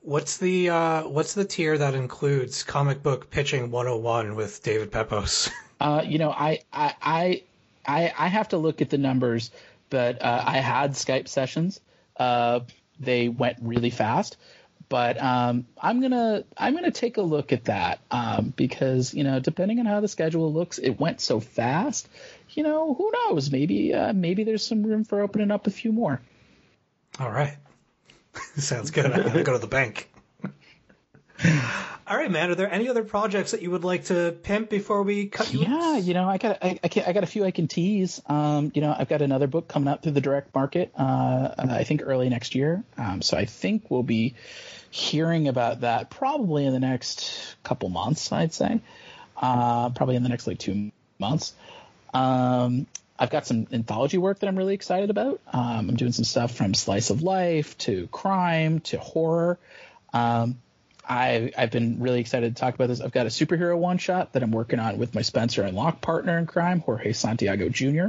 [0.01, 5.51] What's the uh, what's the tier that includes comic book pitching 101 with David Pepose?
[5.81, 7.43] Uh, you know, I I
[7.87, 9.51] I I, have to look at the numbers,
[9.91, 11.81] but uh, I had Skype sessions.
[12.17, 12.61] Uh,
[12.99, 14.37] they went really fast,
[14.89, 19.41] but um, I'm gonna I'm gonna take a look at that um, because you know
[19.41, 22.09] depending on how the schedule looks, it went so fast.
[22.51, 23.51] You know, who knows?
[23.51, 26.21] Maybe uh, maybe there's some room for opening up a few more.
[27.19, 27.57] All right.
[28.57, 29.07] Sounds good.
[29.07, 30.09] I'm gonna go to the bank.
[32.07, 32.51] All right, man.
[32.51, 35.61] Are there any other projects that you would like to pimp before we cut you?
[35.61, 36.07] Yeah, loose?
[36.07, 38.21] you know, I got I, I, I got a few I can tease.
[38.27, 40.93] Um, you know, I've got another book coming out through the direct market.
[40.97, 42.85] Uh, I think early next year.
[42.99, 44.35] Um, so I think we'll be
[44.91, 48.31] hearing about that probably in the next couple months.
[48.33, 48.81] I'd say,
[49.37, 51.55] uh, probably in the next like two months.
[52.13, 52.87] Um,
[53.19, 55.41] I've got some anthology work that I'm really excited about.
[55.53, 59.59] Um, I'm doing some stuff from slice of life to crime to horror.
[60.13, 60.59] Um,
[61.07, 63.01] I I've been really excited to talk about this.
[63.01, 66.01] I've got a superhero one shot that I'm working on with my Spencer and Locke
[66.01, 68.09] partner in crime, Jorge Santiago Jr.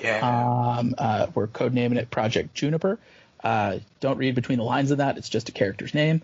[0.00, 0.76] Yeah.
[0.78, 2.98] Um, uh, we're codenaming it Project Juniper.
[3.42, 6.22] Uh, don't read between the lines of that; it's just a character's name.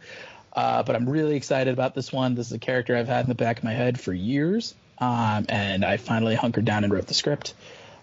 [0.52, 2.36] Uh, but I'm really excited about this one.
[2.36, 5.46] This is a character I've had in the back of my head for years, um,
[5.48, 7.54] and I finally hunkered down and wrote the script.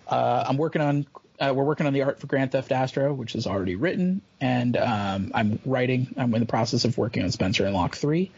[0.07, 1.05] Uh, I'm working on
[1.41, 4.77] uh, we're working on the art for Grand Theft Astro, which is already written, and
[4.77, 6.13] um, I'm writing.
[6.15, 8.31] I'm in the process of working on Spencer and Locke three,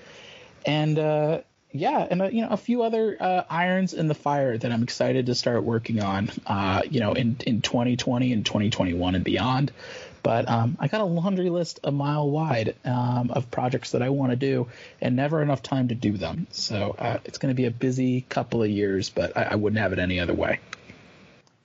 [0.65, 1.41] and uh,
[1.73, 4.83] yeah, and uh, you know a few other uh, irons in the fire that I'm
[4.83, 6.29] excited to start working on.
[6.47, 9.71] Uh, you know, in in 2020 and 2021 and beyond.
[10.21, 14.07] But um, I got a laundry list a mile wide um, of projects that I
[14.07, 14.69] want to do,
[15.01, 16.47] and never enough time to do them.
[16.51, 19.81] So uh, it's going to be a busy couple of years, but I, I wouldn't
[19.81, 20.61] have it any other way.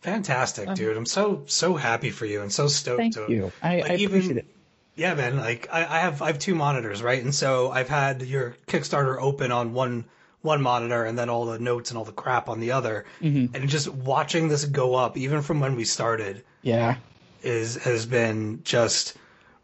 [0.00, 0.96] Fantastic, dude.
[0.96, 3.52] I'm so so happy for you and so stoked Thank to you.
[3.62, 4.46] I, like, I even- appreciate it.
[4.94, 5.36] Yeah, man.
[5.36, 7.22] Like I, I have I have two monitors, right?
[7.22, 10.04] And so I've had your Kickstarter open on one
[10.42, 13.04] one monitor and then all the notes and all the crap on the other.
[13.20, 13.54] Mm-hmm.
[13.54, 16.96] And just watching this go up, even from when we started, Yeah.
[17.42, 19.16] is has been just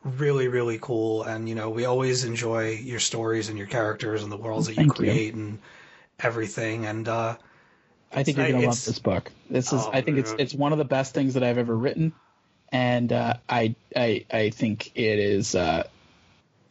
[0.04, 1.24] really really cool.
[1.24, 4.72] And you know, we always enjoy your stories and your characters and the worlds that
[4.74, 5.04] you Thank you.
[5.04, 5.58] create and
[6.20, 6.86] everything.
[6.86, 7.36] And uh,
[8.14, 9.30] I think you're gonna love this book.
[9.50, 10.40] This is, Oh, I think it's man.
[10.40, 12.12] it's one of the best things that I've ever written,
[12.70, 15.54] and uh, I I I think it is.
[15.54, 15.84] Uh,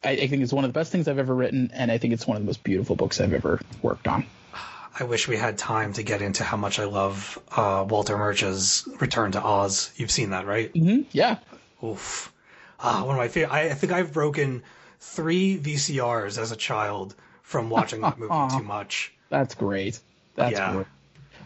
[0.03, 2.13] I, I think it's one of the best things I've ever written, and I think
[2.13, 4.25] it's one of the most beautiful books I've ever worked on.
[4.99, 8.87] I wish we had time to get into how much I love uh, Walter Murch's
[8.99, 9.91] Return to Oz.
[9.95, 10.71] You've seen that, right?
[10.71, 11.39] hmm Yeah,
[11.83, 12.31] Oof.
[12.79, 13.53] Ah, one of my favorite.
[13.53, 14.61] I, I think I've broken
[14.99, 19.13] three VCRs as a child from watching that movie too much.
[19.29, 19.99] that's great.
[20.35, 20.73] That's Yeah.
[20.73, 20.87] great.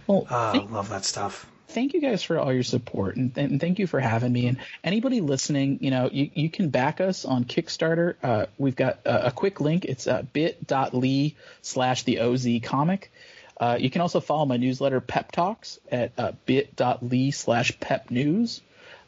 [0.07, 1.45] Well, Uh, thank, love that stuff.
[1.67, 4.47] thank you guys for all your support and, and thank you for having me.
[4.47, 8.15] And anybody listening, you know, you, you can back us on Kickstarter.
[8.23, 9.83] Uh, we've got a, a quick link.
[9.85, 13.11] It's uh, bit.ly slash the OZ comic.
[13.59, 18.61] Uh, you can also follow my newsletter Pep Talks at uh, bit.ly slash pep news.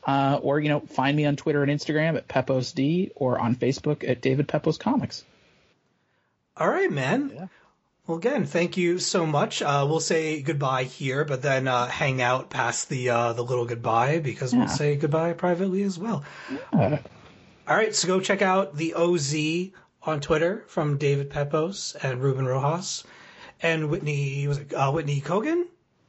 [0.03, 4.07] Uh, or, you know, find me on Twitter and Instagram at PeposeD or on Facebook
[4.09, 5.23] at David Pepose Comics.
[6.57, 7.31] All right, man.
[7.33, 7.47] Yeah.
[8.09, 9.61] Well, again, thank you so much.
[9.61, 13.65] Uh, we'll say goodbye here, but then uh, hang out past the uh, the little
[13.65, 16.23] goodbye because we'll say goodbye privately as well.
[16.73, 16.97] Uh,
[17.67, 19.35] All right, so go check out the OZ
[20.01, 23.03] on Twitter from David Pepose and Ruben Rojas
[23.61, 25.65] and Whitney was it uh, Whitney Kogan?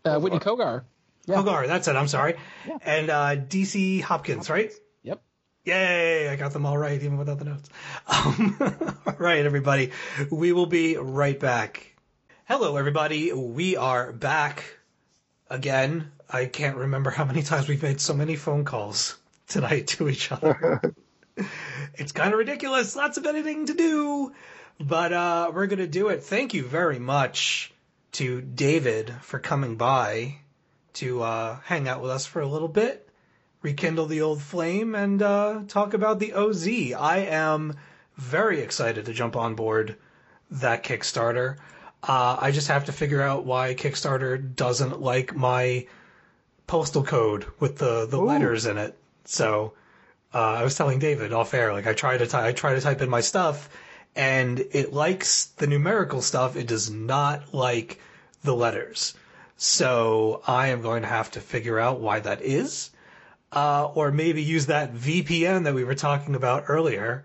[0.06, 0.84] uh, Whitney Cogar.
[1.26, 1.36] Yeah.
[1.36, 1.96] Cogar, that's it.
[1.96, 2.36] I'm sorry.
[2.80, 4.72] And uh, DC Hopkins, right?
[5.02, 5.20] Yep.
[5.66, 6.30] Yay!
[6.30, 7.68] I got them all right, even without the notes.
[8.06, 8.56] Um,
[9.06, 9.90] all right, everybody.
[10.30, 11.88] We will be right back.
[12.50, 13.32] Hello, everybody.
[13.32, 14.64] We are back
[15.48, 16.10] again.
[16.28, 19.16] I can't remember how many times we've made so many phone calls
[19.46, 20.92] tonight to each other.
[21.94, 22.96] it's kind of ridiculous.
[22.96, 24.32] Lots of editing to do,
[24.80, 26.24] but uh, we're gonna do it.
[26.24, 27.72] Thank you very much
[28.14, 30.38] to David for coming by
[30.94, 33.08] to uh, hang out with us for a little bit
[33.62, 36.66] rekindle the old flame and uh, talk about the OZ.
[36.66, 37.76] I am
[38.16, 39.94] very excited to jump on board
[40.50, 41.58] that Kickstarter.
[42.02, 45.86] Uh, I just have to figure out why Kickstarter doesn't like my
[46.66, 48.96] postal code with the, the letters in it.
[49.24, 49.74] So
[50.32, 52.80] uh, I was telling David off air, like I try to ty- I try to
[52.80, 53.68] type in my stuff,
[54.16, 56.56] and it likes the numerical stuff.
[56.56, 58.00] It does not like
[58.42, 59.14] the letters.
[59.56, 62.90] So I am going to have to figure out why that is
[63.52, 67.24] uh, or maybe use that VPN that we were talking about earlier,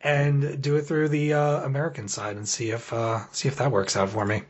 [0.00, 3.70] and do it through the uh, American side and see if uh, see if that
[3.72, 4.42] works out for me.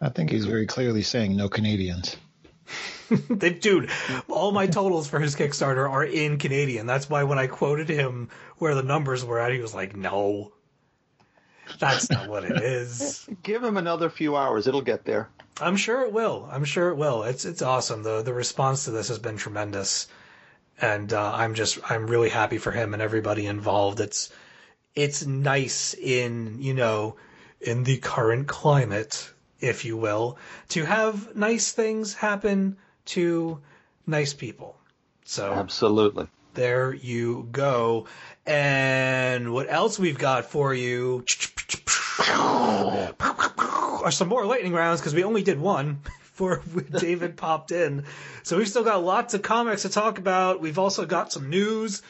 [0.00, 2.16] I think he's very clearly saying no Canadians.
[3.28, 3.90] They- Dude,
[4.28, 6.86] all my totals for his Kickstarter are in Canadian.
[6.86, 10.52] That's why when I quoted him where the numbers were at, he was like, "No,
[11.80, 15.28] that's not what it is." Give him another few hours; it'll get there.
[15.60, 16.48] I'm sure it will.
[16.52, 17.24] I'm sure it will.
[17.24, 18.04] It's it's awesome.
[18.04, 20.06] The the response to this has been tremendous,
[20.80, 23.98] and uh, I'm just I'm really happy for him and everybody involved.
[23.98, 24.30] It's
[24.94, 27.16] it's nice in you know
[27.60, 29.30] in the current climate,
[29.60, 30.38] if you will,
[30.70, 33.60] to have nice things happen to
[34.06, 34.76] nice people.
[35.24, 36.26] So Absolutely.
[36.54, 38.06] there you go.
[38.46, 41.24] And what else we've got for you
[42.28, 46.62] are some more lightning rounds because we only did one before
[46.98, 48.04] David popped in.
[48.42, 50.60] So we've still got lots of comics to talk about.
[50.60, 52.02] We've also got some news.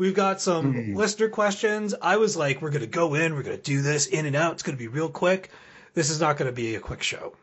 [0.00, 0.96] We've got some hmm.
[0.96, 1.94] listener questions.
[2.00, 4.34] I was like, we're going to go in, we're going to do this in and
[4.34, 4.54] out.
[4.54, 5.50] It's going to be real quick.
[5.92, 7.36] This is not going to be a quick show.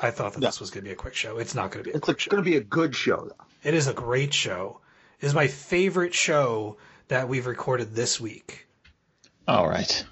[0.00, 1.36] I thought that this was going to be a quick show.
[1.36, 2.30] It's not going to be a It's quick show.
[2.30, 3.28] going to be a good show.
[3.28, 3.44] though.
[3.62, 4.80] It is a great show.
[5.20, 6.78] It is my favorite show
[7.08, 8.66] that we've recorded this week.
[9.46, 10.06] All right.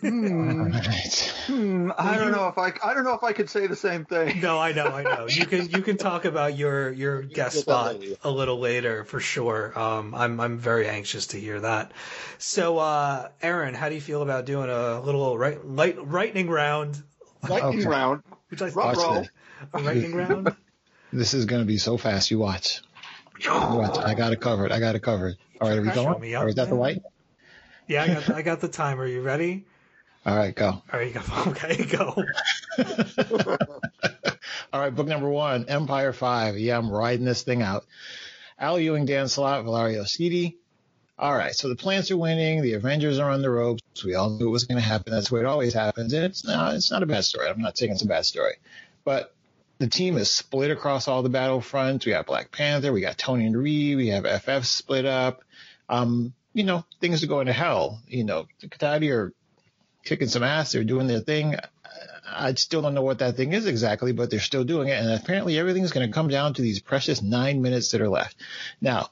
[0.00, 1.34] Hmm, Right.
[1.46, 4.04] hmm, I don't know if I I don't know if I could say the same
[4.04, 4.40] thing.
[4.40, 5.26] No, I know, I know.
[5.26, 9.78] You can you can talk about your your guest spot a little later for sure.
[9.78, 11.92] Um, I'm I'm very anxious to hear that.
[12.38, 17.02] So, uh, Aaron, how do you feel about doing a little right light lightning round?
[17.48, 17.88] Lightning Okay.
[17.88, 18.22] round.
[18.48, 19.26] Which I Rock Watch roll.
[19.72, 20.56] a lightning round.
[21.12, 22.30] This is going to be so fast.
[22.30, 22.80] You watch.
[23.38, 23.96] You watch.
[24.04, 24.72] I got it covered.
[24.72, 25.36] I got it covered.
[25.60, 26.20] All right, are we going?
[26.20, 27.00] me All up, right, is that the man.
[27.88, 29.06] Yeah, I got the, I got the timer.
[29.06, 29.64] You ready?
[30.24, 30.66] All right, go.
[30.66, 32.24] All right, you got okay, go.
[34.72, 36.58] All right, book number one, Empyre Five.
[36.58, 37.84] Yeah, I'm riding this thing out.
[38.58, 40.56] Al Ewing, Dan Slott, Valerio Schiti.
[41.18, 42.60] All right, so the plants are winning.
[42.60, 44.04] The Avengers are on the ropes.
[44.04, 45.12] We all knew it was going to happen.
[45.12, 46.12] That's the way it always happens.
[46.12, 47.48] And it's not, it's not a bad story.
[47.48, 48.56] I'm not saying it's a bad story,
[49.04, 49.32] but
[49.78, 52.04] the team is split across all the battlefronts.
[52.04, 55.42] We got Black Panther, we got Tony and Reed, we have FF split up.
[55.88, 58.00] Um, you know, things are going to hell.
[58.08, 59.32] You know, the Cotati are
[60.04, 60.72] kicking some ass.
[60.72, 61.56] They're doing their thing.
[62.28, 64.98] I still don't know what that thing is exactly, but they're still doing it.
[64.98, 68.36] And apparently everything's going to come down to these precious nine minutes that are left.
[68.80, 69.10] Now,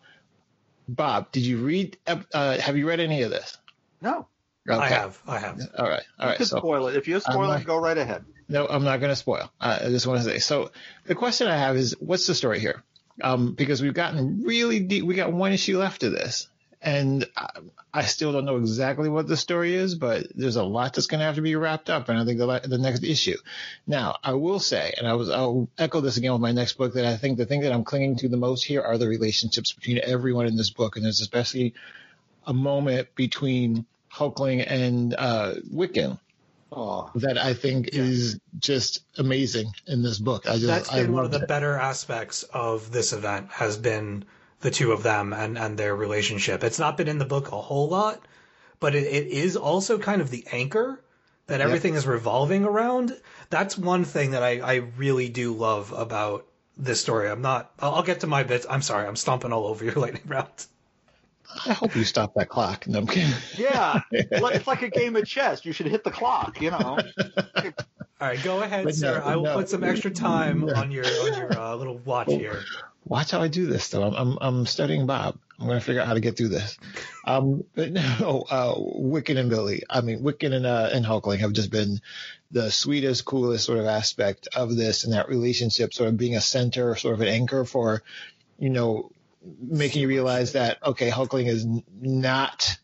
[0.88, 3.56] Bob, did you read, uh, have you read any of this?
[4.00, 4.26] No,
[4.68, 4.78] Okay.
[4.78, 5.60] I have, I have.
[5.78, 6.02] All right.
[6.18, 6.38] All you right.
[6.38, 6.96] could So, spoil it.
[6.96, 8.24] If you spoil not- it, go right ahead.
[8.48, 9.50] no, I'm not going to spoil.
[9.60, 10.38] Uh, I just want to say.
[10.38, 10.70] So
[11.04, 12.82] the question I have is, what's the story here?
[13.22, 15.04] Um, because we've gotten really deep.
[15.04, 16.48] We got one issue left of this,
[16.84, 17.48] and I,
[17.92, 21.20] I still don't know exactly what the story is, but there's a lot that's going
[21.20, 23.36] to have to be wrapped up, and I think the, the next issue.
[23.86, 26.94] Now, I will say, and I was, I'll echo this again with my next book,
[26.94, 29.72] that I think the thing that I'm clinging to the most here are the relationships
[29.72, 31.74] between everyone in this book, and there's especially
[32.46, 36.18] a moment between Hulkling and uh, Wiccan
[36.76, 40.48] Oh, that I think is just amazing in this book.
[40.48, 44.24] I just That's been one of the better aspects of this event has been
[44.64, 46.64] the two of them and, and their relationship.
[46.64, 48.18] It's not been in the book a whole lot,
[48.80, 51.04] but it, it is also kind of the anchor
[51.48, 53.14] that everything is revolving around.
[53.50, 56.46] That's one thing that I, I really do love about
[56.78, 57.28] this story.
[57.28, 58.66] I'm not, I'll, I'll get to my bits.
[58.68, 59.06] I'm sorry.
[59.06, 60.48] I'm stomping all over your lightning round.
[61.66, 62.86] I hope you stop that clock.
[62.88, 63.34] No, I'm kidding.
[63.58, 64.00] yeah.
[64.12, 65.66] It's like a game of chess.
[65.66, 66.62] You should hit the clock.
[66.62, 66.98] You know.
[68.20, 69.18] All right, go ahead, But sir.
[69.18, 69.54] no, I will no.
[69.56, 72.62] put some extra time on your on your uh, little watch here.
[73.06, 74.02] Watch how I do this, though.
[74.02, 75.36] I'm I'm, I'm studying Bob.
[75.58, 76.78] I'm going to figure out how to get through this.
[77.24, 79.82] Um, but no, uh, Wiccan and Billy.
[79.88, 82.00] I mean, Wiccan and uh, and Hulkling have just been
[82.50, 86.40] the sweetest, coolest sort of aspect of this, and that relationship sort of being a
[86.40, 88.02] center, sort of an anchor for,
[88.58, 89.10] you know,
[89.60, 91.66] making you realize that okay, Hulkling is
[92.00, 92.78] not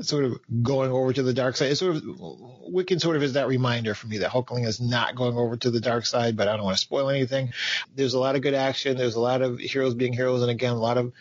[0.00, 1.70] sort of going over to the dark side.
[1.70, 5.14] It's sort of Wiccan sort of is that reminder for me that Hulkling is not
[5.14, 7.52] going over to the dark side, but I don't want to spoil anything.
[7.94, 8.96] There's a lot of good action.
[8.96, 11.12] There's a lot of heroes being heroes, and again, a lot of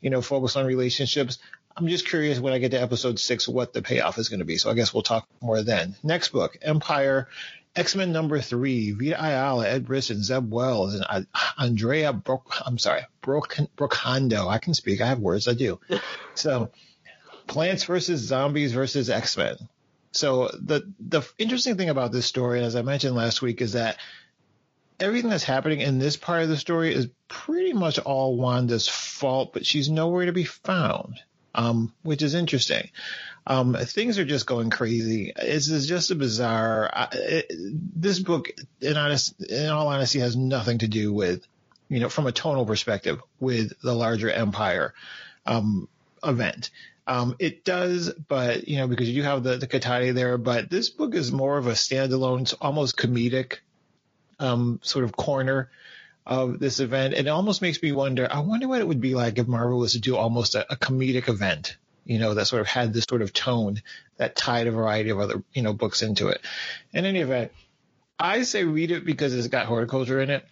[0.00, 1.38] you know focus on relationships.
[1.76, 4.46] I'm just curious when I get to episode six what the payoff is going to
[4.46, 4.56] be.
[4.56, 5.94] So I guess we'll talk more then.
[6.02, 7.26] Next book, Empyre.
[7.76, 11.20] X-Men number three, Vita Ayala, Ed Brisson, Zeb Wells, and uh,
[11.58, 14.48] Andrea Brook, I'm sorry, Brookhondo.
[14.48, 15.02] I can speak.
[15.02, 15.46] I have words.
[15.46, 15.78] I do.
[16.34, 16.70] So
[17.46, 19.56] Plants versus Zombies versus X Men.
[20.12, 23.98] So the the interesting thing about this story, as I mentioned last week, is that
[24.98, 29.52] everything that's happening in this part of the story is pretty much all Wanda's fault,
[29.52, 31.20] but she's nowhere to be found,
[31.54, 32.90] um, which is interesting.
[33.46, 35.32] Um, things are just going crazy.
[35.36, 36.90] It's, just a bizarre.
[36.92, 38.50] I, it, this book,
[38.80, 41.46] in honest, in all honesty, has nothing to do with,
[41.88, 44.92] you know, from a tonal perspective, with the larger Empyre
[45.44, 45.88] um,
[46.24, 46.70] event.
[47.06, 50.68] Um, it does, but you know, because you do have the the Cotati there, but
[50.68, 53.58] this book is more of a standalone, almost comedic,
[54.40, 55.70] um, sort of corner
[56.26, 57.14] of this event.
[57.14, 58.26] It almost makes me wonder.
[58.30, 60.76] I wonder what it would be like if Marvel was to do almost a, a
[60.76, 63.82] comedic event, you know, that sort of had this sort of tone
[64.16, 66.40] that tied a variety of other, you know, books into it.
[66.92, 67.52] In any event,
[68.18, 70.44] I say read it because it's got Hordeculture in it,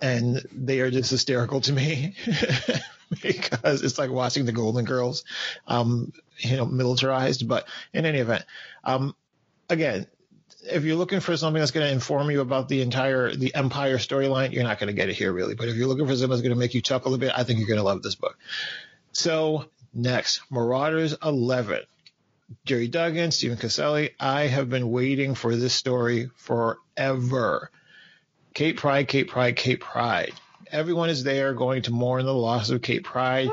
[0.00, 2.14] and they are just hysterical to me.
[3.22, 5.24] because it's like watching the Golden Girls,
[5.66, 7.48] um, you know, militarized.
[7.48, 8.44] But in any event,
[8.84, 9.14] um,
[9.68, 10.06] again,
[10.70, 13.96] if you're looking for something that's going to inform you about the entire the Empyre
[13.96, 15.54] storyline, you're not going to get it here really.
[15.54, 17.44] But if you're looking for something that's going to make you chuckle a bit, I
[17.44, 18.38] think you're going to love this book.
[19.12, 21.80] So next, Marauders 11.
[22.66, 24.10] Gerry Duggan, Stephen Caselli.
[24.20, 27.70] I have been waiting for this story forever.
[28.52, 30.34] Kate Pryde, Kate Pryde, Kate Pryde
[30.70, 33.50] everyone is there going to mourn the loss of Kate Pryde,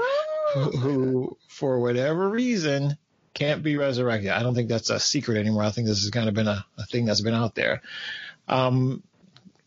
[0.53, 2.97] who, who, for whatever reason,
[3.33, 4.31] can't be resurrected.
[4.31, 5.63] I don't think that's a secret anymore.
[5.63, 7.81] I think this has kind of been a, a thing that's been out there.
[8.47, 9.03] Um,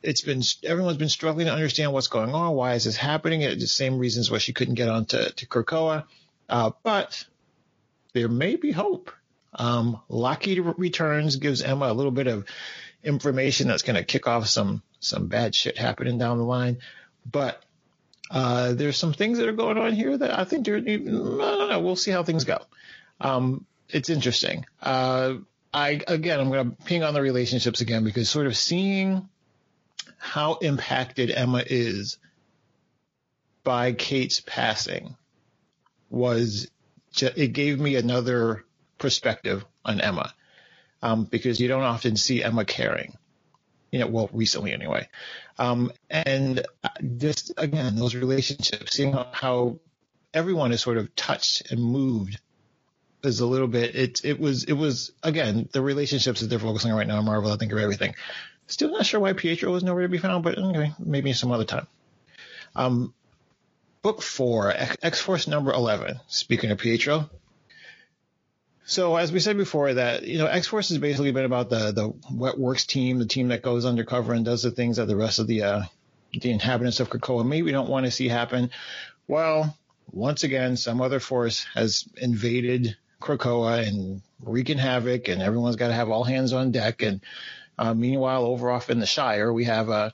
[0.03, 2.55] it's been everyone's been struggling to understand what's going on.
[2.55, 3.41] Why is this happening?
[3.41, 6.05] It's the same reasons why she couldn't get on to, to Krakoa.
[6.49, 7.25] Uh, but
[8.13, 9.11] there may be hope.
[9.55, 12.45] Um, Lockheed returns, gives Emma a little bit of
[13.03, 16.79] information that's going to kick off some some bad shit happening down the line.
[17.31, 17.63] But
[18.31, 21.69] uh, there's some things that are going on here that I think are, I don't
[21.69, 21.81] know.
[21.81, 22.59] We'll see how things go.
[23.21, 24.67] Um, it's interesting.
[24.83, 25.35] Uh,
[25.73, 29.29] I again, I'm going to ping on the relationships again because sort of seeing
[30.19, 32.19] how impacted Emma is
[33.63, 35.17] by Kate's passing
[36.11, 36.71] was
[37.21, 38.65] it gave me another
[38.99, 40.33] perspective on Emma
[41.03, 43.17] um, because you don't often see Emma caring.
[43.91, 45.09] You know, well, recently anyway.
[45.59, 46.67] Um, and
[47.17, 49.79] just again, those relationships, seeing how, how
[50.33, 52.41] everyone is sort of touched and moved
[53.23, 53.95] is a little bit.
[53.95, 57.25] It it was it was again the relationships that they're focusing on right now in
[57.25, 57.53] Marvel.
[57.53, 58.15] I think of everything.
[58.67, 61.65] Still not sure why Pietro was nowhere to be found, but anyway, maybe some other
[61.65, 61.87] time.
[62.75, 63.15] Um,
[64.03, 64.73] book four,
[65.03, 66.21] X Force number eleven.
[66.27, 67.31] Speaking of Pietro,
[68.85, 71.93] so as we said before, that you know, X Force has basically been about the
[71.93, 75.17] the Wet Works team, the team that goes undercover and does the things that the
[75.17, 75.83] rest of the uh,
[76.33, 78.71] the inhabitants of Krakoa maybe don't want to see happen.
[79.27, 79.77] Well,
[80.11, 85.95] once again, some other force has invaded Krakoa and wreaking havoc, and everyone's got to
[85.95, 87.03] have all hands on deck.
[87.03, 87.21] And
[87.79, 90.11] uh, meanwhile, over off in the Shire, we have uh,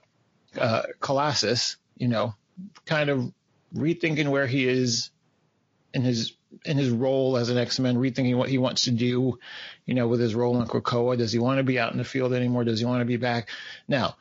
[0.59, 2.35] uh, Colossus, you know,
[2.87, 3.33] kind of
[3.75, 5.11] rethinking where he is
[5.93, 6.33] in his
[6.65, 9.39] in his role as an X-Men, rethinking what he wants to do,
[9.87, 11.17] you know, with his role in Krakoa.
[11.17, 12.65] Does he want to be out in the field anymore?
[12.65, 13.49] Does he want to be back?
[13.89, 14.17] Now,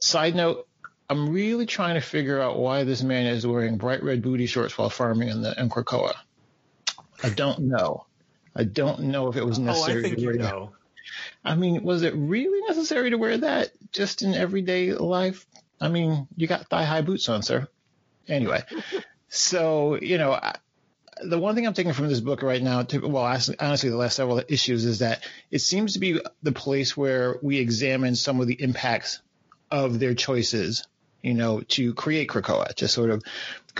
[0.00, 0.66] side note,
[1.08, 4.76] I'm really trying to figure out why this man is wearing bright red booty shorts
[4.78, 6.14] while farming in the in Krakoa.
[7.22, 8.06] I don't know.
[8.54, 10.42] I don't know if it was Oh, I necessary think to you wear that.
[10.42, 10.72] know.
[11.44, 15.46] I mean, was it really necessary to wear that just in everyday life?
[15.80, 17.66] I mean, you got thigh high boots on, sir.
[18.28, 18.62] Anyway,
[19.28, 20.56] so, you know, I,
[21.22, 24.16] the one thing I'm taking from this book right now, to, well, honestly, the last
[24.16, 28.46] several issues is that it seems to be the place where we examine some of
[28.46, 29.20] the impacts
[29.70, 30.86] of their choices,
[31.22, 33.22] you know, to create Krakoa, to sort of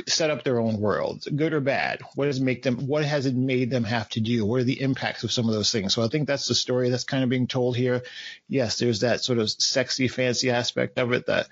[0.07, 2.01] set up their own world, good or bad.
[2.15, 2.87] What does make them?
[2.87, 4.45] What has it made them have to do?
[4.45, 5.95] What are the impacts of some of those things?
[5.95, 8.03] So I think that's the story that's kind of being told here.
[8.49, 11.49] Yes, there's that sort of sexy, fancy aspect of it, that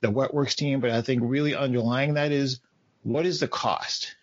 [0.00, 2.60] the Wetworks team, but I think really underlying that is
[3.02, 4.14] what is the cost?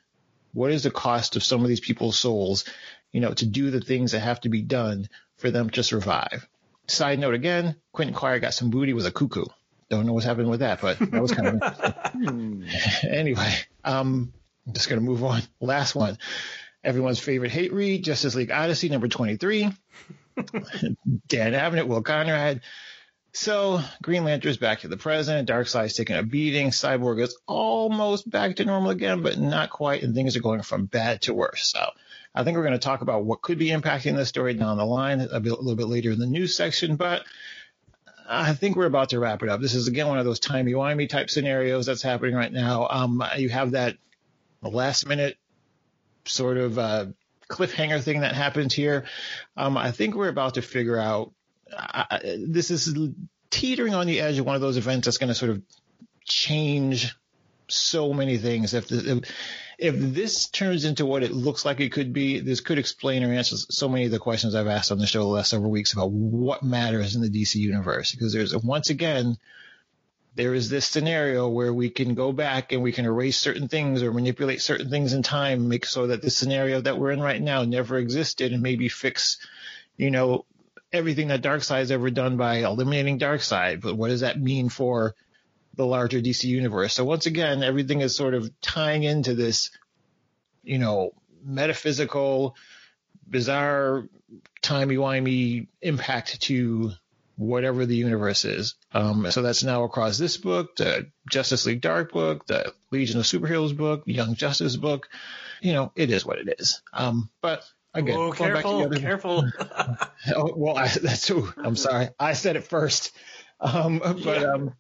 [0.54, 2.66] What is the cost of some of these people's souls,
[3.12, 6.48] you know, to do the things that have to be done for them to survive?
[6.88, 9.46] Side note again, Quentin Quire got some booty with a cuckoo.
[9.90, 12.66] Don't know what's happening with that, but that was kind of interesting.
[13.10, 13.54] anyway,
[13.84, 14.34] um,
[14.68, 15.42] I'm just going to move on.
[15.60, 16.18] Last one.
[16.84, 19.64] Everyone's favorite hate read, Justice League Odyssey, number 23.
[21.28, 22.62] Dan Abnett, Will Conrad.
[23.40, 25.48] So Green Lantern's back to the present.
[25.48, 26.72] Darkseid's taking a beating.
[26.72, 30.88] Cyborg is almost back to normal again, but not quite, and things are going from
[30.88, 31.72] bad to worse.
[31.72, 31.80] So
[32.36, 34.86] I think we're going to talk about what could be impacting this story down the
[34.86, 37.24] line a, bit, a little bit later in the news section, but
[38.28, 39.62] I think we're about to wrap it up.
[39.62, 42.90] This is again one of those timey wimey type scenarios that's happening right now.
[42.90, 43.96] Um, you have that
[44.62, 45.38] last minute
[46.26, 47.06] sort of uh,
[47.50, 49.06] cliffhanger thing that happens here.
[49.56, 51.32] Um, I think we're about to figure out.
[51.76, 52.96] Uh, this is
[53.50, 55.62] teetering on the edge of one of those events that's going to sort of
[56.26, 57.16] change
[57.68, 58.74] so many things.
[58.74, 59.32] If, the, if
[59.80, 63.32] if this turns into what it looks like it could be, this could explain or
[63.32, 65.94] answer so many of the questions I've asked on the show the last several weeks
[65.94, 68.12] about what matters in the DC universe.
[68.12, 69.38] Because there's once again,
[70.36, 74.04] there is this scenario where we can go back and we can erase certain things
[74.04, 77.42] or manipulate certain things in time, make so that the scenario that we're in right
[77.42, 79.38] now never existed, and maybe fix,
[79.96, 80.46] you know,
[80.92, 83.82] everything that Darkseid's ever done by eliminating Darkseid.
[83.82, 85.16] But what does that mean for
[85.80, 86.94] the larger DC universe.
[86.94, 89.72] So once again, everything is sort of tying into this,
[90.62, 91.12] you know,
[91.42, 92.58] metaphysical,
[93.26, 94.04] bizarre,
[94.62, 96.92] timey-wimey impact to
[97.38, 98.76] whatever the universe is.
[98.94, 103.26] Um, so that's now across this book, the Justice League Dark book, the Legion of
[103.26, 105.08] Superheroes book, Young Justice book.
[105.62, 106.82] You know, it is what it is.
[106.92, 107.64] Um, but
[107.94, 109.50] again, to careful, careful.
[110.36, 112.10] Oh, well, I, that's ooh, I'm sorry.
[112.20, 113.12] I said it first.
[113.60, 114.74] Um, but um,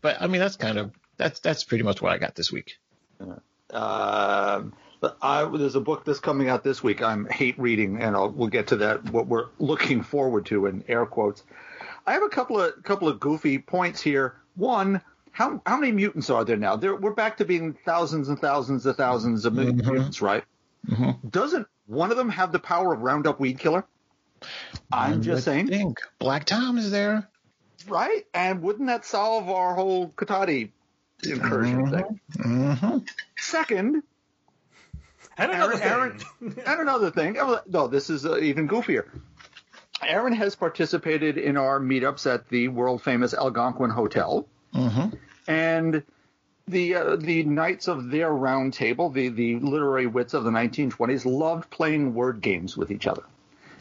[0.00, 2.78] but I mean that's kind of that's that's pretty much what I got this week.
[3.70, 7.02] Um, but I, there's a book that's coming out this week.
[7.02, 9.10] I'm hate reading, and I'll, we'll get to that.
[9.10, 11.42] What we're looking forward to in air quotes.
[12.06, 14.36] I have a couple of couple of goofy points here.
[14.56, 15.00] One,
[15.32, 16.76] how how many mutants are there now?
[16.76, 19.84] There, we're back to being thousands and thousands of thousands of Mhm.
[19.84, 20.44] mutants, right?
[21.28, 23.84] Doesn't one of them have the power of Roundup weed killer?
[24.92, 27.28] I'm just saying, Think Black Tom is there.
[27.88, 28.24] right?
[28.34, 30.70] And wouldn't that solve our whole Cotati
[31.22, 32.20] incursion thing?
[32.36, 32.98] hmm
[33.36, 34.02] Second,
[35.38, 36.56] And another Aaron, thing.
[36.66, 37.36] and another thing.
[37.40, 39.06] oh, No, this is uh, even goofier.
[40.02, 45.16] Aaron has participated in our meetups at the world famous Algonquin Hotel, Mm-hmm.
[45.46, 46.02] and
[46.66, 51.24] the uh, the knights of their round table, the the literary wits of the 1920s,
[51.24, 53.22] loved playing word games with each other.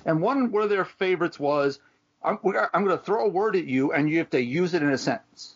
[0.05, 1.80] And one one of their favorites was,
[2.23, 4.84] "I'm, I'm going to throw a word at you, and you have to use it
[4.84, 5.55] in a sentence."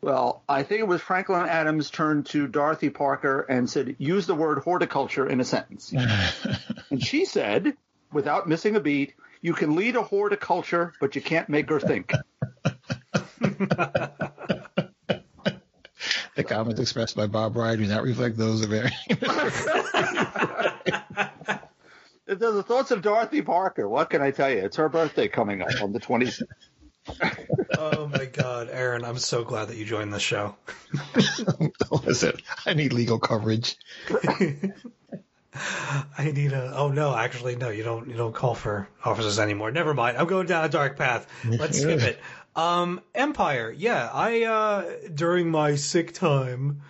[0.00, 4.34] Well, I think it was Franklin Adams turned to Dorothy Parker and said, "Use the
[4.34, 5.92] word horticulture in a sentence."
[6.90, 7.76] and she said,
[8.12, 12.12] without missing a beat, "You can lead a horticulture, but you can't make her think."
[16.38, 18.92] The comments expressed by Bob Reyer do not reflect those of Aaron.
[19.08, 19.18] If
[22.26, 24.58] there's the thoughts of Dorothy Parker, what can I tell you?
[24.58, 26.44] It's her birthday coming up on the 20th.
[27.78, 30.54] oh my God, Aaron, I'm so glad that you joined the show.
[32.04, 32.34] Listen,
[32.64, 33.76] I need legal coverage.
[36.16, 36.72] I need a.
[36.76, 37.70] Oh no, actually, no.
[37.70, 38.08] You don't.
[38.08, 39.72] You don't call for officers anymore.
[39.72, 40.18] Never mind.
[40.18, 41.26] I'm going down a dark path.
[41.44, 42.20] Let's skip it.
[42.56, 43.74] Um, Empyre.
[43.76, 46.82] Yeah, I uh during my sick time,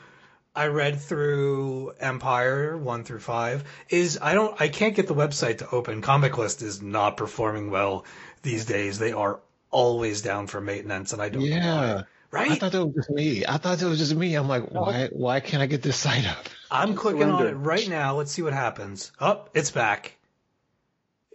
[0.55, 3.65] I read through Empyre one through five.
[3.89, 4.61] Is I don't.
[4.61, 6.03] I can't get the website to open.
[6.03, 8.05] Comic List is not performing well
[8.43, 8.99] these days.
[8.99, 9.41] They are
[9.71, 11.95] always down for maintenance, and I don't Yeah.
[11.95, 12.05] why.
[12.31, 12.51] Right?
[12.51, 13.47] I thought that was just me.
[13.47, 14.35] I thought it was just me.
[14.35, 15.09] I'm like, why?
[15.13, 16.47] Why can't I get this site up?
[16.71, 18.17] I'm clicking on it right now.
[18.17, 19.13] Let's see what happens.
[19.19, 20.15] Oh, it's back.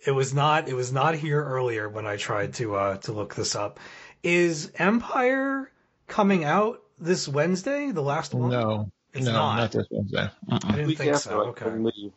[0.06, 0.68] It was not.
[0.68, 3.80] It was not here earlier when I tried to uh, to look this up.
[4.24, 5.68] Is Empyre
[6.08, 7.92] coming out this Wednesday?
[7.92, 8.50] The last one?
[8.52, 9.56] No, It's no, not.
[9.58, 9.72] not.
[9.72, 10.30] this Wednesday.
[10.50, 11.42] I didn't think so.
[11.48, 12.12] Okay.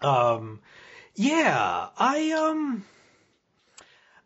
[0.00, 0.60] Um,
[1.14, 2.84] yeah, I um,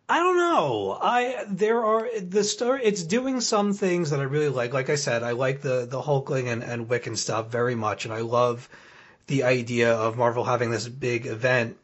[0.09, 0.99] I don't know.
[1.01, 2.85] I there are the story.
[2.85, 4.73] It's doing some things that I really like.
[4.73, 8.13] Like I said, I like the the Hulkling and and Wiccan stuff very much, and
[8.15, 8.69] I love
[9.27, 11.79] the idea of Marvel having this big event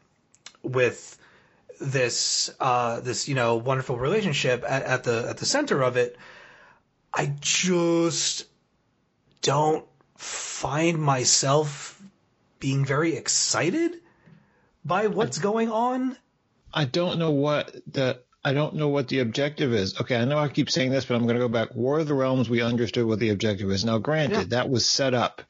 [0.61, 1.17] with
[1.81, 6.17] this uh this you know wonderful relationship at, at the at the center of it.
[7.13, 8.45] I just
[9.41, 9.85] don't
[10.15, 12.01] find myself
[12.59, 13.99] being very excited
[14.85, 16.15] by what's going on.
[16.73, 19.99] I don't know what the I don't know what the objective is.
[19.99, 21.75] Okay, I know I keep saying this, but I'm going to go back.
[21.75, 23.85] War of the Realms, we understood what the objective is.
[23.85, 24.43] Now, granted, Yeah.
[24.61, 25.43] that was set up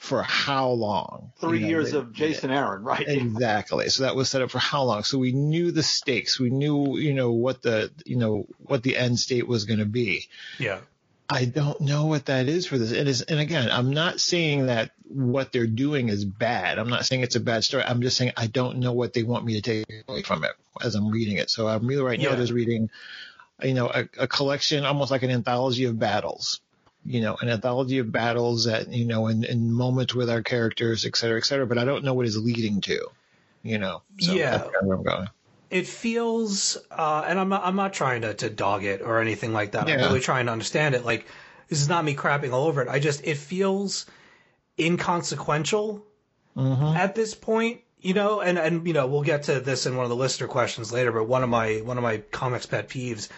[0.00, 1.30] for how long?
[1.40, 3.06] Three You know, years they- of Jason Aaron, right?
[3.06, 3.90] Exactly.
[3.90, 5.04] So that was set up for how long?
[5.04, 6.40] So we knew the stakes.
[6.40, 9.84] We knew, you know, what the, you know, what the end state was going to
[9.84, 10.26] be.
[10.58, 10.78] Yeah.
[11.28, 12.92] I don't know what that is for this.
[12.92, 16.78] It is, and again, I'm not saying that what they're doing is bad.
[16.78, 17.84] I'm not saying it's a bad story.
[17.84, 20.52] I'm just saying I don't know what they want me to take away from it
[20.82, 21.50] as I'm reading it.
[21.50, 22.88] So I'm really right now just reading,
[23.62, 26.60] you know, a, a collection, almost like an anthology of battles.
[27.04, 31.06] You know, an anthology of battles that you know, in, in moments with our characters,
[31.06, 31.66] et cetera, et cetera.
[31.66, 33.08] But I don't know what it's leading to.
[33.62, 34.50] You know, so Yeah.
[34.50, 35.28] that's kind of where I'm going.
[35.70, 39.52] It feels, uh, and I'm not, I'm not trying to, to dog it or anything
[39.52, 39.88] like that.
[39.88, 41.04] I'm really trying to understand it.
[41.04, 41.26] Like,
[41.68, 42.88] this is not me crapping all over it.
[42.88, 44.06] I just, it feels
[44.78, 46.04] inconsequential
[46.56, 46.96] Mm-hmm.
[46.96, 50.04] at this point, you know, and, and, you know, we'll get to this in one
[50.04, 53.28] of the listener questions later, but one of my, one of my comics pet peeves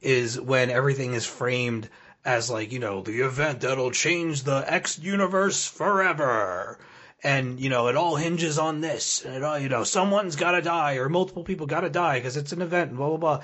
[0.00, 1.90] is when everything is framed
[2.24, 6.78] as like, you know, the event that'll change the X universe forever.
[7.24, 9.24] And, you know, it all hinges on this.
[9.24, 12.52] And it all, you know, someone's gotta die or multiple people gotta die because it's
[12.52, 13.40] an event and blah, blah, blah.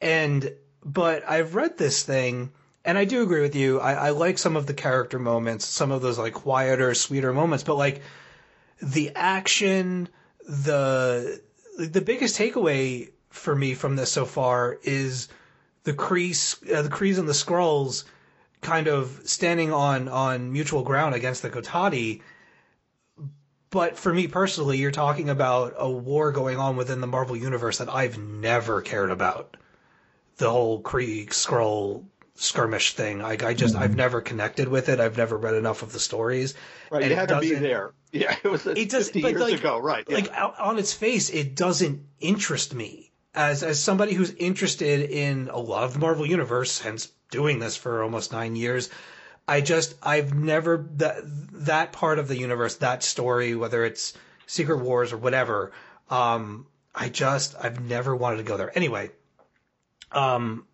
[0.00, 0.52] And,
[0.84, 2.52] but I've read this thing
[2.84, 3.80] and I do agree with you.
[3.80, 7.64] I, I like some of the character moments, some of those like quieter, sweeter moments,
[7.64, 8.02] but like
[8.80, 10.08] the action,
[10.46, 11.40] the,
[11.78, 15.28] the biggest takeaway for me from this so far is
[15.84, 18.04] the Krees, uh, the Krees and the Skrulls
[18.60, 22.22] kind of standing on, on mutual ground against the Cotati.
[23.70, 27.78] But for me personally, you're talking about a war going on within the Marvel universe
[27.78, 29.56] that I've never cared about.
[30.36, 32.04] The whole Kree Skrull
[32.38, 33.20] skirmish thing.
[33.20, 33.96] I, I just I've mm-hmm.
[33.98, 35.00] never connected with it.
[35.00, 36.54] I've never read enough of the stories.
[36.90, 37.92] Right, And you it had to be there.
[38.10, 40.02] Yeah, it was It does, 50 but years like, ago, right?
[40.08, 40.14] yeah.
[40.14, 45.58] Like on its face, it doesn't interest me as as somebody who's interested in a
[45.58, 48.90] lot of the Marvel universe, hence doing this for almost nine years.
[49.46, 51.22] I just I've never that
[51.64, 54.12] that part of the universe, that story, whether it's
[54.46, 55.72] Secret Wars or whatever.
[56.10, 58.76] Um, I just I've never wanted to go there.
[58.76, 59.10] Anyway,
[60.12, 60.66] um,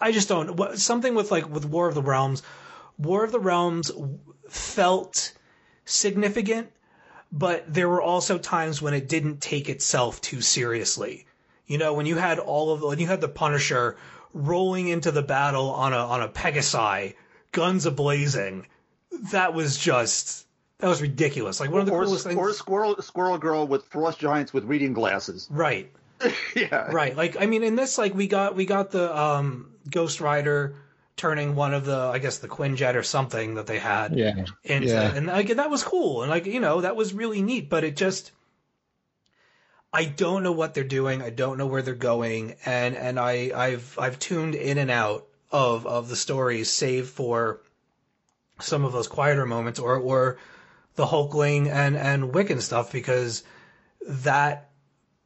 [0.00, 0.78] I just don't.
[0.78, 2.42] Something with like with War of the Realms,
[2.98, 3.90] War of the Realms
[4.48, 5.32] felt
[5.84, 6.70] significant,
[7.32, 11.26] but there were also times when it didn't take itself too seriously.
[11.66, 13.96] You know, when you had all of when you had the Punisher
[14.32, 17.14] rolling into the battle on a on a Pegasi,
[17.52, 18.64] guns ablazing,
[19.32, 20.46] that was just
[20.78, 21.60] That was ridiculous.
[21.60, 22.36] Like one of the or, coolest things.
[22.36, 25.46] or squirrel squirrel girl with frost giants with reading glasses.
[25.50, 25.90] right.
[26.54, 26.90] yeah.
[26.92, 27.16] Right.
[27.16, 30.74] Like I mean in this like we got we got the um Ghost Rider
[31.16, 34.44] turning one of the I guess the Quinjet or something that they had Yeah.
[34.64, 35.14] into Yeah.
[35.14, 37.96] and like that was cool and like you know that was really neat but it
[37.96, 38.32] just
[39.92, 41.20] I don't know what they're doing.
[41.20, 42.54] I don't know where they're going.
[42.64, 47.60] And and I I've I've tuned in and out of of the stories save for
[48.60, 50.38] some of those quieter moments or or
[50.94, 53.42] the Hulkling and and Wiccan stuff because
[54.06, 54.70] that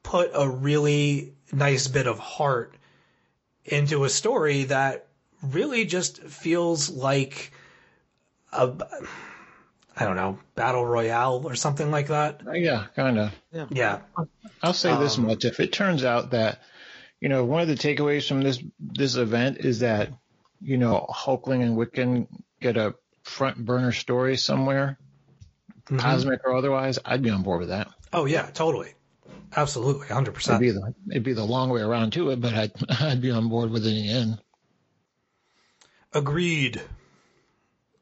[0.03, 2.75] put a really nice bit of heart
[3.65, 5.07] into a story that
[5.43, 7.53] really just feels like
[8.53, 8.73] a
[9.97, 12.41] I don't know battle royale or something like that.
[12.53, 13.33] Yeah, kind of.
[13.53, 13.99] Yeah, yeah.
[14.63, 16.61] I'll say this Um, much: if it turns out that,
[17.21, 20.11] you know, one of the takeaways from this this event is that,
[20.61, 22.27] you know, Hulkling and Wiccan
[22.61, 24.99] get a front burner story somewhere,
[25.87, 25.99] Mhm.
[26.01, 27.89] cosmic or otherwise, I'd be on board with that.
[28.13, 28.95] Oh yeah, totally,
[29.57, 30.61] absolutely, hundred It'd percent.
[30.61, 33.49] be the it'd be the long way around to it, but I'd I'd be on
[33.49, 34.41] board with it in the end.
[36.13, 36.77] Agreed.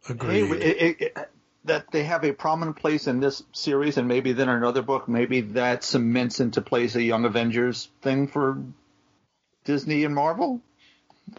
[0.06, 0.52] Hey, Agreed.
[0.52, 1.28] it, it, it,
[1.64, 5.40] that they have a prominent place in this series, and maybe then another book, maybe
[5.52, 8.62] that cements into place a Young Avengers thing for
[9.64, 10.60] Disney and Marvel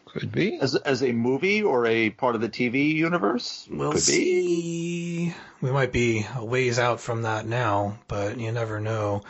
[0.06, 0.58] Could be.
[0.60, 3.68] as as a movie or a part of the TV universe.
[3.70, 4.02] We'll Could be.
[4.02, 5.36] see.
[5.62, 9.24] We might be a ways out from that now, but you never know.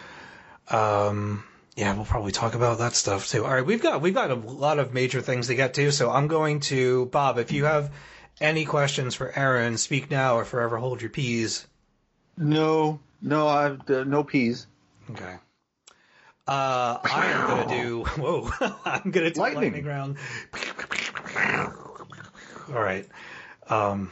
[0.70, 1.44] Um,
[1.76, 3.46] yeah, we'll probably talk about that stuff too.
[3.46, 6.12] All right, we've got we've got a lot of major things to get to, so
[6.12, 7.40] I'm going to Bob.
[7.40, 7.92] If you have
[8.42, 11.68] any questions for Aaron, speak now or forever hold your peas.
[12.38, 14.68] No, no, I've uh, no peas.
[15.12, 15.36] Okay.
[16.46, 18.04] Uh, I am gonna do.
[18.22, 18.50] Whoa!
[18.86, 19.86] I'm gonna do lightning, Lightning.
[19.86, 20.18] round.
[22.74, 23.08] All right.
[23.70, 24.12] Um,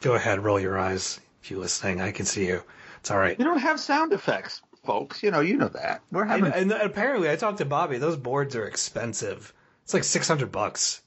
[0.00, 0.42] go ahead.
[0.44, 2.00] Roll your eyes if you're listening.
[2.00, 2.62] I can see you.
[3.00, 3.38] It's all right.
[3.38, 5.22] You don't have sound effects, folks.
[5.22, 6.02] You know, you know that.
[6.12, 7.98] We're And, having and apparently, I talked to Bobby.
[7.98, 9.52] Those boards are expensive.
[9.84, 11.02] It's like six hundred bucks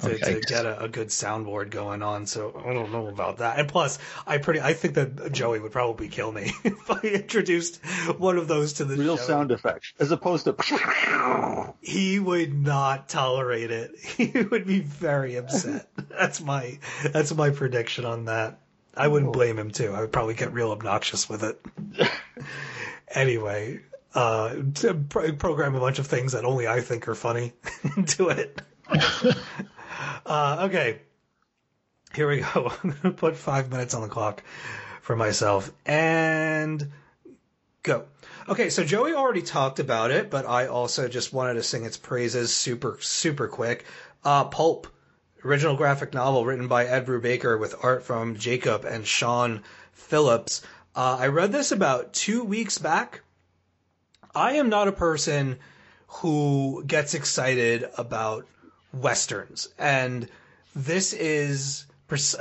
[0.00, 0.34] to, Okay.
[0.34, 2.26] to get a, a good soundboard going on.
[2.26, 3.58] So I don't know about that.
[3.58, 7.84] And plus, I pretty I think that Joey would probably kill me if I introduced
[8.18, 9.22] one of those to the real show.
[9.22, 10.54] sound effects as opposed to.
[11.80, 13.92] He would not tolerate it.
[14.16, 15.88] He would be very upset.
[16.08, 16.78] That's my
[17.12, 18.60] that's my prediction on that.
[18.96, 19.92] I wouldn't blame him too.
[19.92, 21.60] I would probably get real obnoxious with it.
[23.08, 23.80] anyway,
[24.14, 27.52] uh, to pro- program a bunch of things that only I think are funny
[27.96, 28.62] into it.
[30.26, 31.00] Uh, okay,
[32.14, 32.72] here we go.
[32.82, 34.42] I'm gonna put five minutes on the clock
[35.00, 36.90] for myself and
[37.82, 38.04] go.
[38.48, 41.96] Okay, so Joey already talked about it, but I also just wanted to sing its
[41.96, 43.84] praises super, super quick.
[44.22, 44.86] Uh, Pulp,
[45.44, 50.62] original graphic novel written by Ed Brubaker with art from Jacob and Sean Phillips.
[50.94, 53.22] Uh, I read this about two weeks back.
[54.34, 55.58] I am not a person
[56.06, 58.46] who gets excited about
[58.94, 60.28] westerns, and
[60.74, 61.86] this is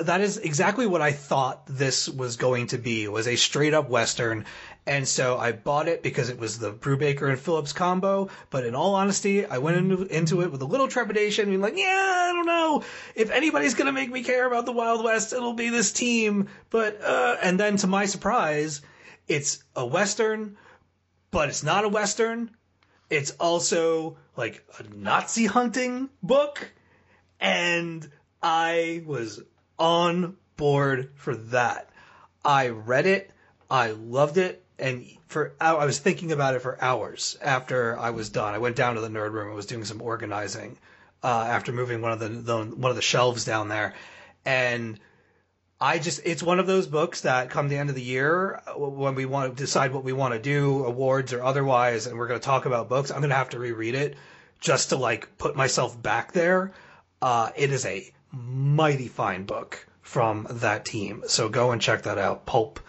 [0.02, 3.90] that is exactly what I thought this was going to be was a straight up
[3.90, 4.46] western.
[4.86, 8.30] And so I bought it because it was the Brubaker and Phillips combo.
[8.50, 11.78] But in all honesty, I went into, into it with a little trepidation, being like,
[11.78, 12.84] yeah, I don't know.
[13.16, 16.50] If anybody's to make me care about the Wild West, it'll be this team.
[16.70, 18.82] But, uh, and then to my surprise,
[19.30, 20.58] it's a Western,
[21.32, 22.52] but it's not a Western.
[23.14, 26.72] It's also like a Nazi hunting book.
[27.40, 28.10] And
[28.42, 29.42] I was
[29.78, 31.90] on board for that.
[32.44, 33.30] I read it.
[33.70, 34.64] I loved it.
[34.80, 38.56] And for I was thinking about it for hours after I was done.
[38.56, 39.52] I went down to the nerd room.
[39.52, 40.78] I was doing some organizing
[41.24, 43.94] uh, after moving one of the, the one of the shelves down there,
[44.44, 45.00] and
[45.82, 49.16] I just it's one of those books that come the end of the year when
[49.16, 52.40] we want to decide what we want to do, awards or otherwise, and we're going
[52.40, 53.12] to talk about books.
[53.12, 54.16] I'm going to have to reread it
[54.60, 56.72] just to like put myself back there.
[57.22, 62.18] Uh, it is a mighty fine book from that team, so go and check that
[62.18, 62.46] out.
[62.46, 62.80] Pulp.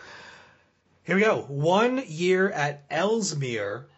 [1.03, 1.43] Here we go.
[1.43, 3.89] One year at Ellesmere.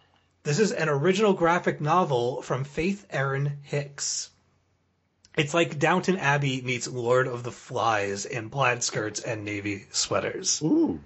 [0.43, 4.31] This is an original graphic novel from Faith Erin Hicks.
[5.37, 10.63] It's like Downton Abbey meets Lord of the Flies in plaid skirts and navy sweaters.
[10.63, 11.01] Ooh.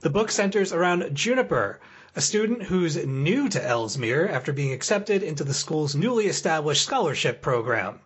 [0.00, 1.78] The book centers around Juniper,
[2.16, 7.42] a student who's new to Ellesmere after being accepted into the school's newly established scholarship
[7.42, 8.00] program.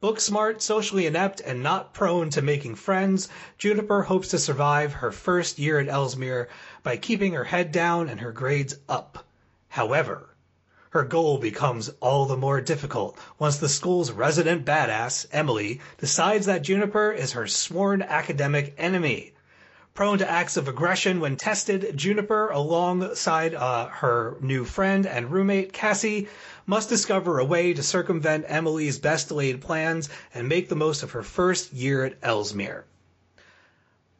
[0.00, 3.28] Book smart, socially inept, and not prone to making friends,
[3.58, 6.48] Juniper hopes to survive her first year at Ellesmere
[6.84, 9.26] by keeping her head down and her grades up.
[9.70, 10.29] However,
[10.90, 16.62] her goal becomes all the more difficult once the school's resident badass, Emily, decides that
[16.62, 19.32] Juniper is her sworn academic enemy.
[19.94, 25.72] Prone to acts of aggression when tested, Juniper, alongside uh, her new friend and roommate,
[25.72, 26.28] Cassie,
[26.66, 31.12] must discover a way to circumvent Emily's best laid plans and make the most of
[31.12, 32.84] her first year at Ellesmere.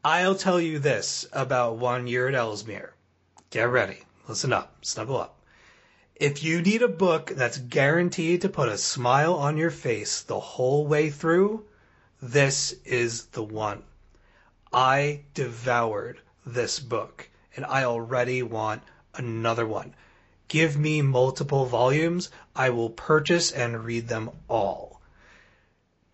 [0.05, 2.95] I'll tell you this about one year at Ellesmere.
[3.51, 4.05] Get ready.
[4.29, 4.77] Listen up.
[4.83, 5.40] Snuggle up.
[6.21, 10.39] If you need a book that's guaranteed to put a smile on your face the
[10.39, 11.65] whole way through,
[12.21, 13.85] this is the one.
[14.71, 18.83] I devoured this book and I already want
[19.15, 19.95] another one.
[20.49, 22.29] Give me multiple volumes.
[22.55, 25.01] I will purchase and read them all.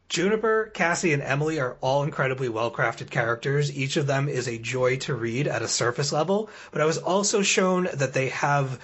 [0.09, 3.77] Juniper, Cassie, and Emily are all incredibly well crafted characters.
[3.77, 6.99] Each of them is a joy to read at a surface level, but I was
[6.99, 8.79] also shown that they have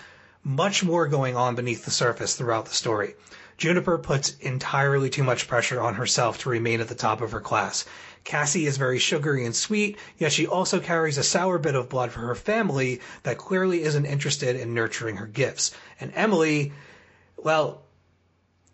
[0.44, 3.14] much more going on beneath the surface throughout the story.
[3.59, 7.40] Juniper puts entirely too much pressure on herself to remain at the top of her
[7.40, 7.85] class.
[8.24, 12.12] Cassie is very sugary and sweet, yet she also carries a sour bit of blood
[12.12, 15.73] for her family that clearly isn't interested in nurturing her gifts.
[16.01, 16.73] And Emily,
[17.36, 17.82] well,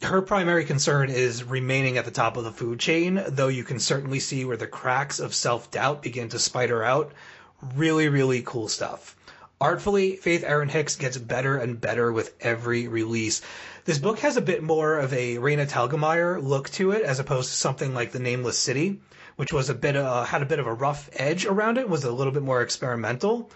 [0.02, 3.80] her primary concern is remaining at the top of the food chain, though you can
[3.80, 7.12] certainly see where the cracks of self doubt begin to spider out.
[7.74, 9.16] Really, really cool stuff.
[9.60, 13.42] Artfully, Faith Erin Hicks gets better and better with every release.
[13.86, 17.50] This book has a bit more of a Raina Telgemeier look to it, as opposed
[17.50, 19.00] to something like The Nameless City,
[19.34, 22.04] which was a bit uh, had a bit of a rough edge around it, was
[22.04, 23.50] a little bit more experimental.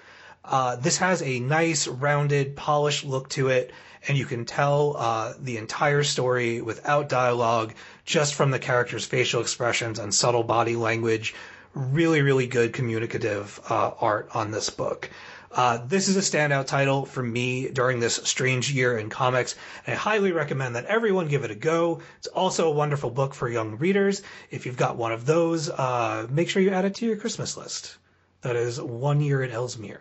[0.44, 3.72] Uh, this has a nice, rounded, polished look to it,
[4.08, 7.74] and you can tell uh, the entire story without dialogue,
[8.04, 11.32] just from the characters' facial expressions and subtle body language.
[11.74, 15.08] Really, really good communicative uh, art on this book.
[15.54, 19.54] Uh, this is a standout title for me during this strange year in comics.
[19.86, 22.00] And I highly recommend that everyone give it a go.
[22.18, 24.22] It's also a wonderful book for young readers.
[24.50, 27.56] If you've got one of those, uh, make sure you add it to your Christmas
[27.56, 27.96] list.
[28.40, 30.00] That is one year at Ellesmere.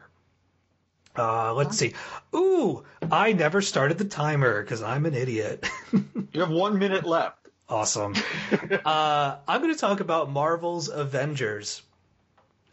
[1.17, 1.93] Uh, let's see.
[2.33, 5.67] Ooh, I never started the timer because I'm an idiot.
[6.33, 7.49] You have one minute left.
[7.67, 8.15] awesome.
[8.85, 11.81] Uh, I'm going to talk about Marvel's Avengers,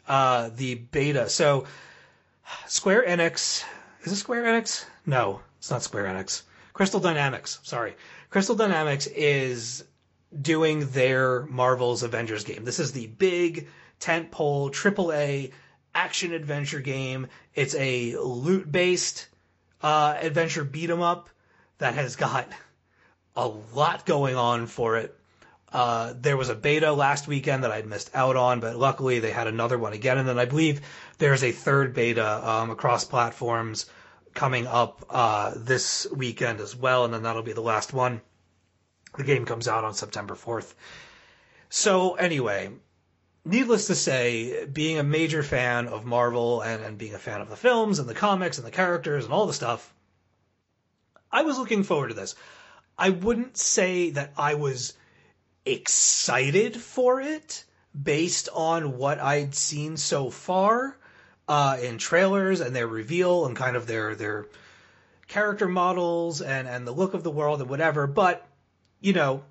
[0.07, 1.27] uh, the beta.
[1.27, 1.65] So,
[2.67, 3.63] Square Enix.
[4.03, 4.85] Is it Square Enix?
[5.05, 6.43] No, it's not Square Enix.
[6.73, 7.59] Crystal Dynamics.
[7.63, 7.95] Sorry.
[8.29, 9.83] Crystal Dynamics is
[10.39, 12.63] doing their Marvel's Avengers game.
[12.63, 13.67] This is the big
[13.99, 15.51] tentpole AAA
[15.93, 17.27] action adventure game.
[17.55, 19.27] It's a loot based
[19.81, 21.29] uh, adventure beat 'em up
[21.79, 22.47] that has got
[23.35, 25.18] a lot going on for it.
[25.71, 29.31] Uh, there was a beta last weekend that I'd missed out on, but luckily they
[29.31, 30.17] had another one again.
[30.17, 30.81] And then I believe
[31.19, 33.85] there's a third beta um, across platforms
[34.33, 38.21] coming up uh, this weekend as well, and then that'll be the last one.
[39.17, 40.73] The game comes out on September 4th.
[41.69, 42.71] So, anyway,
[43.45, 47.49] needless to say, being a major fan of Marvel and, and being a fan of
[47.49, 49.93] the films and the comics and the characters and all the stuff,
[51.31, 52.35] I was looking forward to this.
[52.97, 54.93] I wouldn't say that I was
[55.71, 57.65] excited for it
[58.01, 60.97] based on what I'd seen so far
[61.47, 64.47] uh, in trailers and their reveal and kind of their their
[65.27, 68.07] character models and and the look of the world and whatever.
[68.07, 68.45] But
[69.01, 69.43] you know,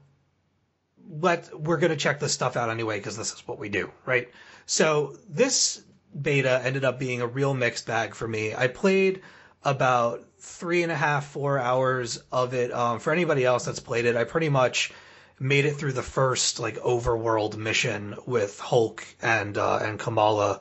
[1.09, 4.29] let we're gonna check this stuff out anyway because this is what we do, right?
[4.67, 5.83] So this
[6.21, 8.55] beta ended up being a real mixed bag for me.
[8.55, 9.23] I played
[9.65, 12.73] about three and a half, four hours of it.
[12.73, 14.93] Um, for anybody else that's played it, I pretty much
[15.41, 20.61] made it through the first like overworld mission with Hulk and uh, and Kamala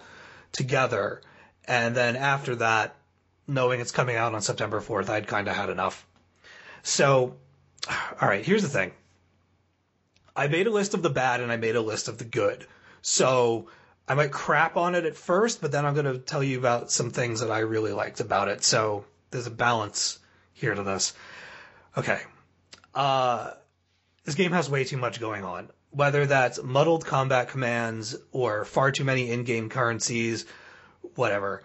[0.51, 1.21] together,
[1.65, 2.95] and then after that,
[3.47, 6.05] knowing it's coming out on September fourth, I'd kind of had enough.
[6.83, 7.35] So,
[7.89, 8.91] all right, here's the thing.
[10.35, 12.65] I made a list of the bad and I made a list of the good.
[13.01, 13.69] So
[14.07, 16.91] I might crap on it at first, but then I'm going to tell you about
[16.91, 18.63] some things that I really liked about it.
[18.63, 20.19] So there's a balance
[20.53, 21.13] here to this.
[21.97, 22.21] Okay.
[22.93, 23.51] Uh,
[24.27, 25.69] this game has way too much going on.
[25.91, 30.45] Whether that's muddled combat commands or far too many in-game currencies,
[31.15, 31.63] whatever.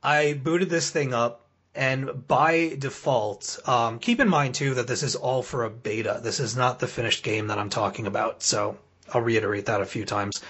[0.00, 5.02] I booted this thing up and by default, um, keep in mind too that this
[5.02, 6.20] is all for a beta.
[6.22, 8.44] This is not the finished game that I'm talking about.
[8.44, 8.78] So
[9.12, 10.40] I'll reiterate that a few times.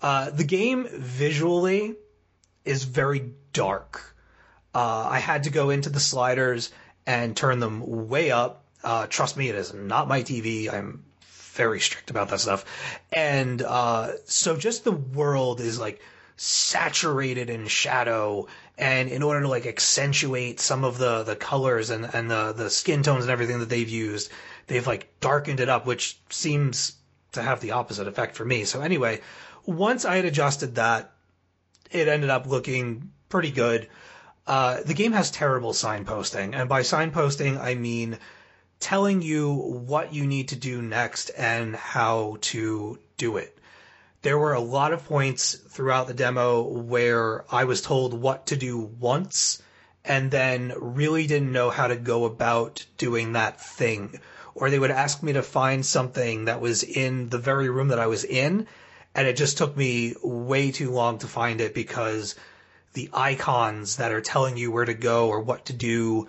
[0.00, 1.96] Uh, the game visually
[2.64, 4.16] is very dark.
[4.74, 6.72] Uh, I had to go into the sliders
[7.06, 8.64] and turn them way up.
[8.82, 10.72] Uh, trust me, it is not my TV.
[10.72, 11.04] I'm
[11.54, 12.64] very strict about that stuff.
[13.12, 16.00] And uh, so just the world is like
[16.36, 18.46] saturated in shadow
[18.78, 22.70] and in order to like accentuate some of the the colors and and the the
[22.70, 24.30] skin tones and everything that they've used
[24.66, 26.94] they've like darkened it up which seems
[27.32, 29.20] to have the opposite effect for me so anyway
[29.66, 31.12] once i had adjusted that
[31.90, 33.88] it ended up looking pretty good.
[34.46, 38.18] Uh, the game has terrible signposting, and by signposting I mean
[38.80, 43.56] telling you what you need to do next and how to do it.
[44.22, 48.56] There were a lot of points throughout the demo where I was told what to
[48.56, 49.62] do once
[50.04, 54.20] and then really didn't know how to go about doing that thing.
[54.54, 57.98] Or they would ask me to find something that was in the very room that
[57.98, 58.66] I was in,
[59.14, 62.34] and it just took me way too long to find it because
[62.94, 66.28] the icons that are telling you where to go or what to do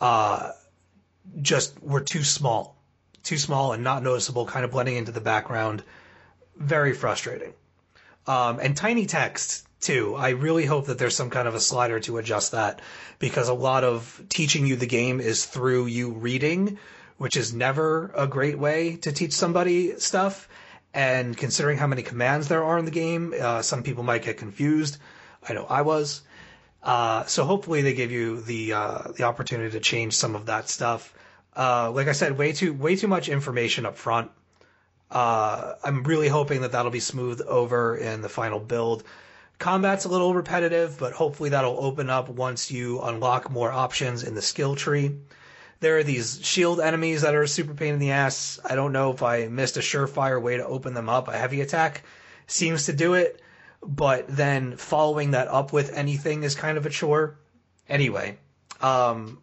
[0.00, 0.52] uh,
[1.40, 2.76] just were too small,
[3.22, 5.82] too small and not noticeable, kind of blending into the background.
[6.56, 7.52] Very frustrating.
[8.26, 10.16] Um, and tiny text too.
[10.16, 12.82] I really hope that there's some kind of a slider to adjust that
[13.18, 16.78] because a lot of teaching you the game is through you reading,
[17.16, 20.48] which is never a great way to teach somebody stuff.
[20.92, 24.36] And considering how many commands there are in the game, uh, some people might get
[24.36, 24.98] confused.
[25.48, 26.22] I know I was.
[26.88, 30.70] Uh, so hopefully they give you the uh, the opportunity to change some of that
[30.70, 31.12] stuff.
[31.54, 34.30] Uh, like I said, way too way too much information up front.
[35.10, 39.04] Uh, I'm really hoping that that'll be smoothed over in the final build.
[39.58, 44.34] Combat's a little repetitive, but hopefully that'll open up once you unlock more options in
[44.34, 45.14] the skill tree.
[45.80, 48.60] There are these shield enemies that are a super pain in the ass.
[48.64, 51.28] I don't know if I missed a surefire way to open them up.
[51.28, 52.02] A heavy attack
[52.46, 53.42] seems to do it,
[53.82, 57.38] but then following that up with anything is kind of a chore.
[57.88, 58.38] Anyway,
[58.80, 59.40] um,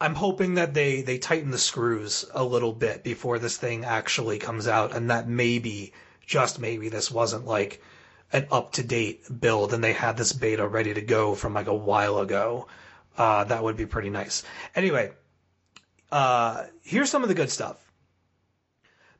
[0.00, 4.38] I'm hoping that they, they tighten the screws a little bit before this thing actually
[4.38, 5.92] comes out, and that maybe,
[6.26, 7.82] just maybe, this wasn't like
[8.32, 11.66] an up to date build and they had this beta ready to go from like
[11.66, 12.68] a while ago.
[13.18, 14.44] Uh, that would be pretty nice.
[14.74, 15.10] Anyway,
[16.12, 17.89] uh, here's some of the good stuff.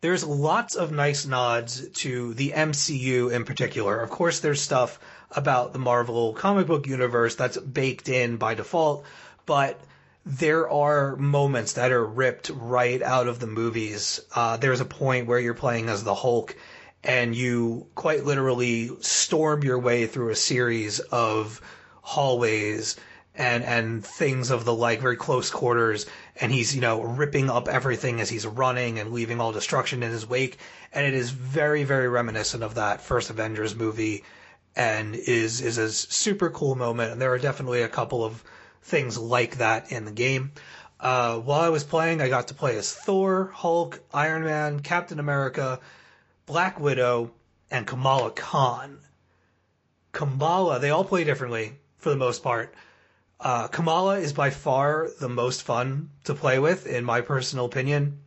[0.01, 4.01] There's lots of nice nods to the MCU in particular.
[4.01, 4.99] Of course, there's stuff
[5.31, 9.05] about the Marvel comic book universe that's baked in by default,
[9.45, 9.79] but
[10.25, 14.21] there are moments that are ripped right out of the movies.
[14.35, 16.57] Uh, there's a point where you're playing as the Hulk
[17.05, 21.61] and you quite literally storm your way through a series of
[22.03, 22.97] hallways
[23.35, 26.07] and and things of the like, very close quarters,
[26.41, 30.11] and he's you know ripping up everything as he's running and leaving all destruction in
[30.11, 30.59] his wake,
[30.93, 34.25] and it is very very reminiscent of that first Avengers movie,
[34.77, 38.43] and is is a super cool moment, and there are definitely a couple of
[38.83, 40.53] things like that in the game.
[40.99, 45.19] Uh, while I was playing, I got to play as Thor, Hulk, Iron Man, Captain
[45.19, 45.81] America,
[46.45, 47.31] Black Widow,
[47.71, 48.99] and Kamala Khan.
[50.13, 52.75] Kamala, they all play differently for the most part.
[53.41, 58.21] Uh, Kamala is by far the most fun to play with, in my personal opinion.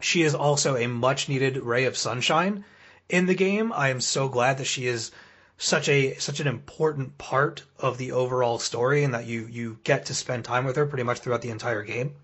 [0.00, 2.64] She is also a much needed ray of sunshine
[3.08, 3.72] in the game.
[3.72, 5.12] I am so glad that she is
[5.56, 10.06] such a such an important part of the overall story and that you you get
[10.06, 12.14] to spend time with her pretty much throughout the entire game.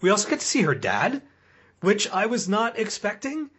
[0.00, 1.22] We also get to see her dad,
[1.80, 3.50] which I was not expecting.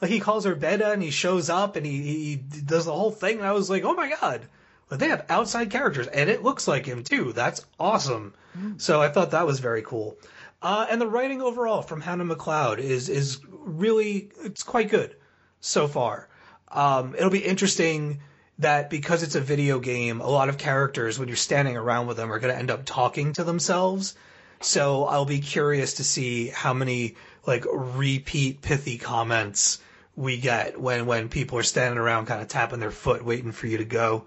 [0.00, 3.12] Like he calls her Beta and he shows up and he, he does the whole
[3.12, 4.46] thing and I was like, oh my god.
[4.88, 7.32] But they have outside characters and it looks like him too.
[7.32, 8.34] That's awesome.
[8.78, 10.16] So I thought that was very cool.
[10.62, 15.16] Uh, and the writing overall from Hannah McLeod is is really it's quite good
[15.60, 16.28] so far.
[16.68, 18.20] Um, it'll be interesting
[18.58, 22.16] that because it's a video game, a lot of characters when you're standing around with
[22.16, 24.14] them are going to end up talking to themselves.
[24.60, 29.78] So I'll be curious to see how many like repeat pithy comments
[30.16, 33.66] we get when when people are standing around kind of tapping their foot waiting for
[33.66, 34.24] you to go.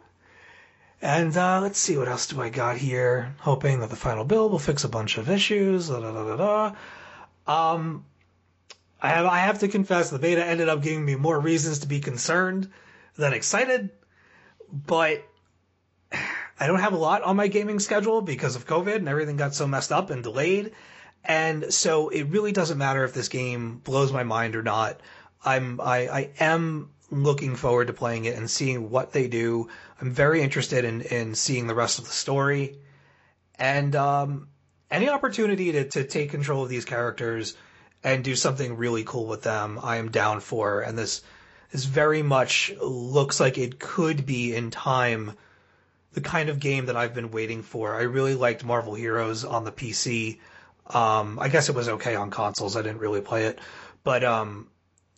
[1.01, 3.33] And uh, let's see what else do I got here.
[3.39, 5.87] Hoping that the final build will fix a bunch of issues.
[5.87, 6.73] Da, da, da, da,
[7.45, 7.73] da.
[7.73, 8.05] Um,
[9.01, 11.87] I have I have to confess the beta ended up giving me more reasons to
[11.87, 12.69] be concerned
[13.15, 13.91] than excited,
[14.71, 15.23] but
[16.61, 19.55] I don't have a lot on my gaming schedule because of COVID and everything got
[19.55, 20.73] so messed up and delayed.
[21.23, 24.99] And so it really doesn't matter if this game blows my mind or not.
[25.45, 29.69] I'm I, I am looking forward to playing it and seeing what they do.
[29.99, 32.77] I'm very interested in, in seeing the rest of the story.
[33.57, 34.47] And um,
[34.91, 37.55] any opportunity to, to take control of these characters
[38.03, 40.81] and do something really cool with them, I am down for.
[40.81, 41.21] And this
[41.71, 45.33] this very much looks like it could be in time
[46.13, 47.95] the kind of game that I've been waiting for.
[47.95, 50.39] I really liked Marvel Heroes on the PC.
[50.87, 52.75] Um, I guess it was okay on consoles.
[52.75, 53.59] I didn't really play it,
[54.03, 54.69] but um,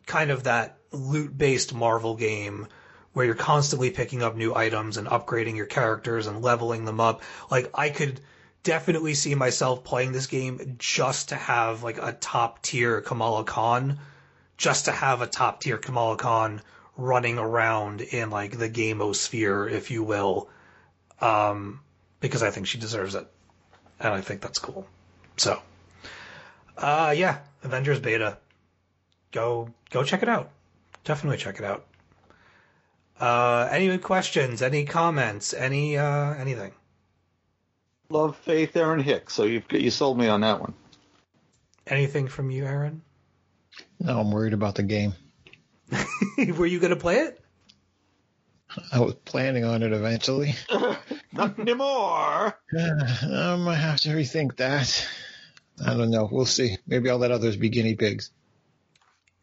[0.05, 2.67] kind of that loot based Marvel game
[3.13, 7.21] where you're constantly picking up new items and upgrading your characters and leveling them up.
[7.49, 8.21] Like I could
[8.63, 13.99] definitely see myself playing this game just to have like a top tier Kamala Khan,
[14.57, 16.61] just to have a top tier Kamala Khan
[16.97, 20.49] running around in like the gamosphere, if you will,
[21.19, 21.79] um,
[22.19, 23.27] because I think she deserves it,
[23.99, 24.85] and I think that's cool.
[25.37, 25.59] So,
[26.77, 28.37] uh, yeah, Avengers beta,
[29.31, 30.51] go go check it out.
[31.03, 31.85] Definitely check it out.
[33.19, 34.61] Uh, any questions?
[34.61, 35.53] Any comments?
[35.53, 36.71] Any uh, anything?
[38.09, 39.33] Love Faith Erin Hicks.
[39.33, 40.73] So you've you sold me on that one.
[41.87, 43.01] Anything from you, Aaron?
[43.99, 45.13] No, I'm worried about the game.
[46.37, 47.39] Were you gonna play it?
[48.91, 50.55] I was planning on it eventually.
[51.33, 52.57] Not anymore.
[52.77, 55.07] I might have to rethink that.
[55.85, 56.29] I don't know.
[56.31, 56.77] We'll see.
[56.87, 58.31] Maybe I'll let others be guinea pigs.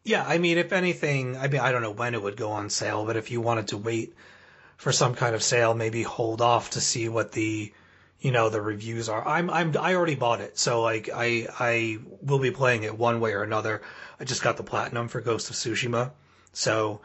[0.03, 2.69] Yeah, I mean, if anything, I mean, I don't know when it would go on
[2.69, 4.15] sale, but if you wanted to wait
[4.77, 7.73] for some kind of sale, maybe hold off to see what the,
[8.19, 9.27] you know, the reviews are.
[9.27, 13.19] I'm, I'm, I already bought it, so like, I, I will be playing it one
[13.19, 13.81] way or another.
[14.19, 16.11] I just got the platinum for Ghost of Tsushima,
[16.53, 17.01] so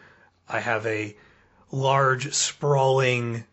[0.49, 1.17] I have a
[1.71, 3.45] large, sprawling,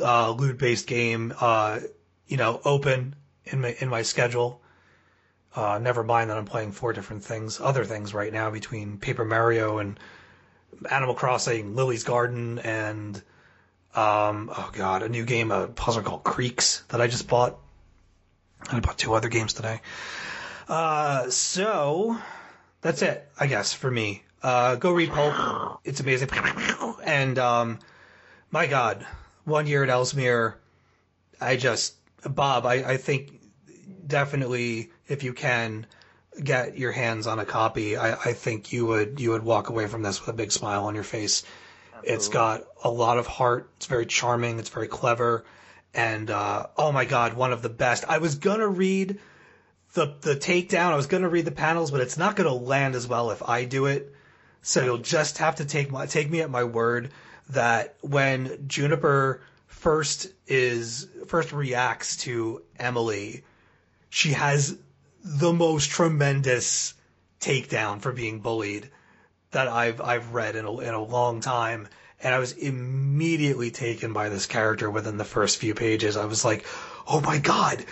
[0.00, 1.80] uh, loot-based game, uh,
[2.26, 4.62] you know, open in my in my schedule.
[5.54, 9.24] Uh, never mind that I'm playing four different things, other things right now between Paper
[9.24, 9.98] Mario and
[10.90, 13.16] Animal Crossing, Lily's Garden, and
[13.94, 17.58] um, oh god, a new game, a puzzle called Creaks that I just bought.
[18.68, 19.80] And I bought two other games today.
[20.68, 22.18] Uh, so
[22.80, 24.22] that's it, I guess, for me.
[24.42, 25.80] Uh, go read Pulp.
[25.84, 26.30] It's amazing.
[27.04, 27.78] And um,
[28.50, 29.06] my god,
[29.44, 30.58] one year at Ellesmere,
[31.40, 31.94] I just
[32.24, 33.32] Bob, I, I think
[34.06, 35.86] definitely if you can
[36.42, 39.86] get your hands on a copy, I, I think you would you would walk away
[39.86, 41.44] from this with a big smile on your face.
[42.02, 43.70] It's got a lot of heart.
[43.78, 44.58] It's very charming.
[44.58, 45.44] It's very clever,
[45.94, 48.04] and uh, oh my god, one of the best.
[48.06, 49.18] I was gonna read
[49.94, 50.92] the the takedown.
[50.92, 53.64] I was gonna read the panels, but it's not gonna land as well if I
[53.64, 54.12] do it.
[54.60, 57.10] So you'll just have to take my take me at my word
[57.50, 63.44] that when Juniper first is first reacts to Emily,
[64.14, 64.76] she has
[65.24, 66.94] the most tremendous
[67.40, 68.88] takedown for being bullied
[69.50, 71.88] that I've I've read in a, in a long time.
[72.22, 76.16] And I was immediately taken by this character within the first few pages.
[76.16, 76.64] I was like,
[77.08, 77.84] "Oh my god,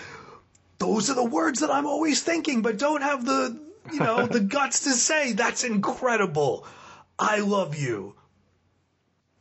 [0.78, 3.58] those are the words that I'm always thinking, but don't have the
[3.92, 5.32] you know the guts to say.
[5.32, 6.64] That's incredible.
[7.18, 8.14] I love you."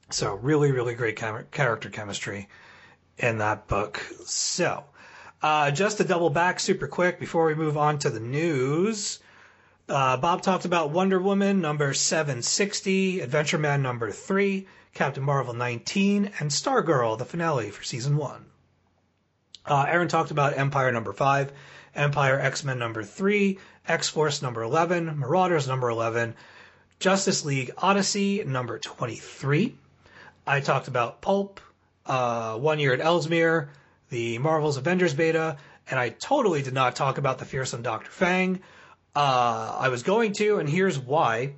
[0.10, 2.50] So really, really great char- character chemistry
[3.20, 4.04] in that book.
[4.26, 4.84] So,
[5.42, 9.20] uh, just to double back super quick before we move on to the news.
[9.90, 16.32] Uh, Bob talked about Wonder Woman number 760, Adventure Man number 3, Captain Marvel 19,
[16.40, 18.46] and Stargirl, the finale for season 1.
[19.66, 21.52] Uh, Aaron talked about Empyre number 5,
[21.96, 26.36] Empyre X Men number 3, X Force number 11, Marauders number 11,
[27.00, 29.76] Justice League Odyssey number 23.
[30.46, 31.60] I talked about Pulp,
[32.06, 33.70] uh, One Year at Ellesmere,
[34.12, 35.58] the Marvel's Avengers beta,
[35.90, 38.12] and I totally did not talk about the fearsome Dr.
[38.12, 38.62] Fang.
[39.16, 41.56] Uh, I was going to, and here's why.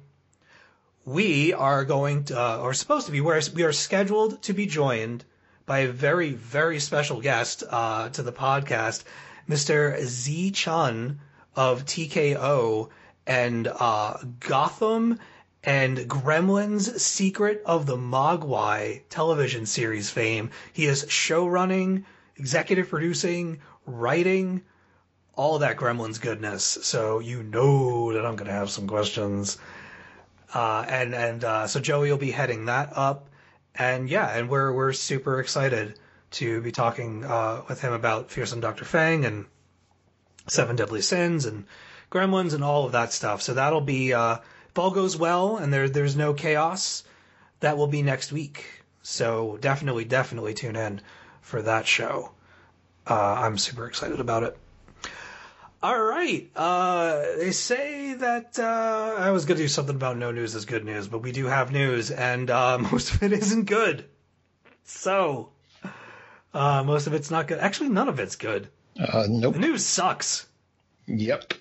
[1.03, 4.67] We are going to, uh, or supposed to be, we're, we are scheduled to be
[4.67, 5.25] joined
[5.65, 9.03] by a very, very special guest uh, to the podcast,
[9.49, 9.97] Mr.
[9.97, 11.19] Tze Chun
[11.55, 12.89] of TKO
[13.25, 15.19] and uh, Gotham
[15.63, 20.51] and Gremlins Secret of the Mogwai television series fame.
[20.71, 22.05] He is show running,
[22.35, 24.64] executive producing, writing,
[25.35, 26.64] all that Gremlins goodness.
[26.64, 29.57] So you know that I'm going to have some questions.
[30.53, 33.30] Uh, and and uh, so Joey will be heading that up,
[33.73, 35.97] and yeah, and we're we're super excited
[36.31, 39.45] to be talking uh, with him about Fearsome Doctor Fang and
[40.47, 41.65] Seven Deadly Sins and
[42.11, 43.41] Gremlins and all of that stuff.
[43.41, 44.38] So that'll be uh,
[44.69, 47.03] if all goes well and there there's no chaos,
[47.61, 48.84] that will be next week.
[49.01, 51.01] So definitely definitely tune in
[51.44, 52.32] for that show.
[53.07, 54.57] Uh, I'm super excited about it.
[55.84, 56.49] All right.
[56.56, 60.64] Uh, they say that uh, I was going to do something about no news is
[60.65, 64.06] good news, but we do have news, and uh, most of it isn't good.
[64.86, 65.49] So,
[66.53, 67.60] uh, most of it's not good.
[67.60, 68.70] Actually, none of it's good.
[68.98, 69.53] Uh, nope.
[69.56, 70.48] The news sucks.
[71.07, 71.53] Yep.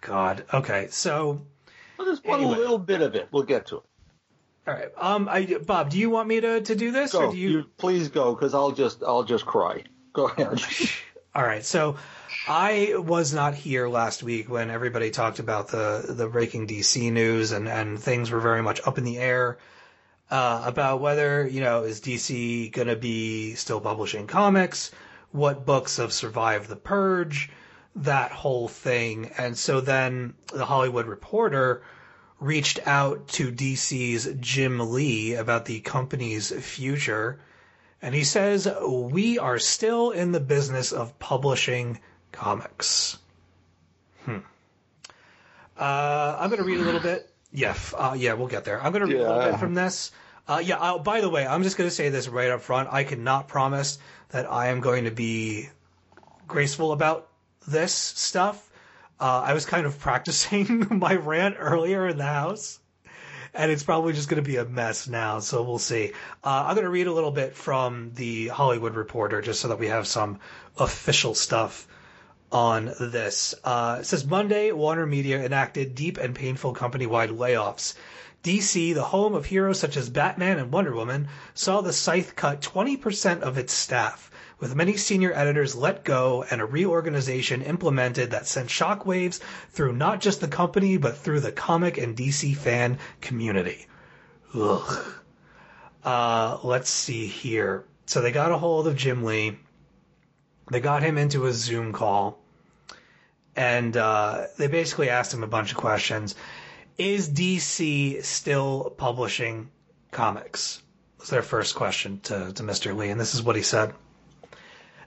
[0.00, 0.44] God.
[0.52, 0.86] Okay.
[0.90, 1.42] So,
[1.98, 2.56] Well, just one Anyway.
[2.56, 3.28] little bit of it.
[3.30, 3.82] We'll get to it.
[4.66, 4.88] All right.
[4.96, 7.26] Um, I, Bob, do you want me to, to do this, Go.
[7.26, 7.64] or do you...
[7.76, 9.84] please go, because I'll just I'll just cry.
[10.12, 10.60] Go ahead.
[11.34, 11.64] All right.
[11.64, 11.96] So
[12.48, 17.52] I was not here last week when everybody talked about the the breaking DC news
[17.52, 19.58] and and things were very much up in the air
[20.30, 24.90] uh, about whether you know is DC going to be still publishing comics,
[25.32, 27.50] what books have survived the purge,
[27.96, 29.30] that whole thing.
[29.36, 31.82] And so then the Hollywood Reporter
[32.44, 37.40] reached out to DC's Jim Lee about the company's future,
[38.02, 42.00] and he says, We are still in the business of publishing
[42.32, 43.16] comics.
[44.24, 44.38] Hmm.
[45.76, 47.30] Uh, I'm going to read a little bit.
[47.50, 48.82] Yeah, f- uh, yeah, we'll get there.
[48.82, 50.12] I'm going to read a little bit from this.
[50.46, 52.92] Uh, yeah, uh, by the way, I'm just going to say this right up front.
[52.92, 53.98] I cannot promise
[54.30, 55.70] that I am going to be
[56.46, 57.28] graceful about
[57.66, 58.70] this stuff.
[59.20, 62.78] Uh, I was kind of practicing my rant earlier in the house,
[63.52, 65.38] and it's probably just going to be a mess now.
[65.40, 66.12] So we'll see.
[66.42, 69.78] Uh, I'm going to read a little bit from the Hollywood Reporter just so that
[69.78, 70.40] we have some
[70.78, 71.86] official stuff
[72.50, 73.54] on this.
[73.64, 77.94] Uh, it says Monday, Warner Media enacted deep and painful company-wide layoffs.
[78.44, 82.60] DC, the home of heroes such as Batman and Wonder Woman, saw the scythe cut
[82.60, 88.46] 20% of its staff, with many senior editors let go and a reorganization implemented that
[88.46, 89.40] sent shockwaves
[89.70, 93.86] through not just the company, but through the comic and DC fan community.
[94.54, 95.14] Ugh.
[96.04, 97.84] Uh, let's see here.
[98.06, 99.58] So they got a hold of Jim Lee.
[100.70, 102.38] They got him into a Zoom call.
[103.56, 106.34] And uh, they basically asked him a bunch of questions.
[106.98, 109.70] Is DC still publishing
[110.10, 110.82] comics?
[111.18, 112.96] Was their first question to, to Mr.
[112.96, 113.08] Lee.
[113.08, 113.94] And this is what he said.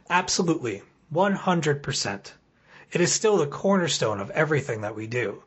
[0.09, 0.81] Absolutely.
[1.13, 2.31] 100%.
[2.91, 5.43] It is still the cornerstone of everything that we do.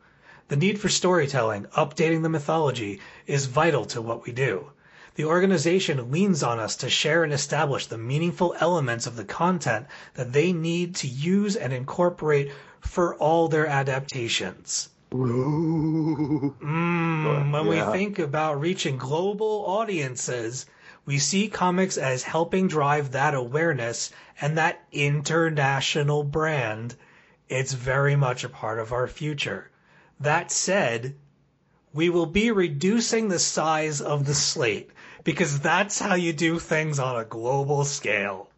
[0.49, 4.71] The need for storytelling, updating the mythology, is vital to what we do.
[5.15, 9.87] The organization leans on us to share and establish the meaningful elements of the content
[10.15, 12.51] that they need to use and incorporate
[12.81, 14.89] for all their adaptations.
[15.13, 16.55] Mm,
[17.53, 17.91] when Yeah.
[17.91, 20.67] we think about reaching global audiences,
[21.05, 24.11] we see comics as helping drive that awareness
[24.41, 26.95] and that international brand.
[27.49, 29.71] It's very much a part of our future.
[30.21, 31.17] That said,
[31.93, 34.91] we will be reducing the size of the slate
[35.25, 38.49] because that's how you do things on a global scale.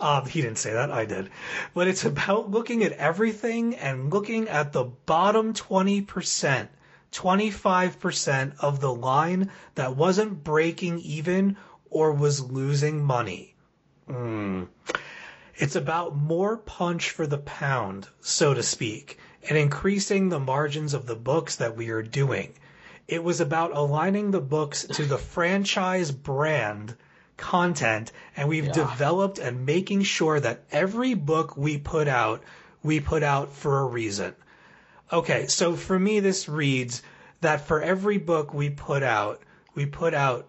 [0.00, 1.30] Um, he didn't say that, I did.
[1.74, 6.68] But it's about looking at everything and looking at the bottom 20%,
[7.14, 11.56] 25% of the line that wasn't breaking even
[11.88, 13.54] or was losing money.
[14.08, 14.68] Mm.
[15.56, 19.18] It's about more punch for the pound, so to speak,
[19.48, 22.54] and increasing the margins of the books that we are doing.
[23.06, 26.96] It was about aligning the books to the franchise brand
[27.36, 32.42] content, and we've developed and making sure that every book we put out,
[32.82, 34.34] we put out for a reason.
[35.14, 37.00] Okay, so for me, this reads
[37.40, 39.40] that for every book we put out,
[39.76, 40.48] we put out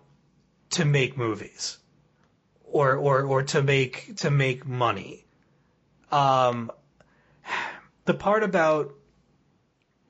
[0.71, 1.77] to make movies
[2.63, 5.27] or or or to make to make money.
[6.11, 6.71] Um,
[8.05, 8.95] the part about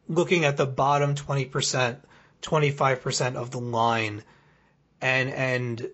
[0.07, 1.99] looking at the bottom twenty percent,
[2.41, 4.23] twenty five percent of the line,
[5.01, 5.89] and and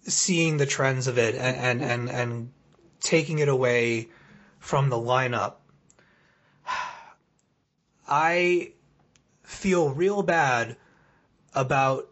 [0.00, 2.52] seeing the trends of it and and and, and
[3.00, 4.08] taking it away
[4.60, 5.56] from the lineup.
[8.08, 8.72] I
[9.42, 10.76] feel real bad
[11.54, 12.10] about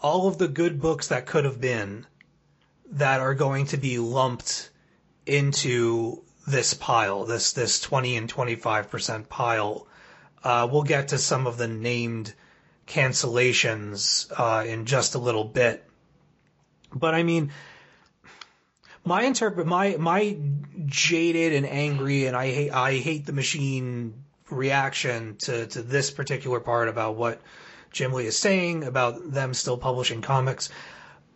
[0.00, 2.06] all of the good books that could have been
[2.92, 4.70] that are going to be lumped
[5.26, 9.86] into this pile, this this 20 and 25% pile.
[10.42, 12.32] Uh, we'll get to some of the named
[12.86, 15.84] cancellations uh, in just a little bit.
[16.94, 17.52] But I mean,
[19.04, 20.38] my interpret my my
[20.86, 26.60] jaded and angry and I hate I hate the machine reaction to to this particular
[26.60, 27.40] part about what
[27.90, 30.68] Jim Lee is saying about them still publishing comics.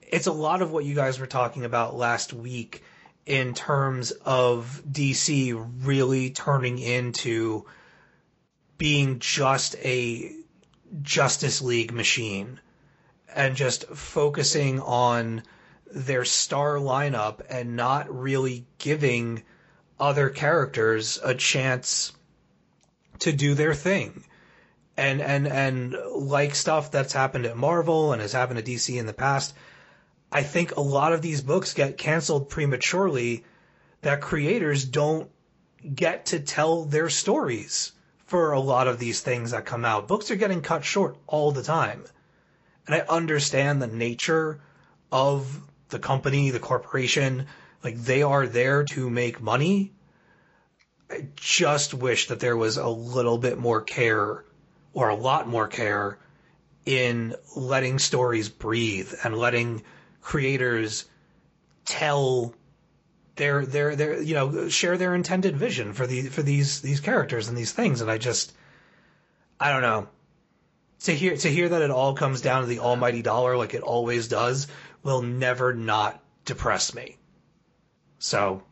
[0.02, 2.82] It's a lot of what you guys were talking about last week
[3.24, 7.64] in terms of DC really turning into
[8.78, 10.32] being just a
[11.02, 12.60] Justice League machine
[13.34, 15.42] and just focusing on
[15.94, 19.42] their star lineup and not really giving
[20.00, 22.12] other characters a chance
[23.22, 24.24] to do their thing.
[24.96, 29.06] And and and like stuff that's happened at Marvel and has happened at DC in
[29.06, 29.54] the past,
[30.30, 33.44] I think a lot of these books get canceled prematurely
[34.02, 35.30] that creators don't
[35.94, 37.92] get to tell their stories
[38.26, 40.08] for a lot of these things that come out.
[40.08, 42.04] Books are getting cut short all the time.
[42.86, 44.60] And I understand the nature
[45.10, 47.46] of the company, the corporation,
[47.84, 49.92] like they are there to make money.
[51.12, 54.44] I just wish that there was a little bit more care
[54.94, 56.18] or a lot more care
[56.86, 59.82] in letting stories breathe and letting
[60.22, 61.04] creators
[61.84, 62.54] tell
[63.36, 67.48] their their their you know share their intended vision for the for these these characters
[67.48, 68.52] and these things and I just
[69.60, 70.08] I don't know
[71.00, 73.82] to hear to hear that it all comes down to the almighty dollar like it
[73.82, 74.66] always does
[75.02, 77.18] will never not depress me.
[78.18, 78.62] So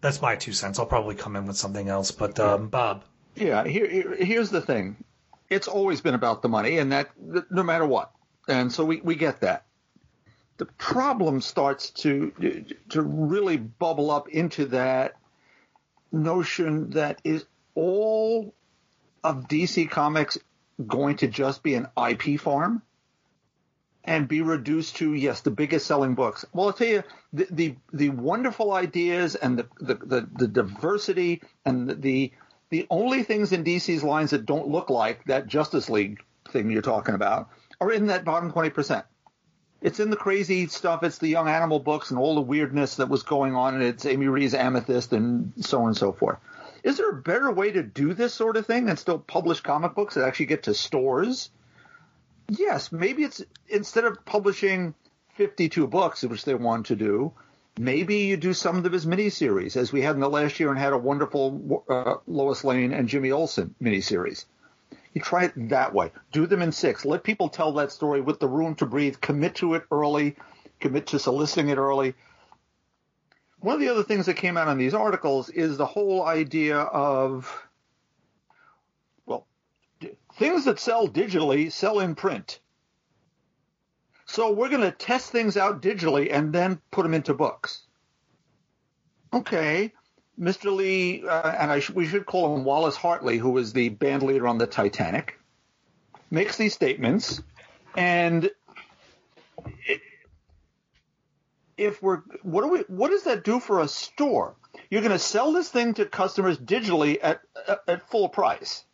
[0.00, 0.78] that's my two cents.
[0.78, 3.04] I'll probably come in with something else, but um, Bob.
[3.34, 5.04] Yeah, here, here, here's the thing.
[5.48, 7.10] It's always been about the money, and that
[7.50, 8.12] no matter what.
[8.48, 9.64] And so we, we get that.
[10.58, 15.14] The problem starts to to really bubble up into that
[16.12, 17.44] notion that is
[17.74, 18.54] all
[19.24, 20.38] of DC Comics
[20.86, 22.82] going to just be an IP farm
[24.04, 26.44] and be reduced to yes the biggest selling books.
[26.52, 27.02] Well i'll tell you
[27.32, 32.32] the the, the wonderful ideas and the, the, the, the diversity and the, the
[32.70, 36.82] the only things in dc's lines that don't look like that justice league thing you're
[36.82, 37.48] talking about
[37.80, 39.04] are in that bottom 20%
[39.82, 41.02] it's in the crazy stuff.
[41.02, 43.74] It's the young animal books and all the weirdness that was going on.
[43.74, 46.38] And it's amy ree's amethyst and so on and so forth.
[46.82, 49.94] Is there a better way to do this sort of thing and still publish comic
[49.94, 51.50] books that actually get to stores
[52.50, 54.94] yes, maybe it's instead of publishing
[55.36, 57.32] 52 books, which they want to do,
[57.78, 60.70] maybe you do some of them as miniseries, as we had in the last year
[60.70, 64.44] and had a wonderful uh, Lois Lane and Jimmy Olsen miniseries.
[65.14, 66.12] You try it that way.
[66.32, 67.04] Do them in six.
[67.04, 69.20] Let people tell that story with the room to breathe.
[69.20, 70.36] Commit to it early.
[70.78, 72.14] Commit to soliciting it early.
[73.58, 76.78] One of the other things that came out in these articles is the whole idea
[76.78, 77.66] of
[80.40, 82.60] things that sell digitally sell in print.
[84.24, 87.82] So we're going to test things out digitally and then put them into books.
[89.34, 89.92] Okay,
[90.40, 90.74] Mr.
[90.74, 94.48] Lee, uh, and sh- we should call him Wallace Hartley, who was the band leader
[94.48, 95.38] on the Titanic,
[96.30, 97.42] makes these statements,
[97.94, 98.50] and
[101.76, 104.56] if we're what do we what does that do for a store?
[104.88, 107.40] You're going to sell this thing to customers digitally at
[107.86, 108.84] at full price.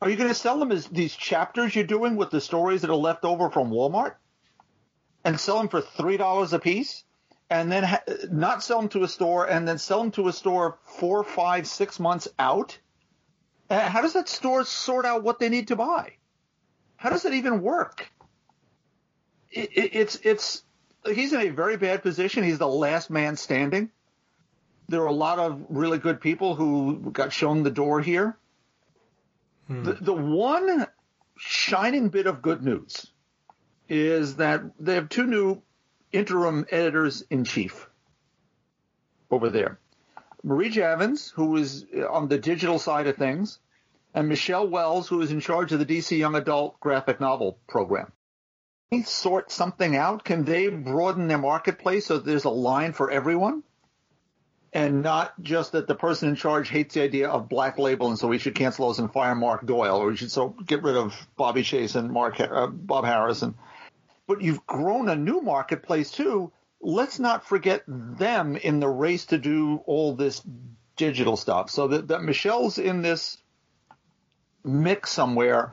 [0.00, 2.90] Are you going to sell them as these chapters you're doing with the stories that
[2.90, 4.14] are left over from Walmart,
[5.24, 7.04] and sell them for three dollars a piece,
[7.50, 10.32] and then ha- not sell them to a store, and then sell them to a
[10.32, 12.78] store four, five, six months out?
[13.68, 16.14] Uh, how does that store sort out what they need to buy?
[16.96, 18.10] How does that even work?
[19.50, 20.62] It, it, it's it's
[21.04, 22.42] he's in a very bad position.
[22.42, 23.90] He's the last man standing.
[24.88, 28.36] There are a lot of really good people who got shown the door here
[29.70, 29.84] Hmm.
[29.84, 30.84] the, the one
[31.36, 33.06] shining bit of good news
[33.88, 35.62] is that they have two new
[36.10, 37.88] interim editors in chief
[39.30, 39.78] over there.
[40.42, 43.60] Marie Javins, who is on the digital side of things,
[44.12, 48.10] and Michelle Wells, who is in charge of the DC Young Adult graphic novel program.
[48.90, 50.24] Can they sort something out?
[50.24, 53.62] Can they broaden their marketplace so there's a line for everyone?
[54.72, 58.18] And not just that the person in charge hates the idea of black label and
[58.18, 60.96] so we should cancel those and fire Mark Doyle or we should so get rid
[60.96, 63.56] of Bobbie Chase and Mark uh, Bob Harrison.
[64.28, 66.52] But you've grown a new marketplace too.
[66.80, 70.40] Let's not forget them in the race to do all this
[70.96, 71.70] digital stuff.
[71.70, 73.38] So that, that Michelle's in this
[74.62, 75.72] mix somewhere,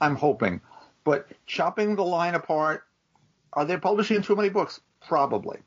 [0.00, 0.62] I'm hoping.
[1.04, 2.84] But chopping the line apart,
[3.52, 4.80] are they publishing too many books?
[5.06, 5.58] Probably.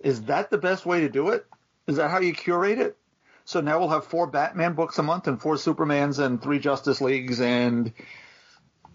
[0.00, 1.46] Is that the best way to do it?
[1.86, 2.96] Is that how you curate it?
[3.44, 7.00] So now we'll have four Batman books a month and four Supermans and three Justice
[7.00, 7.92] Leagues and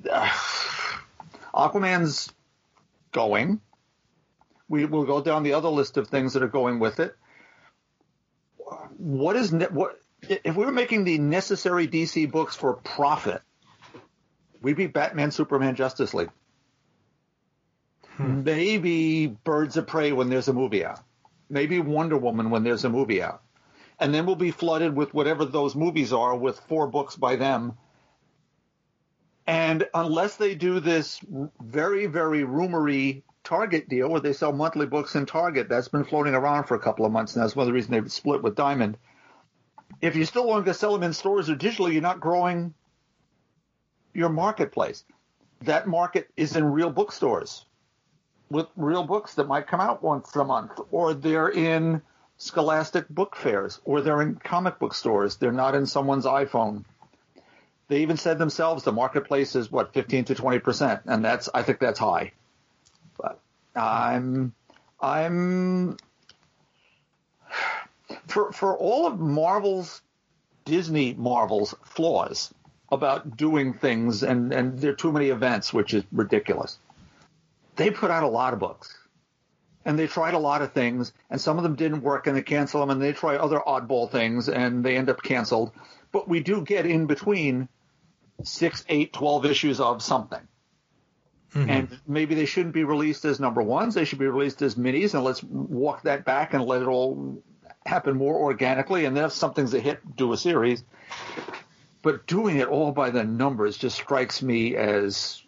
[0.09, 0.29] uh,
[1.53, 2.31] Aquaman's
[3.13, 3.61] going.
[4.67, 7.15] We will go down the other list of things that are going with it.
[8.97, 13.41] What is ne- what if we were making the necessary DC books for profit?
[14.61, 16.29] We'd be Batman, Superman, Justice League.
[18.15, 18.43] Hmm.
[18.43, 20.99] Maybe Birds of Prey when there's a movie out
[21.51, 23.43] maybe Wonder Woman when there's a movie out.
[23.99, 27.77] And then we'll be flooded with whatever those movies are with four books by them.
[29.45, 31.19] And unless they do this
[31.61, 36.35] very, very rumory Target deal where they sell monthly books in Target, that's been floating
[36.35, 37.35] around for a couple of months.
[37.35, 38.97] And that's one of the reasons they've split with Diamond.
[39.99, 42.73] If you still want to sell them in stores or digitally, you're not growing
[44.13, 45.03] your marketplace.
[45.63, 47.65] That market is in real bookstores
[48.51, 52.01] with real books that might come out once a month, or they're in
[52.37, 55.37] scholastic book fairs, or they're in comic book stores.
[55.37, 56.83] They're not in someone's iPhone.
[57.87, 61.63] They even said themselves the marketplace is what 15 to 20 percent, and that's I
[61.63, 62.33] think that's high.
[63.17, 63.39] But
[63.73, 64.53] I'm
[64.99, 65.97] I'm
[68.27, 70.01] for for all of Marvel's
[70.65, 72.53] Disney Marvel's flaws
[72.91, 76.77] about doing things and and there are too many events, which is ridiculous
[77.75, 78.97] they put out a lot of books
[79.85, 82.41] and they tried a lot of things and some of them didn't work and they
[82.41, 85.71] cancel them and they try other oddball things and they end up canceled.
[86.11, 87.69] But we do get in between
[88.43, 90.41] six, eight, twelve issues of something.
[91.53, 91.69] Mm-hmm.
[91.69, 93.93] And maybe they shouldn't be released as number ones.
[93.93, 97.43] They should be released as minis, and let's walk that back and let it all
[97.85, 99.05] happen more organically.
[99.05, 100.83] And then if something's a hit, do a series.
[102.01, 105.40] But doing it all by the numbers just strikes me as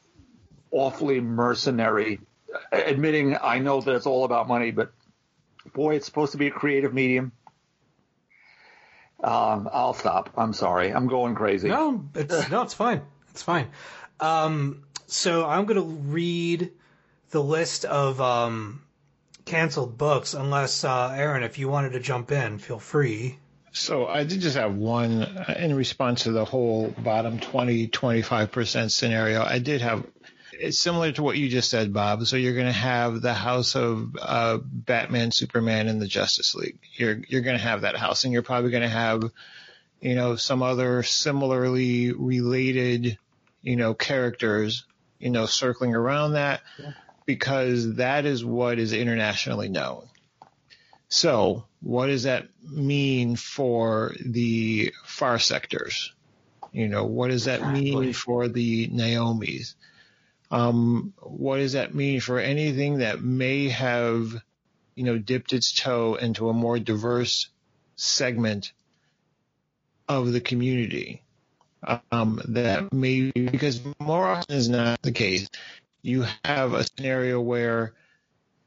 [0.74, 2.20] awfully mercenary.
[2.72, 4.92] Admitting I know that it's all about money, but
[5.74, 7.32] boy, it's supposed to be a creative medium.
[9.24, 10.32] Um, I'll stop.
[10.36, 10.94] I'm sorry.
[10.94, 11.70] I'm going crazy.
[11.70, 13.02] No, it's no, it's fine.
[13.32, 13.70] It's fine.
[14.20, 16.72] Um, so I'm gonna read
[17.30, 18.84] the list of um,
[19.46, 23.38] canceled books, unless uh, Aaron, if you wanted to jump in, feel free.
[23.76, 28.92] So I did just have one uh, in response to the whole bottom 20, 25%
[28.92, 29.44] scenario.
[29.44, 30.06] I did have,
[30.60, 32.26] it's similar to what you just said, Bob.
[32.26, 36.80] So you're going to have the house of uh, Batman, Superman, and the Justice League.
[36.94, 39.24] You're, you're going to have that house and you're probably going to have,
[40.00, 43.18] you know, some other similarly related,
[43.62, 44.86] you know, characters,
[45.20, 46.62] you know, circling around that
[47.26, 50.08] because that is what is internationally known.
[51.08, 56.12] So, what does that mean for the far sectors?
[56.72, 59.76] You know, what does that mean for the Naomis?
[60.54, 64.32] Um, what does that mean for anything that may have,
[64.94, 67.50] you know, dipped its toe into a more diverse
[67.96, 68.72] segment
[70.08, 71.24] of the community?
[72.12, 75.50] Um, that may because more often is not the case.
[76.04, 77.96] You have a scenario where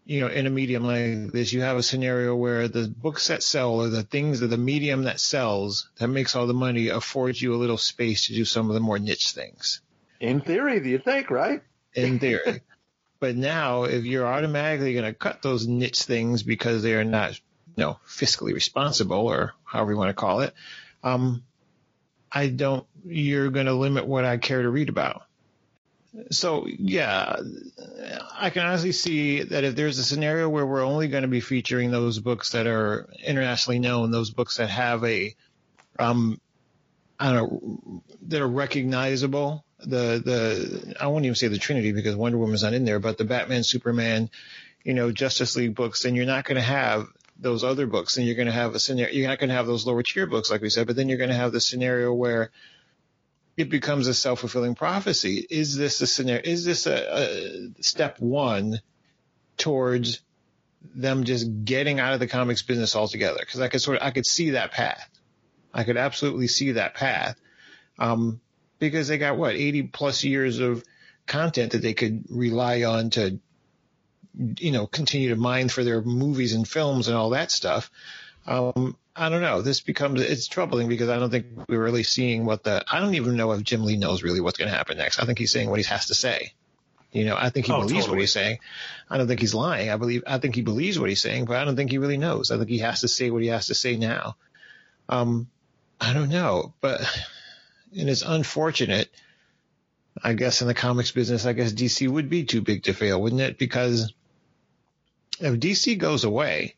[0.05, 3.45] you know, in a medium like this, you have a scenario where the books that
[3.45, 7.41] sell or the things or the medium that sells that makes all the money affords
[7.41, 9.81] you a little space to do some of the more niche things
[10.19, 11.63] In theory, do you think, right?
[11.97, 12.61] In theory.
[13.21, 17.33] but now if you're automatically going to cut those niche things because they are not,
[17.33, 20.55] you know, fiscally responsible or however you want to call it,
[21.03, 21.43] um,
[22.31, 25.23] I don't, you're going to limit what I care to read about.
[26.31, 27.37] So yeah,
[28.35, 31.41] I can honestly see that if there's a scenario where we're only going to be
[31.41, 35.35] featuring those books that are internationally known, those books that have a,
[35.99, 36.41] um,
[37.21, 39.65] I don't know, that are recognizable.
[39.79, 43.19] The the I won't even say the Trinity because Wonder Woman's not in there, but
[43.19, 44.31] the Batman, Superman,
[44.85, 47.09] you know, Justice League books, then you're not going to have
[47.39, 49.13] those other books, and you're going to have a scenario.
[49.13, 51.19] You're not going to have those lower tier books, like we said, but then you're
[51.19, 52.51] going to have the scenario where
[53.57, 55.47] it becomes a self fulfilling prophecy.
[55.49, 56.43] Is this a scenario?
[56.45, 58.81] Is this a, a step one
[59.57, 60.21] towards
[60.95, 63.39] them just getting out of the comics business altogether?
[63.41, 65.11] Because I could sort of I could see that path.
[65.73, 67.37] I could absolutely see that path.
[67.99, 68.41] Um,
[68.79, 70.85] because they got what 80 plus years of
[71.27, 73.39] content that they could rely on to,
[74.59, 77.91] you know, continue to mine for their movies and films and all that stuff.
[78.47, 79.63] Um, I don't know.
[79.63, 82.85] This becomes it's troubling because I don't think we're really seeing what the.
[82.91, 85.19] I don't even know if Jim Lee knows really what's going to happen next.
[85.21, 86.53] I think he's saying what he has to say.
[87.13, 88.59] You know, I think he Oh, believes what he's saying.
[89.09, 89.89] I don't think he's lying.
[89.89, 90.23] I believe.
[90.27, 92.51] I think he believes what he's saying, but I don't think he really knows.
[92.51, 94.37] I think he has to say what he has to say now.
[95.09, 95.49] Um,
[95.99, 97.01] I don't know, but
[97.97, 99.09] and it's unfortunate.
[100.23, 103.21] I guess in the comics business, I guess DC would be too big to fail,
[103.21, 103.59] wouldn't it?
[103.59, 104.15] Because
[105.41, 106.75] if DC goes away,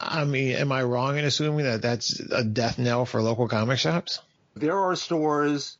[0.00, 3.78] I mean, am I wrong in assuming that that's a death knell for local comic
[3.78, 4.20] shops?
[4.54, 5.78] There are stores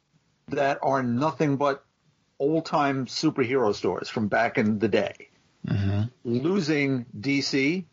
[0.49, 1.85] that are nothing but
[2.39, 5.29] old time superhero stores from back in the day.
[5.67, 6.03] Mm-hmm.
[6.25, 7.85] Losing DC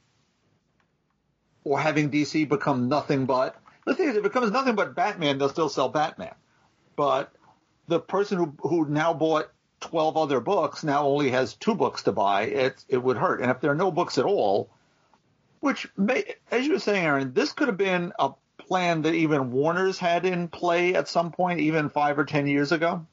[1.64, 3.56] or having DC become nothing but
[3.86, 6.34] the thing is, if it becomes nothing but Batman, they'll still sell Batman.
[6.96, 7.32] But
[7.88, 12.12] the person who who now bought twelve other books now only has two books to
[12.12, 12.44] buy.
[12.44, 13.42] It it would hurt.
[13.42, 14.70] And if there are no books at all,
[15.60, 19.52] which may, as you were saying, Aaron, this could have been a plan that even
[19.52, 23.06] Warner's had in play at some point, even five or ten years ago,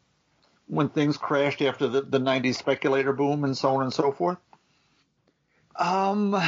[0.66, 4.38] when things crashed after the, the '90s speculator boom and so on and so forth.
[5.76, 6.40] Um,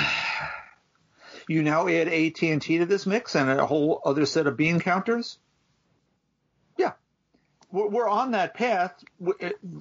[1.49, 4.57] you now add AT and T to this mix and a whole other set of
[4.57, 5.39] bean counters.
[6.79, 6.93] Yeah,
[7.71, 8.93] we're we're on that path.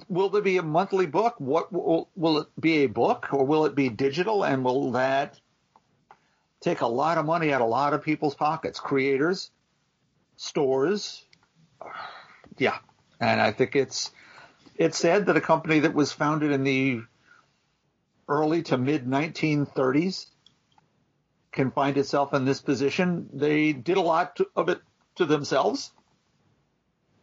[0.08, 1.36] Will there be a monthly book?
[1.38, 4.44] What will, will it be a book or will it be digital?
[4.44, 5.38] And will that
[6.60, 8.80] take a lot of money out of a lot of people's pockets?
[8.80, 9.50] Creators,
[10.36, 11.24] stores,
[12.58, 12.78] yeah.
[13.20, 14.10] And I think it's
[14.76, 17.00] it's sad that a company that was founded in the
[18.28, 20.26] early to mid 1930s
[21.54, 23.30] can find itself in this position.
[23.32, 24.80] They did a lot to, of it
[25.16, 25.92] to themselves,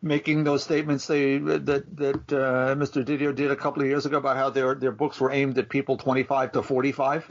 [0.02, 3.06] making those statements they that that uh, Mr.
[3.06, 5.70] Didio did a couple of years ago about how their their books were aimed at
[5.70, 7.28] people 25 to 45.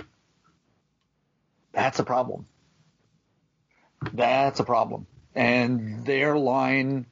[1.72, 2.47] That's a problem.
[4.12, 5.06] That's a problem.
[5.35, 7.06] And their line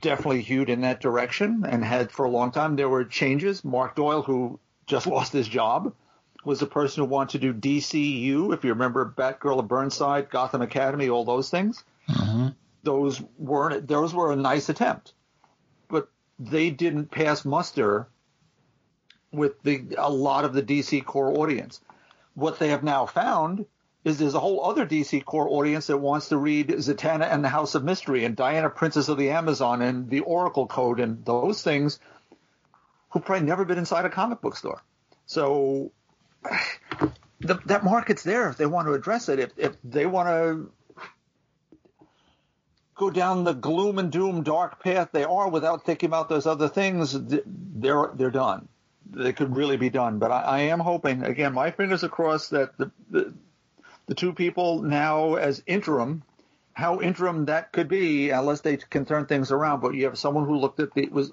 [0.00, 2.76] definitely hewed in that direction and had for a long time.
[2.76, 3.64] There were changes.
[3.64, 5.94] Mark Doyle, who just lost his job,
[6.44, 8.54] was the person who wanted to do DCU.
[8.54, 11.84] If you remember Batgirl of Burnside, Gotham Academy, all those things.
[12.08, 12.48] Mm-hmm.
[12.82, 13.86] Those weren't.
[13.86, 15.12] Those were a nice attempt,
[15.88, 16.08] but
[16.38, 18.08] they didn't pass muster
[19.32, 21.80] with the a lot of the DC core audience.
[22.34, 23.66] What they have now found
[24.02, 27.50] is there's a whole other DC core audience that wants to read Zatanna and the
[27.50, 31.62] House of Mystery and Diana, Princess of the Amazon and the Oracle Code and those
[31.62, 31.98] things
[33.10, 34.82] who've probably never been inside a comic book store.
[35.26, 35.92] So
[37.40, 39.38] the, that market's there if they want to address it.
[39.38, 40.70] If, if they want to
[42.94, 46.68] go down the gloom and doom dark path they are without thinking about those other
[46.68, 48.68] things, they're they're done.
[49.12, 50.18] They could really be done.
[50.18, 53.34] But I, I am hoping again, my fingers are crossed that the, the
[54.06, 56.24] the two people now as interim,
[56.72, 59.80] how interim that could be, unless they can turn things around.
[59.80, 61.32] But you have someone who looked at the was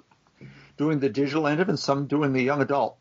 [0.77, 2.97] doing the digital end of and some doing the young adult.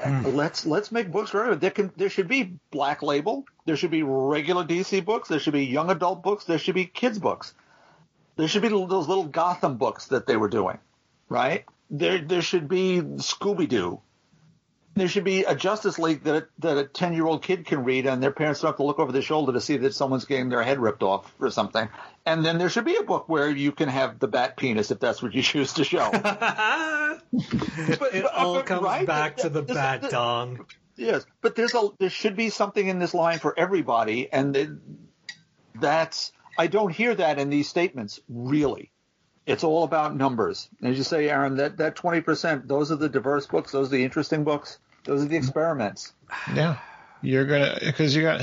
[0.00, 0.36] Hmm.
[0.36, 1.58] Let's let's make books everyone.
[1.58, 3.44] There can there should be black label.
[3.66, 5.28] There should be regular DC books.
[5.28, 6.44] There should be young adult books.
[6.44, 7.54] There should be kids books.
[8.36, 10.78] There should be those little Gotham books that they were doing,
[11.28, 11.64] right?
[11.90, 14.00] There there should be Scooby Doo.
[14.94, 18.06] There should be a Justice League that that a ten year old kid can read,
[18.06, 20.50] and their parents don't have to look over their shoulder to see that someone's getting
[20.50, 21.88] their head ripped off or something.
[22.26, 25.00] And then there should be a book where you can have the bat penis if
[25.00, 26.10] that's what you choose to show.
[26.12, 29.06] But- it but- all but- comes right?
[29.06, 30.66] back to the bat dong.
[30.96, 34.68] Yes, but there's a there should be something in this line for everybody, and it,
[35.80, 38.91] that's I don't hear that in these statements really.
[39.46, 40.68] It's all about numbers.
[40.82, 43.96] As you say, Aaron, that that twenty percent, those are the diverse books, those are
[43.96, 46.12] the interesting books, those are the experiments.
[46.54, 46.78] Yeah,
[47.22, 48.42] you're gonna because you got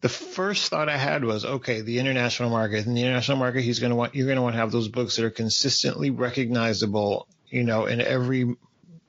[0.00, 2.86] the first thought I had was okay, the international market.
[2.86, 5.24] In the international market, he's gonna want you're gonna want to have those books that
[5.24, 8.56] are consistently recognizable, you know, in every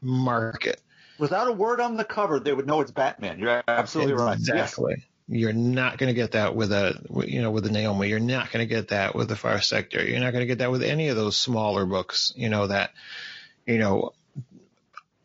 [0.02, 0.82] market.
[1.18, 3.40] Without a word on the cover, they would know it's Batman.
[3.40, 4.38] You're absolutely right.
[4.42, 4.80] Yes.
[5.32, 8.10] You're not going to get that with a, you know, with a Naomi.
[8.10, 10.04] You're not going to get that with the Far Sector.
[10.04, 12.92] You're not going to get that with any of those smaller books, you know, that,
[13.68, 14.14] you know,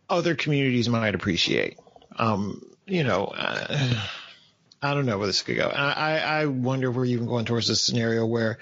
[0.08, 1.78] other communities might appreciate.
[2.16, 3.94] Um, you know, uh,
[4.82, 5.68] I don't know where this could go.
[5.68, 8.58] I, I wonder if we're even going towards a scenario where,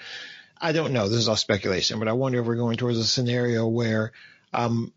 [0.61, 3.03] I don't know, this is all speculation, but I wonder if we're going towards a
[3.03, 4.13] scenario where,
[4.53, 4.93] um,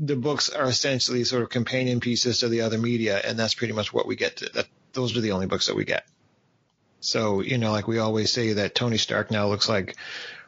[0.00, 3.74] the books are essentially sort of companion pieces to the other media, and that's pretty
[3.74, 4.38] much what we get.
[4.38, 6.06] To, that those are the only books that we get.
[7.00, 9.96] So you know, like we always say that Tony Stark now looks like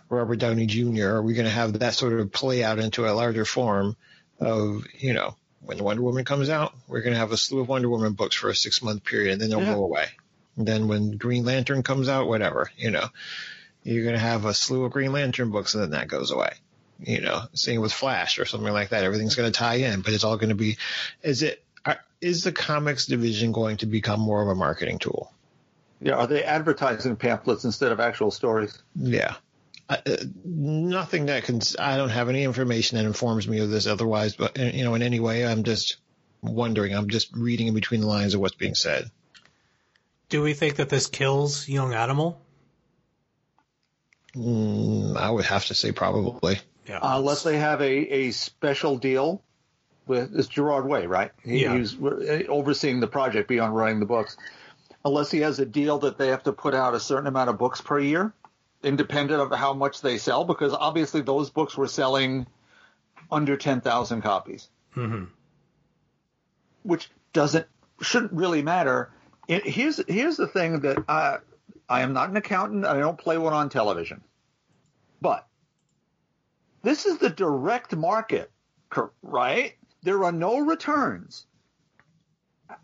[0.09, 1.07] Robert Downey Jr.
[1.17, 3.97] Are we going to have that sort of play out into a larger form
[4.41, 7.69] of you know when Wonder Woman comes out, we're going to have a slew of
[7.69, 9.75] Wonder Woman books for a six month period, and then they'll Yeah.
[9.75, 10.07] go away.
[10.57, 13.09] And then when Green Lantern comes out, whatever, you know,
[13.83, 16.53] you're going to have a slew of Green Lantern books, and then that goes away
[16.99, 19.05] you know, same with Flash or something like that.
[19.05, 20.79] Everything's going to tie in, but it's all going to be.
[21.23, 21.63] Is it?
[21.87, 25.33] Are, is the comics division going to become more of a marketing tool?
[26.01, 28.77] Yeah, are they advertising pamphlets instead of actual stories?
[28.95, 29.37] Yeah.
[29.89, 31.61] I, uh, nothing that can.
[31.79, 34.95] I don't have any information that informs me of this otherwise, but uh, you know,
[34.95, 35.97] in any way, I'm just
[36.43, 36.93] wondering.
[36.93, 39.11] I'm just reading in between the lines of what's being said.
[40.29, 42.43] Do we think that this kills Young Animal?
[44.35, 46.59] Mm, I would have to say probably.
[46.89, 47.01] Yeah.
[47.03, 49.41] unless they have a, a special deal with
[50.09, 51.33] it's Gerard Way, right?
[51.43, 51.77] He, Yeah.
[51.77, 51.97] He's
[52.49, 54.37] overseeing the project beyond writing the books.
[55.05, 57.59] Unless he has a deal that they have to put out a certain amount of
[57.59, 58.33] books per year,
[58.83, 62.47] independent of how much they sell, because obviously those books were selling
[63.31, 65.25] under ten thousand copies, hmm
[66.83, 67.67] which doesn't
[68.01, 69.11] shouldn't really matter.
[69.49, 71.39] It, here's here's the thing that I
[71.89, 72.85] I am not an accountant.
[72.85, 74.23] I don't play one on television,
[75.21, 75.47] but
[76.83, 78.51] this is the direct market,
[79.23, 79.76] right?
[80.07, 81.49] There are no returns.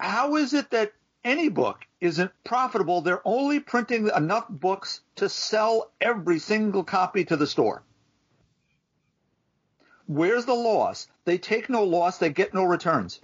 [0.00, 0.92] How is it that
[1.22, 3.00] any book isn't profitable?
[3.00, 7.84] They're only printing enough books to sell every single copy to the store.
[10.06, 11.06] Where's the loss?
[11.24, 13.20] They take no loss, they get no returns.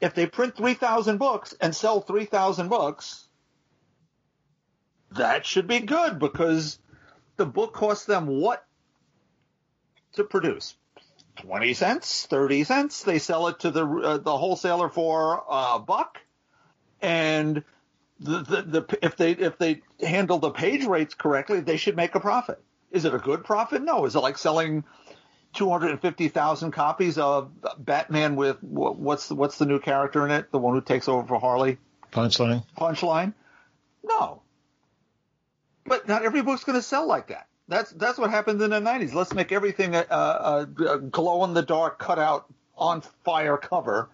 [0.00, 3.28] If they print 3,000 books and sell 3,000 books,
[5.12, 6.80] that should be good because
[7.36, 8.66] the book costs them what
[10.14, 10.74] to produce?
[11.36, 13.02] 20 cents, 30 cents.
[13.02, 16.18] They sell it to the uh, the wholesaler for a buck.
[17.02, 17.64] And
[18.20, 22.14] the, the, the if they if they handle the page rates correctly, they should make
[22.14, 22.62] a profit.
[22.90, 23.82] Is it a good profit?
[23.82, 24.04] No.
[24.04, 24.84] Is it like selling
[25.54, 30.50] 250,000 copies of Batman with what's the, what's the new character in it?
[30.52, 31.78] The one who takes over for Harley?
[32.12, 32.64] Punchline.
[32.76, 33.34] Punchline?
[34.04, 34.42] No.
[35.86, 37.48] but not every book's going to sell like that.
[37.68, 39.14] That's that's what happened in the '90s.
[39.14, 44.10] Let's make everything a, a, a glow in the dark, cut out, on fire cover,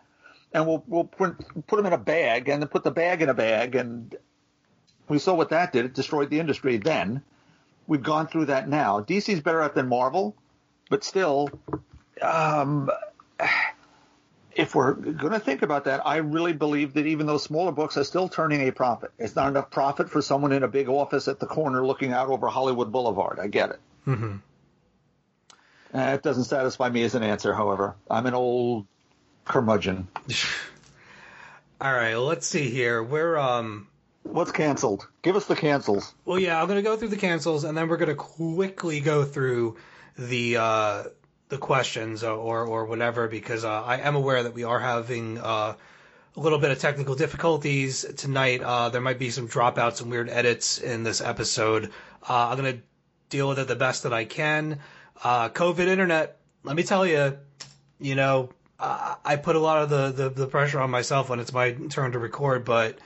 [0.52, 3.28] and we'll we'll put, put them in a bag, and then put the bag in
[3.28, 4.14] a bag, and
[5.08, 5.84] we saw what that did.
[5.84, 6.76] It destroyed the industry.
[6.76, 7.22] Then
[7.86, 9.00] we've gone through that now.
[9.00, 10.36] DC's better at than Marvel,
[10.88, 11.48] but still,
[12.22, 12.88] um,
[14.60, 17.96] if we're going to think about that, I really believe that even those smaller books
[17.96, 19.10] are still turning a profit.
[19.18, 22.28] It's not enough profit for someone in a big office at the corner looking out
[22.28, 23.38] over Hollywood Boulevard.
[23.40, 23.80] I get it.
[24.04, 24.36] hmm
[25.92, 27.96] Uh, it doesn't satisfy me as an answer, however.
[28.10, 28.86] I'm an old
[29.44, 30.08] curmudgeon.
[31.80, 33.02] All right, let's see here.
[33.02, 33.86] We're um
[34.22, 35.08] What's canceled?
[35.22, 36.14] Give us the cancels.
[36.26, 39.76] well yeah, I'm gonna go through the cancels and then we're gonna quickly go through
[40.18, 41.04] the uh
[41.50, 45.74] the questions or or, whatever because uh, I am aware that we are having uh
[46.36, 48.62] a little bit of technical difficulties tonight.
[48.62, 51.90] Uh there might be some dropouts and weird edits in this episode.
[52.28, 52.78] Uh I'm gonna
[53.28, 54.78] deal with it the best that I can.
[55.22, 57.36] Uh COVID internet, let me tell you,
[57.98, 58.50] you know,
[58.82, 62.12] I put a lot of the, the, the pressure on myself when it's my turn
[62.12, 62.98] to record, but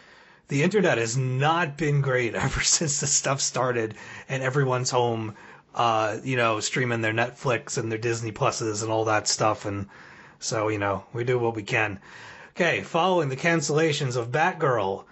[0.46, 3.94] the internet has not been great ever since the stuff started
[4.28, 5.34] and everyone's home,
[5.74, 9.64] uh, you know, streaming their Netflix and their Disney Pluses and all that stuff.
[9.64, 9.88] And
[10.38, 12.00] so, you know, we do what we can.
[12.50, 15.04] Okay, following the cancellations of Batgirl,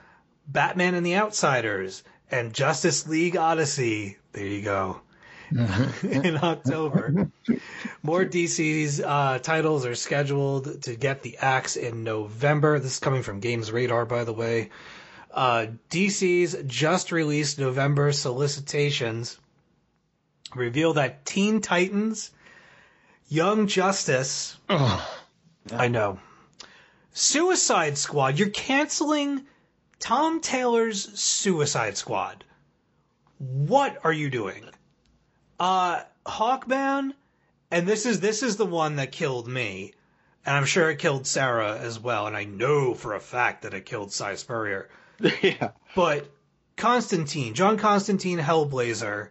[0.46, 4.18] Batman and the Outsiders, and Justice League Odyssey.
[4.32, 5.00] There you go.
[6.02, 7.30] in October.
[8.02, 12.78] More DC's uh, titles are scheduled to get the axe in November.
[12.78, 14.70] This is coming from Games Radar, by the way.
[15.30, 19.38] Uh, DC's just released November solicitations
[20.54, 22.30] reveal that Teen Titans,
[23.28, 25.08] Young Justice, Oh,
[25.72, 26.18] I know,
[27.12, 29.46] Suicide Squad, you're canceling
[29.98, 32.44] Tom Taylor's Suicide Squad.
[33.38, 34.64] What are you doing?
[35.58, 37.14] Uh, Hawkman,
[37.70, 39.94] and this is this is the one that killed me,
[40.44, 43.74] and I'm sure it killed Sarah as well, and I know for a fact that
[43.74, 44.88] it killed Si Spurrier.
[45.42, 45.70] yeah.
[45.94, 46.30] But
[46.76, 49.28] Constantine, John Constantine Hellblazer,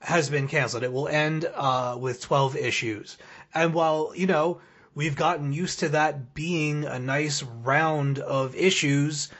[0.00, 0.82] has been canceled.
[0.82, 3.16] It will end uh, with 12 issues.
[3.54, 4.60] And while, you know,
[4.94, 9.30] we've gotten used to that being a nice round of issues,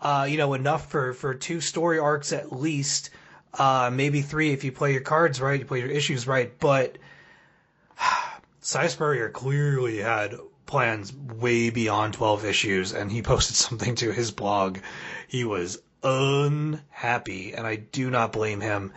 [0.00, 3.10] uh, you know, enough for, for two story arcs at least,
[3.54, 6.58] uh, maybe three if you play your cards right, you play your issues right.
[6.58, 6.98] But
[8.60, 8.78] Si
[9.32, 14.78] clearly had plans way beyond 12 issues, and he posted something to his blog.
[15.26, 18.92] He was unhappy, and I do not blame him.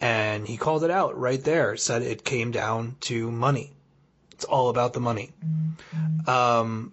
[0.00, 3.72] And he called it out right there, said it came down to money.
[4.32, 5.32] It's all about the money.
[6.26, 6.92] Um,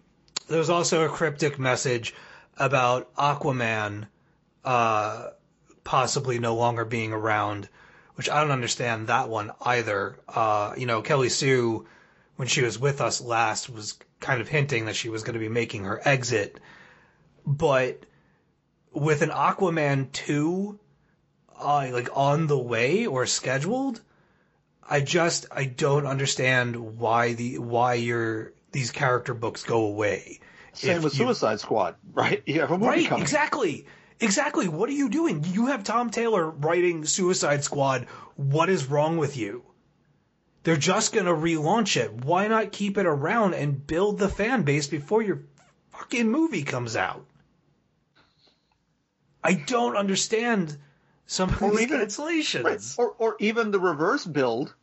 [0.50, 2.14] there was also a cryptic message
[2.58, 4.08] about Aquaman
[4.66, 5.30] uh,
[5.86, 7.69] possibly no longer being around,
[8.16, 10.19] which I don't understand that one either.
[10.27, 11.88] Uh, you know, Kelly Sue,
[12.36, 15.40] when she was with us last, was kind of hinting that she was going to
[15.40, 16.60] be making her exit.
[17.45, 18.03] But
[18.92, 20.77] with an Aquaman 2,
[21.60, 24.02] uh, like on the way or scheduled,
[24.88, 30.40] I just I don't understand why the why your these character books go away.
[30.74, 32.44] Same with you- Suicide Squad, right?
[32.45, 33.24] You have a movie Right, coming.
[33.24, 33.86] exactly.
[34.19, 34.68] Exactly.
[34.68, 35.44] What are you doing?
[35.52, 38.06] You have Tom Taylor writing Suicide Squad.
[38.36, 39.64] What is wrong with you?
[40.64, 42.11] They're just going to relaunch it.
[42.26, 45.44] Why not keep it around and build the fan base before your
[45.92, 47.26] fucking movie comes out?
[49.44, 50.77] I don't understand
[51.28, 52.64] some of Or these even- cancellations.
[52.64, 52.82] Right.
[52.98, 54.74] Or, or even the reverse build.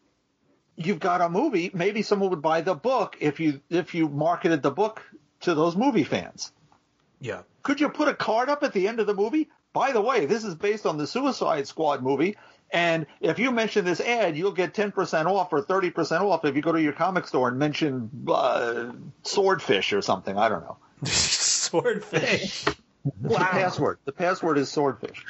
[0.77, 1.71] You've got a movie.
[1.75, 5.03] Maybe someone would buy the book if you if you marketed the book
[5.41, 6.53] to those movie fans.
[7.21, 7.43] Yeah.
[7.63, 9.49] Could you put a card up at the end of the movie?
[9.73, 12.37] By the way, this is based on the Suicide Squad movie,
[12.71, 16.63] and if you mention this ad, you'll get 10% off or 30% off if you
[16.63, 18.93] go to your comic store and mention uh,
[19.25, 20.37] Swordfish or something.
[20.39, 20.77] I don't know.
[21.05, 22.65] Swordfish.
[23.21, 23.99] The password.
[24.07, 25.25] The password is Swordfish.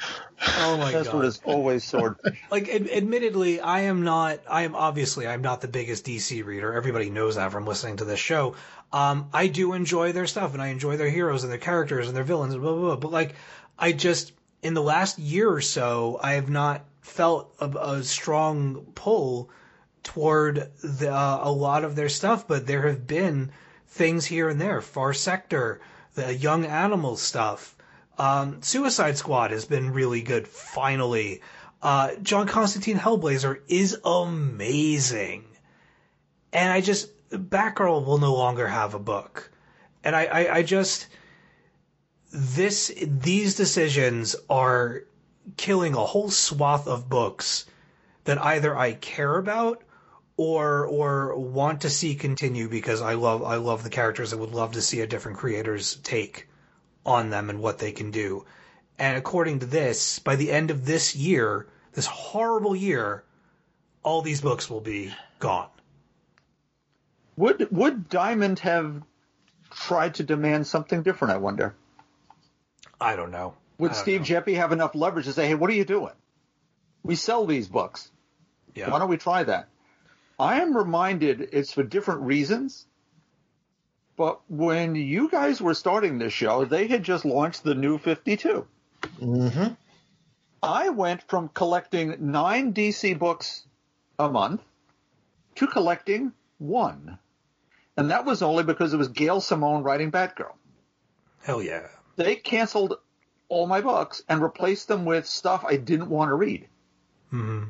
[0.59, 1.03] Oh my The god.
[1.05, 2.39] password is always Swordfish.
[2.51, 6.73] like ad- admittedly i am not i am obviously i'm not the biggest dc reader
[6.73, 8.55] everybody knows that from listening to this show
[8.93, 12.15] um i do enjoy their stuff and i enjoy their heroes and their characters and
[12.15, 13.35] their villains and blah blah blah but like
[13.77, 14.31] i just
[14.63, 19.49] in the last year or so i have not felt a, a strong pull
[20.03, 23.51] toward the, uh, a lot of their stuff but there have been
[23.87, 25.81] things here and there far sector
[26.15, 27.75] the young animal stuff
[28.17, 31.41] um, Suicide Squad has been really good, finally.
[31.81, 35.45] Uh, John Constantine Hellblazer is amazing.
[36.53, 39.51] And I just, Batgirl will no longer have a book.
[40.03, 41.07] And I, I, I just,
[42.31, 45.03] this, these decisions are
[45.57, 47.65] killing a whole swath of books
[48.23, 49.83] that either I care about
[50.37, 54.53] or or want to see continue because I love I love the characters and would
[54.53, 56.47] love to see a different creator's take
[57.05, 58.45] on them and what they can do.
[58.97, 63.23] And according to this, by the end of this year, this horrible year,
[64.03, 65.69] all these books will be gone.
[67.37, 69.03] Would would Diamond have
[69.69, 71.33] tried to demand something different?
[71.33, 71.75] I wonder.
[72.99, 73.55] I don't know.
[73.77, 74.25] Would don't Steve know.
[74.25, 76.13] Geppi have enough leverage to say, "Hey, what are you doing?
[77.03, 78.09] We sell these books.
[78.73, 78.89] Yeah.
[78.89, 79.67] Why don't we try that?"
[80.39, 82.85] I am reminded it's for different reasons.
[84.17, 88.65] But when you guys were starting this show, they had just launched the new 52.
[89.19, 89.73] Mm-hmm.
[90.63, 93.65] I went from collecting nine DC books
[94.17, 94.61] a month
[95.55, 97.19] to collecting one.
[97.97, 100.53] And that was only because it was Gail Simone writing Batgirl.
[101.43, 101.87] Hell yeah.
[102.15, 102.95] They canceled
[103.47, 106.67] all my books and replaced them with stuff I didn't want to read.
[107.29, 107.65] hmm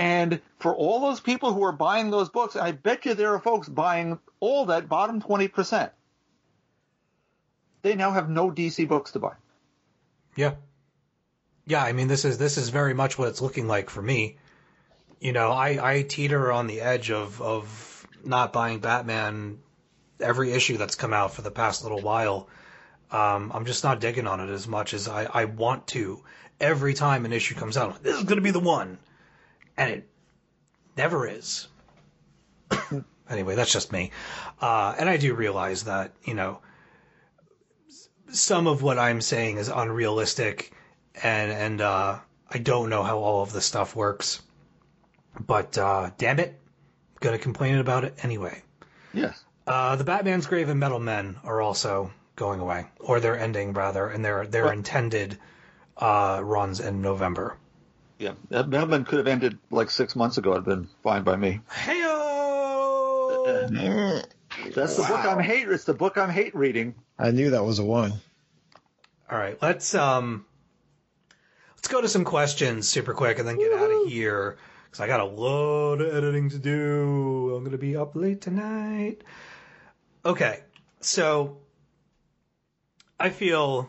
[0.00, 3.38] And for all those people who are buying those books, I bet you there are
[3.38, 5.90] folks buying all that bottom 20%.
[7.82, 9.34] They now have no DC books to buy.
[10.36, 10.54] Yeah.
[11.66, 14.38] Yeah, I mean this is this is very much what it's looking like for me.
[15.20, 19.58] You know, I, I teeter on the edge of of not buying Batman
[20.18, 22.48] every issue that's come out for the past little while.
[23.10, 26.24] Um, I'm just not digging on it as much as I, I want to.
[26.58, 28.98] Every time an issue comes out, like, this is gonna be the one.
[29.76, 30.08] And it
[30.96, 31.68] never is.
[33.30, 34.10] anyway, that's just me.
[34.60, 36.60] Uh, and I do realize that, you know,
[38.32, 40.72] some of what I'm saying is unrealistic,
[41.22, 42.18] and and uh,
[42.50, 44.42] I don't know how all of this stuff works.
[45.38, 48.62] But uh, damn it, I'm gonna complain about it anyway.
[49.12, 49.44] Yes.
[49.66, 54.08] Uh, the Batman's Grave and Metal Men are also going away, or they're ending rather,
[54.08, 55.38] and their their Well- intended
[55.96, 57.56] uh, runs in November.
[58.20, 58.34] Yeah.
[58.50, 60.52] That Metal Men could have ended like six months ago.
[60.52, 61.60] It'd been fine by me.
[61.72, 62.10] Heyo!
[64.74, 65.66] That's the book I'm hate.
[65.68, 66.94] It's the book I'm hate reading.
[67.18, 68.12] I knew that was a one.
[69.30, 70.44] All right, let's um,
[71.76, 75.06] let's go to some questions super quick and then get out of here because I
[75.06, 77.54] got a lot of editing to do.
[77.56, 79.22] I'm gonna be up late tonight.
[80.26, 80.60] Okay,
[81.00, 81.56] so
[83.18, 83.88] I feel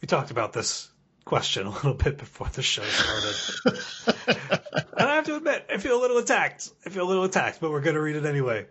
[0.00, 0.90] we talked about this
[1.24, 3.78] question a little bit before the show started,
[4.98, 6.70] and I have to admit I feel a little attacked.
[6.86, 8.66] I feel a little attacked, but we're gonna read it anyway.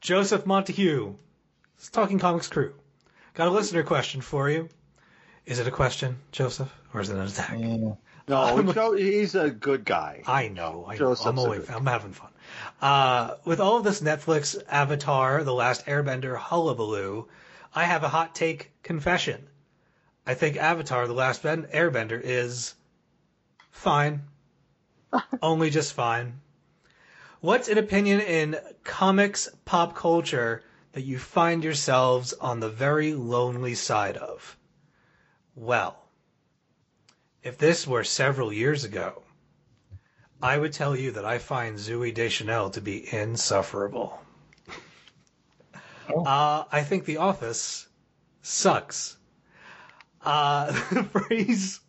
[0.00, 1.14] Joseph Montague,
[1.92, 2.74] Talking Comics Crew.
[3.34, 4.68] Got a listener question for you.
[5.46, 7.56] Is it a question, Joseph, or is it an attack?
[7.56, 7.96] Mm.
[8.28, 10.22] No, Joe, he's a good guy.
[10.28, 10.86] I know.
[10.88, 11.16] I know.
[11.24, 12.30] I'm, a always, good- I'm having fun.
[12.80, 17.26] Uh, with all of this Netflix, Avatar, The Last Airbender hullabaloo,
[17.74, 19.44] I have a hot take confession.
[20.26, 22.74] I think Avatar, The Last Ben- Airbender is
[23.70, 24.22] fine.
[25.42, 26.40] Only just fine.
[27.40, 33.74] What's an opinion in comics pop culture that you find yourselves on the very lonely
[33.74, 34.56] side of?
[35.56, 35.98] Well,
[37.42, 39.22] if this were several years ago,
[40.40, 44.22] I would tell you that I find Zooey Deschanel to be insufferable.
[46.08, 46.24] Oh.
[46.24, 47.88] Uh, I think The Office
[48.42, 49.16] sucks.
[50.24, 50.72] Uh,
[51.12, 51.80] phrase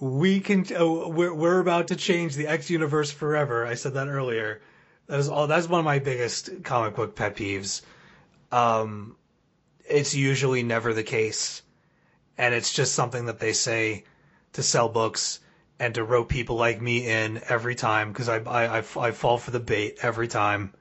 [0.00, 3.66] "we can," oh, we're we're about to change the X universe forever.
[3.66, 4.60] I said that earlier.
[5.06, 5.46] That is all.
[5.46, 7.82] That's one of my biggest comic book pet peeves.
[8.50, 9.16] Um,
[9.88, 11.62] it's usually never the case,
[12.38, 14.04] and it's just something that they say
[14.54, 15.40] to sell books
[15.78, 19.38] and to rope people like me in every time because I, I, I, I fall
[19.38, 20.72] for the bait every time.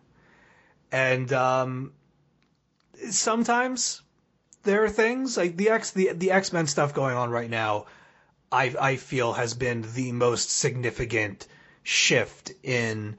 [0.92, 1.93] And um,
[3.10, 4.03] sometimes
[4.64, 7.85] there are things like the X the the X Men stuff going on right now.
[8.51, 11.48] I I feel has been the most significant
[11.83, 13.17] shift in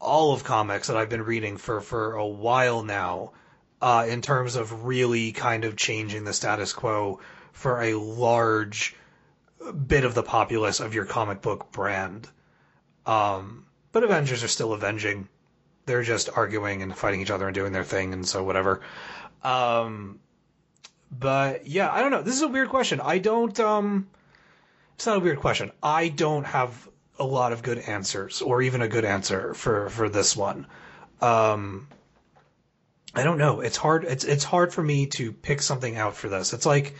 [0.00, 3.32] all of comics that I've been reading for for a while now.
[3.80, 7.20] Uh, in terms of really kind of changing the status quo
[7.52, 8.96] for a large
[9.86, 12.28] bit of the populace of your comic book brand.
[13.06, 15.28] Um, but Avengers are still avenging.
[15.86, 18.80] They're just arguing and fighting each other and doing their thing, and so whatever.
[19.44, 20.18] Um,
[21.10, 22.22] but yeah, I don't know.
[22.22, 23.00] This is a weird question.
[23.00, 23.58] I don't.
[23.60, 24.08] Um,
[24.94, 25.70] it's not a weird question.
[25.82, 26.88] I don't have
[27.18, 30.66] a lot of good answers, or even a good answer for for this one.
[31.20, 31.88] Um,
[33.14, 33.60] I don't know.
[33.60, 34.04] It's hard.
[34.04, 36.52] It's it's hard for me to pick something out for this.
[36.52, 36.94] It's like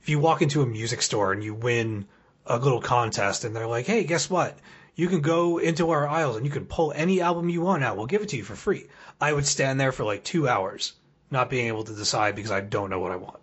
[0.00, 2.06] if you walk into a music store and you win
[2.46, 4.58] a little contest and they're like, hey, guess what?
[4.94, 7.96] You can go into our aisles and you can pull any album you want out.
[7.96, 8.88] We'll give it to you for free.
[9.20, 10.92] I would stand there for like two hours,
[11.32, 13.40] not being able to decide because I don't know what I want.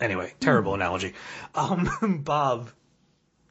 [0.00, 1.14] Anyway, terrible analogy.
[1.54, 2.70] Um, Bob,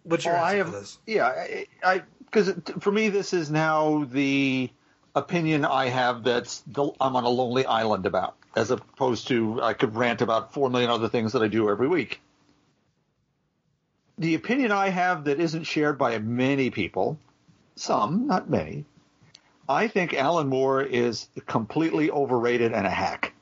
[0.03, 0.97] What's your Oh, answer I have, for this?
[1.05, 1.45] yeah,
[1.83, 4.69] I because for me this is now the
[5.15, 9.73] opinion I have that's the, I'm on a lonely island about, as opposed to I
[9.73, 12.21] could rant about four million other things that I do every week.
[14.17, 17.17] The opinion I have that isn't shared by many people,
[17.75, 18.85] some, not many,
[19.67, 23.33] I think Alan Moore is completely overrated and a hack.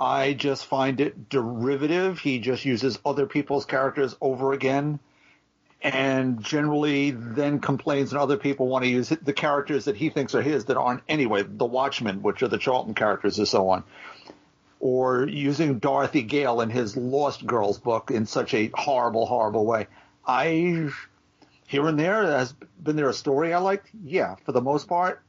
[0.00, 2.18] I just find it derivative.
[2.20, 5.00] He just uses other people's characters over again
[5.80, 10.34] and generally then complains and other people want to use the characters that he thinks
[10.34, 13.84] are his that aren't anyway, the Watchmen, which are the Charlton characters and so on.
[14.80, 19.88] Or using Dorothy Gale in his Lost Girls book in such a horrible, horrible way.
[20.26, 20.90] I,
[21.66, 23.88] here and there, has been there a story I liked?
[24.04, 25.22] Yeah, for the most part,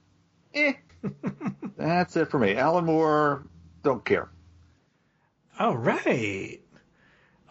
[0.53, 0.73] eh.
[1.77, 2.55] That's it for me.
[2.57, 3.43] Alan Moore,
[3.83, 4.29] don't care.
[5.59, 6.61] All right.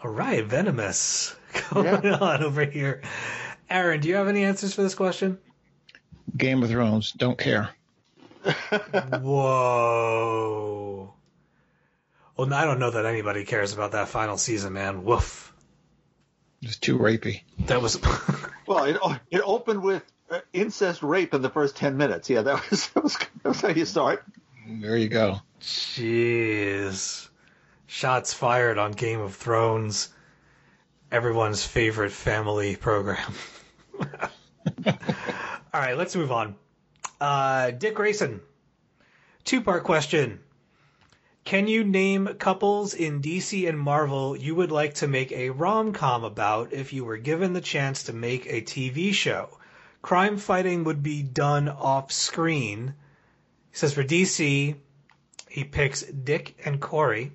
[0.03, 1.35] All right, venomous
[1.71, 3.01] going on over here.
[3.69, 5.37] Aaron, do you have any answers for this question?
[6.35, 7.11] Game of Thrones.
[7.11, 7.69] Don't care.
[9.21, 11.13] Whoa.
[12.35, 15.03] Well, I don't know that anybody cares about that final season, man.
[15.03, 15.53] Woof.
[16.61, 17.41] It was too rapey.
[17.67, 17.99] That was.
[18.67, 18.97] Well, it,
[19.31, 22.29] it opened with uh, incest rape in the first 10 minutes.
[22.29, 24.23] Yeah, that was, that was, that was how you start.
[24.67, 25.39] There you go.
[25.59, 27.28] Jeez.
[27.91, 30.09] Shots fired on Game of Thrones.
[31.11, 33.33] Everyone's favorite family program.
[34.85, 34.93] All
[35.73, 36.55] right, let's move on.
[37.19, 38.41] Uh, Dick Grayson.
[39.43, 40.39] Two part question.
[41.43, 45.91] Can you name couples in DC and Marvel you would like to make a rom
[45.91, 49.57] com about if you were given the chance to make a TV show?
[50.03, 52.93] Crime fighting would be done off screen.
[53.71, 54.75] He says for DC,
[55.49, 57.31] he picks Dick and Kory.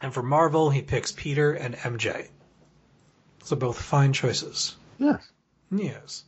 [0.00, 2.28] And for Marvel, he picks Peter and MJ.
[3.44, 4.76] So both fine choices.
[4.98, 5.28] Yes.
[5.70, 6.24] Yes.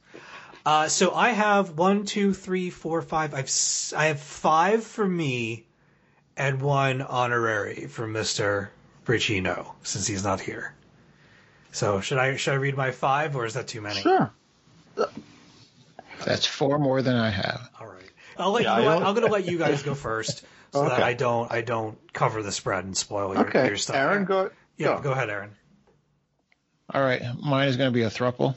[0.67, 3.33] Uh, so I have one, two, three, four, five.
[3.35, 5.67] I've s- I have five for me,
[6.37, 8.71] and one honorary for Mister
[9.07, 10.75] Braccino since he's not here.
[11.73, 14.01] So should I should I read my five or is that too many?
[14.03, 14.31] Sure.
[16.25, 17.71] That's four more than I have.
[17.81, 18.11] All right.
[18.37, 19.95] I'll let Yeah, you know I what, don't- I'm going to let you guys go
[19.95, 23.67] first so that I don't I don't cover the spread and spoil your, Okay.
[23.67, 23.97] your stuff.
[23.97, 24.51] Aaron, go.
[24.77, 25.03] Yeah, go.
[25.03, 25.51] go ahead, Aaron.
[26.93, 27.23] All right.
[27.41, 28.55] Mine is going to be a thruple.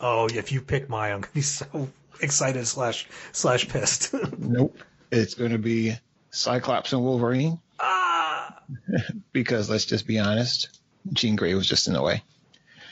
[0.00, 1.88] Oh, if you pick mine, I'm going to be so
[2.20, 4.14] excited slash slash pissed.
[4.38, 4.78] Nope.
[5.12, 5.96] It's going to be
[6.30, 8.56] Cyclops and Wolverine ah!
[9.32, 10.80] because let's just be honest,
[11.12, 12.22] Jean Grey was just in the way.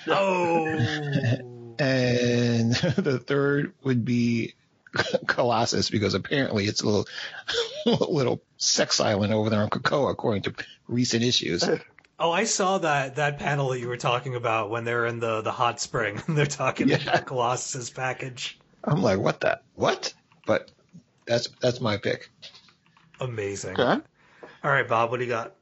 [0.07, 1.39] Oh.
[1.79, 4.55] And the third would be
[5.27, 7.07] Colossus because apparently it's a little
[8.11, 10.55] little sex island over there on Krakoa according to
[10.89, 11.65] recent issues.
[12.19, 15.41] Oh, I saw that that panel that you were talking about when they're in the
[15.43, 16.21] the hot spring.
[16.27, 16.97] And they're talking Yeah.
[17.03, 18.59] about Colossus package.
[18.85, 20.13] I'm like, what the what?
[20.47, 20.71] But
[21.27, 22.31] that's that's my pick.
[23.21, 23.79] Amazing.
[23.81, 24.03] Okay.
[24.65, 25.55] All right, Bob, what do you got?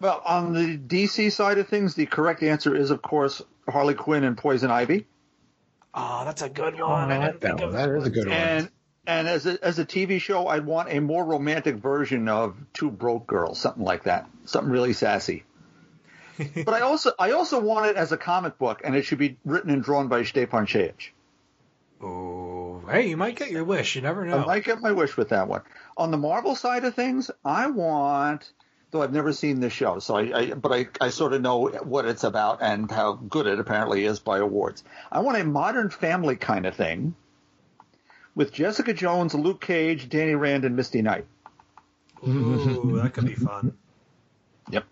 [0.00, 4.24] Well, on the DC side of things, the correct answer is, of course, Harley Quinn
[4.24, 5.06] and Poison Ivy.
[5.94, 7.12] Oh, that's a good oh, one.
[7.12, 7.68] I didn't that think one.
[7.68, 8.36] of That is a good one.
[8.36, 8.70] And
[9.06, 12.90] and as a, as a TV show, I'd want a more romantic version of Two
[12.90, 15.44] Broke Girls, something like that, something really sassy.
[16.64, 19.38] but I also I also want it as a comic book, and it should be
[19.44, 21.10] written and drawn by Stjepan Šejić.
[22.02, 23.94] Oh, hey, you might get your wish.
[23.94, 24.38] You never know.
[24.38, 25.62] I might get my wish with that one.
[25.96, 28.52] On the Marvel side of things, I want,
[28.94, 31.66] though I've never seen this show, so I, I but I, I sort of know
[31.66, 34.84] what it's about and how good it apparently is by awards.
[35.10, 37.16] I want a modern family kind of thing
[38.36, 41.26] with Jessica Jones, Luke Cage, Danny Rand, and Misty Knight.
[42.26, 43.76] Ooh, that could be fun.
[44.70, 44.84] Yep.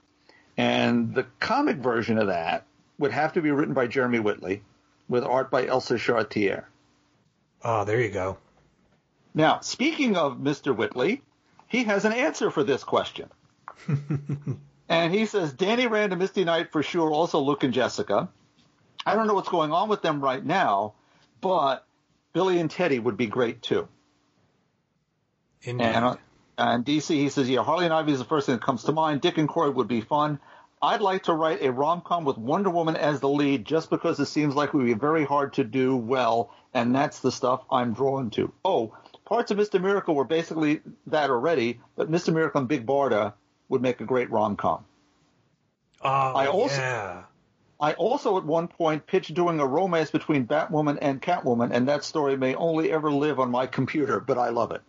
[0.57, 2.67] And the comic version of that
[2.99, 4.65] would have to be written by Jeremy Whitley
[5.09, 6.65] with art by Elsa Charretier.
[7.63, 8.39] Oh, there you go.
[9.33, 10.77] Now, speaking of Mr.
[10.77, 11.23] Whitley,
[11.69, 13.31] he has an answer for this question.
[14.89, 18.29] and he says Danny Rand and Misty Knight for sure, also Luke and Jessica.
[19.05, 20.95] I don't know what's going on with them right now,
[21.41, 21.87] but
[22.33, 23.89] Billy and Teddy would be great too.
[25.63, 25.85] Indeed.
[25.85, 26.17] And, uh,
[26.59, 28.93] and DC, he says, yeah, Harley and Ivy is the first thing that comes to
[28.93, 29.21] mind.
[29.21, 30.39] Dick and Kory would be fun.
[30.81, 34.27] I'd like to write a rom-com with Wonder Woman as the lead just because it
[34.27, 37.95] seems like it would be very hard to do well, and that's the stuff I'm
[37.95, 38.53] drawn to.
[38.65, 39.81] Oh, parts of Mr.
[39.81, 42.35] Miracle were basically that already, but Mr.
[42.35, 43.35] Miracle and Big Barda
[43.73, 44.85] would make a great rom-com.
[46.03, 47.23] oh, I also- yeah.
[47.81, 52.05] I also at one point pitched doing a romance between Batwoman and Catwoman, and that
[52.05, 54.83] story may only ever live on my computer, but I love it.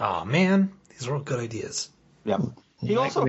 [0.00, 1.88] Oh man, these are all good ideas.
[2.24, 2.38] Yeah.
[2.80, 3.26] He also.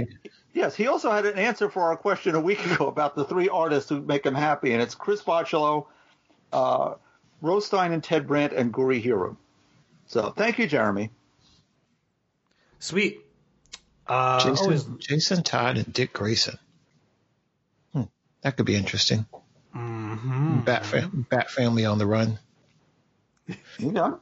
[0.53, 3.49] Yes, he also had an answer for our question a week ago about the three
[3.49, 5.85] artists who make him happy, and it's Chris Bocciolo,
[6.51, 6.95] uh,
[7.41, 9.35] Ro Stein and Ted Brandt, and Gurihiru.
[10.07, 11.11] So thank you, Jeremy.
[12.79, 13.19] Sweet.
[14.11, 16.57] Uh, Jason, always, Jason Todd and Dick Grayson.
[17.93, 18.03] Hmm,
[18.41, 19.25] that could be interesting.
[19.75, 20.65] Mhm.
[20.65, 22.37] Bat, fa- Bat family on the run.
[23.77, 24.19] You know?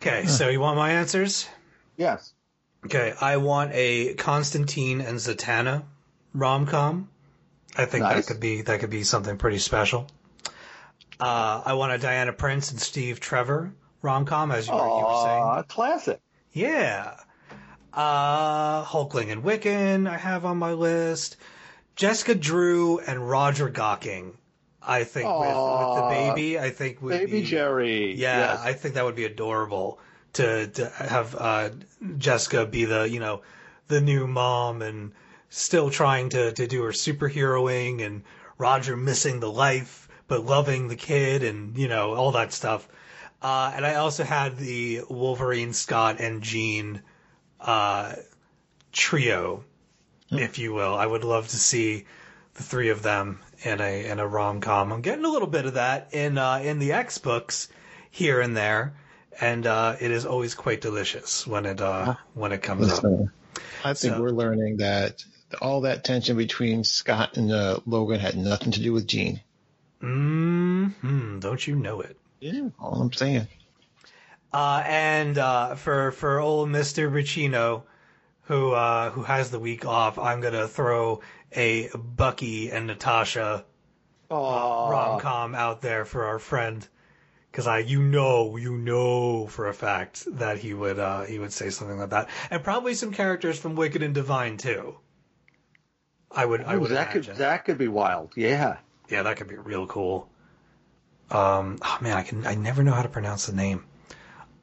[0.00, 1.48] Okay, so you want my answers?
[1.96, 2.32] Yes.
[2.84, 5.84] Okay, I want a Constantine and Zatanna
[6.34, 7.08] rom com.
[7.76, 8.26] I think Nice.
[8.26, 10.08] that could be that could be something pretty special.
[11.20, 13.72] Uh, I want a Diana Prince and Steve Trevor
[14.02, 15.42] rom com, as you, were- you were saying.
[15.42, 16.20] Aw, classic.
[16.52, 17.14] Yeah.
[17.94, 21.36] Uh, Hulkling and Wiccan I have on my list.
[21.94, 24.32] Jessica Drew and Roger Gocking.
[24.82, 28.14] I think with, with the baby, I think would Baby be Gerry.
[28.14, 28.60] yeah, Yes.
[28.62, 30.00] I think that would be adorable
[30.32, 31.70] to to have uh,
[32.18, 33.42] Jessica be the you know
[33.88, 35.12] the new mom and
[35.50, 38.22] still trying to to do her superheroing and
[38.58, 42.88] Roger missing the life but loving the kid and you know all that stuff.
[43.42, 47.02] Uh, and I also had the Wolverine, Scott, and Jean
[47.62, 48.14] uh,
[48.92, 49.64] trio,
[50.30, 50.94] if you will.
[50.94, 52.04] I would love to see
[52.54, 54.92] the three of them in a in a rom com.
[54.92, 57.68] I'm getting a little bit of that in uh, in the X books
[58.10, 58.94] here and there,
[59.40, 63.04] and uh, it is always quite delicious when it uh, when it comes up.
[63.84, 65.24] I think So- we're learning that
[65.60, 69.40] all that tension between Scott and uh, Logan had nothing to do with Jean.
[70.02, 72.16] Mm-hmm, Don't you know it?
[72.40, 73.46] Yeah, all I'm saying.
[74.52, 77.84] Uh, and uh, for for old Mister Braccino,
[78.42, 81.20] who uh, who has the week off, I'm gonna throw
[81.52, 83.64] a Bucky and Natasha
[84.30, 84.88] Aw.
[84.90, 86.86] rom com out there for our friend,
[87.50, 91.52] because I you know you know for a fact that he would uh, he would
[91.52, 94.98] say something like that, and probably some characters from Wicked and Divine too.
[96.30, 97.32] I would I would that imagine.
[97.32, 98.32] could that could be wild.
[98.36, 98.78] Yeah.
[99.08, 100.28] Yeah, that could be real cool.
[101.30, 103.84] Um, oh man, I can I never know how to pronounce the name.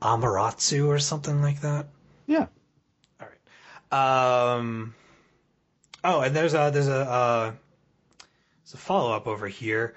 [0.02, 1.88] Amaratsu or something like that.
[2.28, 2.48] Yeah.
[3.20, 3.28] All
[3.92, 4.56] right.
[4.56, 4.96] Um.
[6.04, 7.52] Oh, and there's a there's a uh,
[8.64, 9.96] there's a follow up over here.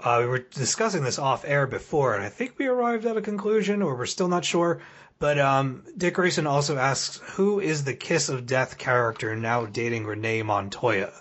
[0.00, 3.20] Uh, we were discussing this off air before, and I think we arrived at a
[3.20, 4.80] conclusion, or we're still not sure.
[5.18, 10.06] But um, Dick Grayson also asks, "Who is the Kiss of Death character now dating
[10.06, 11.12] Renee Montoya?"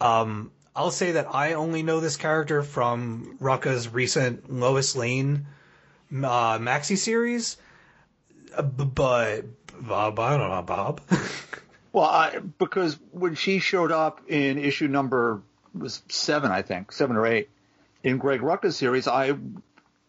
[0.00, 5.48] Um, I'll say that I only know this character from Rucka's recent Lois Lane
[6.12, 7.56] uh, maxi series,
[8.56, 9.42] uh, but
[9.80, 11.00] Bob, I don't know, Bob.
[11.90, 15.42] Well, I, because when she showed up in issue number
[15.74, 17.48] was seven, I think seven or eight
[18.02, 19.36] in Greg Rucka's series, I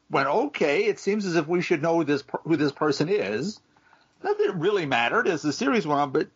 [0.09, 0.85] went, okay.
[0.85, 3.59] It seems as if we should know who this who this person is.
[4.23, 6.27] Not that it really mattered as the series went on, but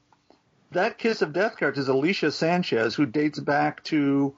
[0.71, 4.33] that Kiss of Death character is Alicia Sanchez, who dates back to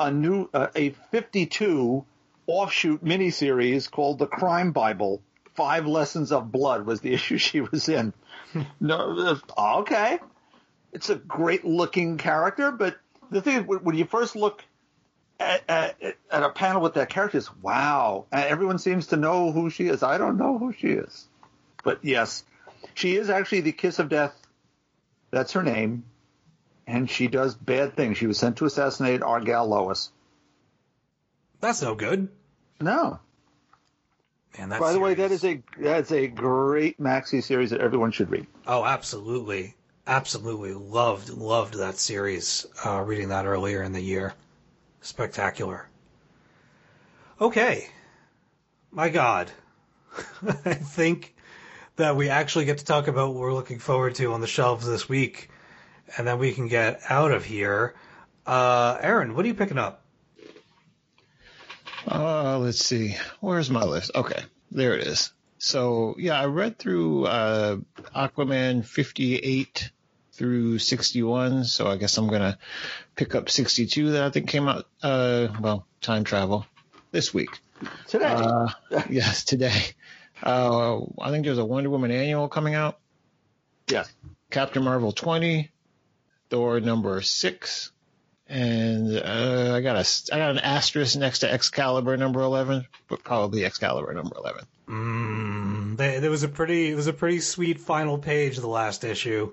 [0.00, 2.04] a new uh, a 52
[2.46, 5.22] offshoot miniseries called The Crime Bible.
[5.54, 8.12] Five Lessons of Blood was the issue she was in.
[8.80, 10.18] no, uh, okay,
[10.92, 12.96] it's a great looking character, but
[13.30, 14.64] the thing is, when you first look
[15.38, 15.96] at, at,
[16.30, 20.02] at a panel with that character, is wow, everyone seems to know who she is.
[20.02, 21.26] I don't know who she is,
[21.82, 22.44] but yes,
[22.94, 24.34] she is actually the Kiss of Death.
[25.30, 26.04] That's her name,
[26.86, 28.16] and she does bad things.
[28.16, 30.10] She was sent to assassinate Argal Lois.
[31.60, 32.28] That's no good.
[32.80, 33.20] No.
[34.58, 38.10] Man, that's By the way, that is a that's a great maxi series that everyone
[38.10, 38.46] should read.
[38.66, 39.74] Oh, absolutely.
[40.06, 40.72] Absolutely.
[40.72, 42.66] Loved, loved that series.
[42.84, 44.34] Uh, reading that earlier in the year.
[45.00, 45.88] Spectacular.
[47.40, 47.88] Okay.
[48.92, 49.50] My God.
[50.64, 51.34] I think
[51.96, 54.86] that we actually get to talk about what we're looking forward to on the shelves
[54.86, 55.50] this week,
[56.16, 57.94] and then we can get out of here.
[58.46, 60.02] Uh, Aaron, what are you picking up?
[62.06, 63.16] Uh, let's see.
[63.40, 64.10] Where's my list?
[64.14, 65.32] Okay, there it is.
[65.58, 67.76] So yeah, I read through uh,
[68.14, 69.90] Aquaman 58
[70.32, 71.64] through 61.
[71.64, 72.58] So I guess I'm gonna
[73.16, 74.86] pick up 62 that I think came out.
[75.02, 76.66] Uh, well, time travel
[77.10, 77.50] this week.
[78.06, 78.68] Today, Uh,
[79.10, 79.82] yes, today.
[80.42, 82.98] Uh, I think there's a Wonder Woman annual coming out.
[83.88, 84.04] Yeah.
[84.50, 85.70] Captain Marvel 20,
[86.50, 87.90] Thor number six,
[88.48, 93.24] and uh, I got a I got an asterisk next to Excalibur number 11, but
[93.24, 94.64] probably Excalibur number 11.
[94.88, 98.68] Mm, they, there was a pretty, it was a pretty sweet final page of the
[98.68, 99.52] last issue.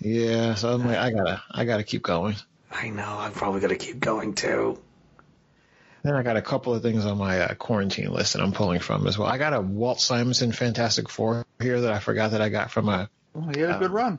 [0.00, 2.36] Yeah, so I'm like, I gotta I gotta keep going.
[2.70, 4.78] I know, I'm probably gonna keep going too.
[6.02, 8.80] Then I got a couple of things on my uh, quarantine list that I'm pulling
[8.80, 9.28] from as well.
[9.28, 12.90] I got a Walt Simonson Fantastic Four here that I forgot that I got from
[12.90, 14.18] a well, he had a good run.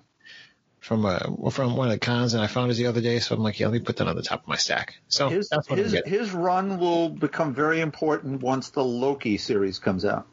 [0.86, 3.20] From uh, from one of the cons, and I found it the other day.
[3.20, 4.96] So I'm like, yeah, let me put that on the top of my stack.
[5.08, 6.08] So His that's what his, I get.
[6.08, 10.28] his run will become very important once the Loki series comes out.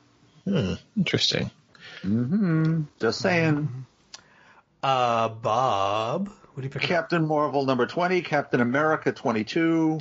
[0.45, 1.51] Hmm, interesting.
[3.01, 3.87] Just saying.
[4.83, 6.83] Uh, Bob, what do you pick?
[6.83, 6.89] up?
[6.89, 10.01] Captain Marvel number 20, Captain America 22,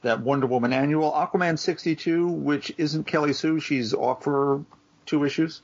[0.00, 3.60] that Wonder Woman annual, Aquaman 62, which isn't Kelly Sue.
[3.60, 4.64] She's off for
[5.06, 5.60] two issues,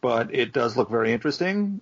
[0.00, 1.80] but it does look very interesting.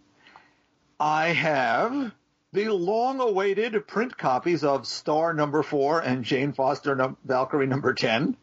[0.98, 2.12] I have
[2.52, 7.94] the long awaited print copies of Star number 4 and Jane Foster num- Valkyrie number
[7.94, 8.36] 10.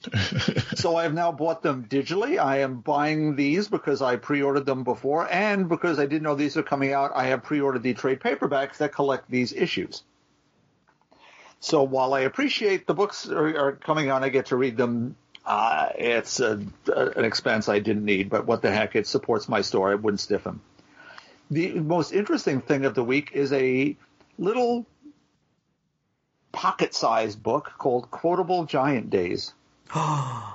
[0.76, 2.38] so I have now bought them digitally.
[2.38, 6.56] I am buying these because I pre-ordered them before, and because I didn't know these
[6.56, 10.04] are coming out, I have pre-ordered the trade paperbacks that collect these issues.
[11.58, 15.16] So while I appreciate the books are, are coming out, I get to read them.
[15.44, 18.94] Uh, it's a, a, an expense I didn't need, but what the heck?
[18.94, 19.90] It supports my store.
[19.90, 20.60] I wouldn't stiff them.
[21.50, 23.96] The most interesting thing of the week is a
[24.38, 24.86] little
[26.52, 29.54] pocket-sized book called Quotable Giant Days.
[29.94, 30.54] I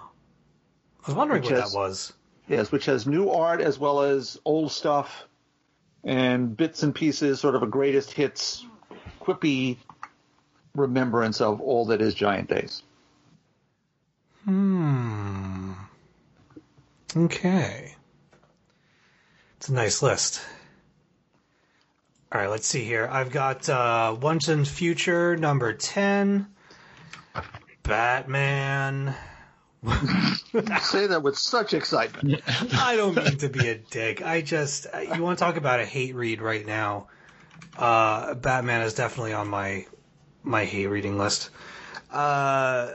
[1.07, 2.13] was wondering Which what has- that was.
[2.47, 5.23] Yes, which has new art as well as old stuff
[6.03, 8.65] and bits and pieces, sort of a greatest hits,
[9.21, 9.77] quippy
[10.75, 12.83] remembrance of all that is Giant Days.
[14.43, 15.71] Hmm.
[17.15, 17.95] Okay.
[19.55, 20.41] It's a nice list.
[22.33, 23.07] All right, let's see here.
[23.11, 26.47] I've got uh, Once and Future number 10,
[27.83, 29.13] Batman.
[30.81, 32.41] Say that with such excitement.
[32.73, 34.23] I don't mean to be a dick.
[34.25, 37.05] I just, you want to talk about a hate read right now.
[37.77, 39.85] Uh, Batman is definitely on my
[40.41, 41.51] my hate reading list.
[42.11, 42.93] Uh,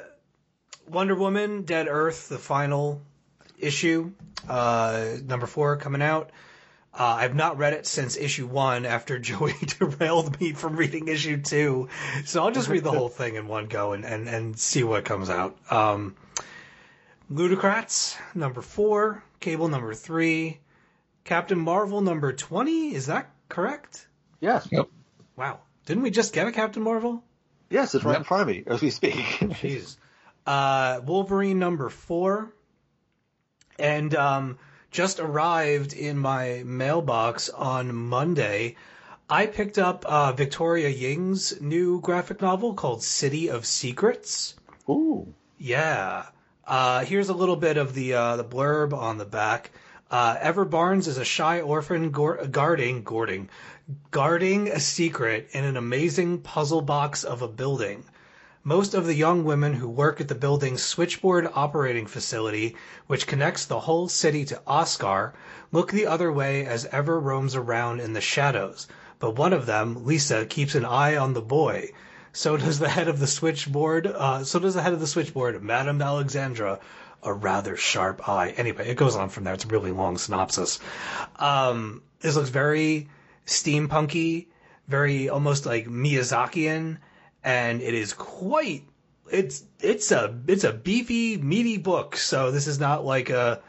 [0.88, 3.02] Wonder Woman, Dead Earth, the final
[3.56, 4.10] issue,
[4.48, 6.30] uh, number four coming out.
[6.92, 11.40] Uh, I've not read it since issue one after Joey derailed me from reading issue
[11.40, 11.88] two.
[12.24, 15.04] So I'll just read the whole thing in one go and, and, and see what
[15.04, 15.56] comes out.
[15.70, 16.16] Um,
[17.30, 19.22] Ludocrats, number four.
[19.40, 20.58] Cable, number three.
[21.24, 22.94] Captain Marvel, number 20.
[22.94, 24.08] Is that correct?
[24.40, 24.66] Yes.
[24.70, 24.88] Yep.
[25.36, 25.60] Wow.
[25.84, 27.22] Didn't we just get a Captain Marvel?
[27.70, 29.14] Yes, it's right in front of me as we speak.
[29.14, 29.96] Jeez.
[30.46, 32.54] Uh, Wolverine number four.
[33.78, 34.58] And um,
[34.90, 38.76] just arrived in my mailbox on Monday.
[39.30, 44.54] I picked up uh, Victoria Ying's new graphic novel called City of Secrets.
[44.88, 45.34] Ooh.
[45.58, 46.26] Yeah.
[46.66, 49.70] Uh, here's a little bit of the uh, the blurb on the back.
[50.10, 53.50] Uh, Ever Barnes is a shy orphan gor- guarding guarding
[54.10, 58.04] guarding a secret in an amazing puzzle box of a building.
[58.68, 63.64] Most of the young women who work at the building's switchboard operating facility, which connects
[63.64, 65.32] the whole city to Oscar,
[65.72, 68.86] look the other way as Ever roams around in the shadows.
[69.20, 71.92] But one of them, Lisa, keeps an eye on the boy.
[72.34, 74.06] So does the head of the switchboard.
[74.06, 76.78] Uh, so does the head of the switchboard, Madame Alexandra,
[77.22, 78.50] a rather sharp eye.
[78.50, 79.54] Anyway, it goes on from there.
[79.54, 80.78] It's a really long synopsis.
[81.36, 83.08] Um, this looks very
[83.46, 84.48] steampunky,
[84.88, 86.98] very almost like Miyazakian,
[87.48, 88.84] and it is quite.
[89.32, 92.16] It's it's a it's a beefy meaty book.
[92.16, 93.62] So this is not like a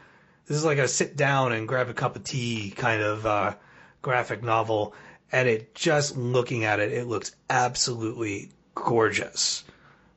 [0.46, 3.54] this is like a sit down and grab a cup of tea kind of uh,
[4.02, 4.94] graphic novel.
[5.32, 9.64] And it just looking at it, it looks absolutely gorgeous.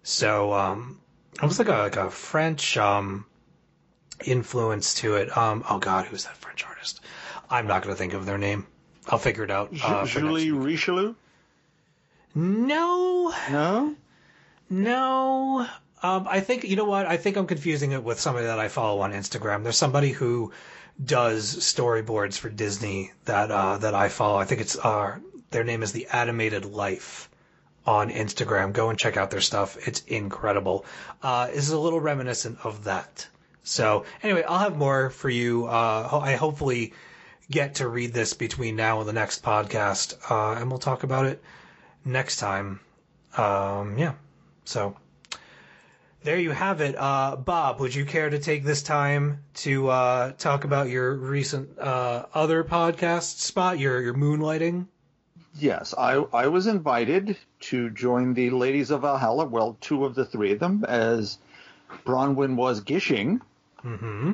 [0.01, 0.99] So um,
[1.41, 3.25] almost like a like a French um,
[4.25, 5.35] influence to it.
[5.37, 6.99] Um, oh God, who's that French artist?
[7.49, 8.67] I'm not going to think of their name.
[9.07, 9.71] I'll figure it out.
[9.81, 10.51] Uh, Julie.
[10.51, 11.15] Richelieu?
[12.35, 13.95] No, No?
[14.69, 15.67] no.
[16.01, 17.05] Um, I think you know what?
[17.05, 19.63] I think I'm confusing it with somebody that I follow on Instagram.
[19.63, 20.51] There's somebody who
[21.03, 24.37] does storyboards for Disney that uh, that I follow.
[24.37, 25.17] I think it's uh,
[25.51, 27.29] their name is the Animated Life
[27.85, 28.73] on Instagram.
[28.73, 29.77] Go and check out their stuff.
[29.87, 30.85] It's incredible.
[31.21, 33.27] Uh, this is a little reminiscent of that.
[33.63, 35.67] So anyway, I'll have more for you.
[35.67, 36.93] Uh, ho- I hopefully
[37.49, 41.27] get to read this between now and the next podcast, uh, and we'll talk about
[41.27, 41.41] it
[42.05, 42.79] next time.
[43.37, 44.13] Um, yeah.
[44.65, 44.95] So
[46.23, 46.95] there you have it.
[46.97, 51.77] Uh, Bob, would you care to take this time to uh, talk about your recent
[51.79, 54.87] uh, other podcast spot, your your moonlighting?
[55.59, 60.25] Yes, I, I was invited to join the Ladies of Valhalla, well, two of the
[60.25, 61.37] three of them, as
[62.05, 63.39] Bronwyn was gishing.
[63.83, 64.33] Mm-hmm.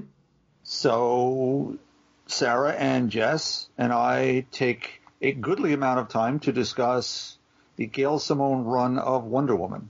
[0.64, 1.78] So
[2.28, 7.39] Sarah and Jess and I take a goodly amount of time to discuss
[7.80, 9.90] the Gail Simone run of Wonder Woman.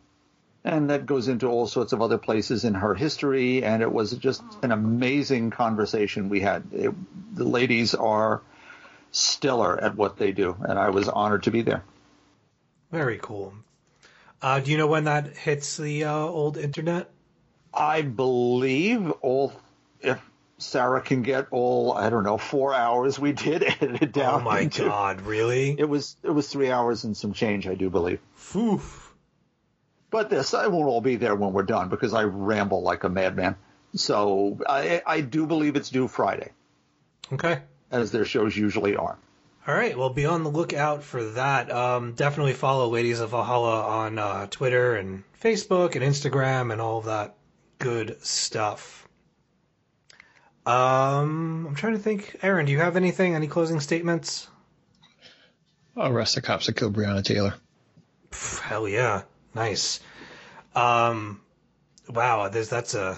[0.63, 4.11] And that goes into all sorts of other places in her history, and it was
[4.11, 6.65] just an amazing conversation we had.
[6.71, 6.93] It,
[7.35, 8.41] the ladies are
[9.11, 11.83] stellar at what they do, and I was honored to be there.
[12.91, 13.55] Very cool.
[14.39, 17.09] Uh, do you know when that hits the uh, old internet?
[17.73, 19.51] I believe all
[19.99, 20.21] if
[20.59, 24.41] Sarah can get all I don't know four hours we did edit it down.
[24.41, 25.75] Oh my into- god, really?
[25.77, 28.19] It was it was three hours and some change, I do believe.
[28.55, 29.13] Oof.
[30.11, 33.09] But this I won't all be there when we're done because I ramble like a
[33.09, 33.55] madman.
[33.95, 36.51] So I I do believe it's due Friday,
[37.33, 37.61] Okay.
[37.91, 39.17] as their shows usually are.
[39.67, 39.95] All right.
[39.97, 41.71] Well, be on the lookout for that.
[41.71, 47.01] Um, definitely follow Ladies of Valhalla on uh, Twitter and Facebook and Instagram and all
[47.01, 47.35] that
[47.77, 49.07] good stuff.
[50.69, 52.37] Um, I'm trying to think.
[52.43, 53.33] Aaron, do you have anything?
[53.33, 54.47] Any closing statements?
[55.97, 57.55] I'll arrest the cops that killed Breonna Taylor.
[58.29, 59.23] Pff, hell yeah,
[59.55, 59.99] nice.
[60.75, 61.41] Um,
[62.07, 63.17] wow, there's that's a.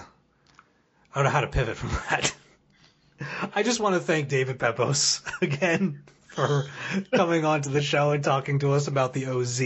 [1.14, 2.34] I don't know how to pivot from that.
[3.54, 6.64] I just want to thank David Pepose again for
[7.12, 9.62] coming onto the show and talking to us about the OZ.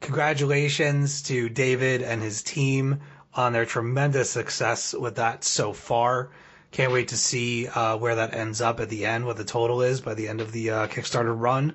[0.00, 3.02] Congratulations to David and his team
[3.32, 6.30] on their tremendous success with that so far.
[6.74, 9.82] Can't wait to see uh, where that ends up at the end, what the total
[9.82, 11.74] is by the end of the uh, Kickstarter run.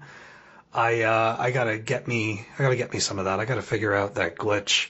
[0.73, 3.39] I uh, I gotta get me I gotta get me some of that.
[3.39, 4.89] I gotta figure out that glitch.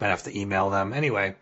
[0.00, 0.92] Might have to email them.
[0.92, 1.34] Anyway,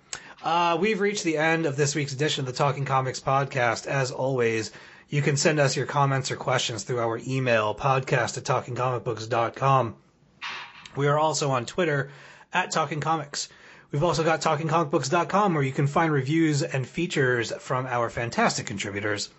[0.43, 3.87] uh, we've reached the end of this week's edition of the Talking Comics podcast.
[3.87, 4.73] As always,
[5.11, 9.95] you can send us your comments or questions through our email podcast at talkingcomicbooks.com.
[10.97, 12.11] We are also on Twitter
[12.51, 13.51] at Talking Comics.
[13.95, 19.31] We've also got talkingcomicbooks.com where you can find reviews and features from our fantastic contributors.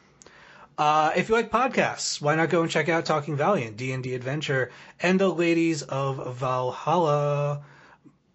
[0.77, 4.72] Uh, if you like podcasts, why not go and check out Talking Valiant, D&D Adventure,
[5.01, 7.66] and the Ladies of Valhalla.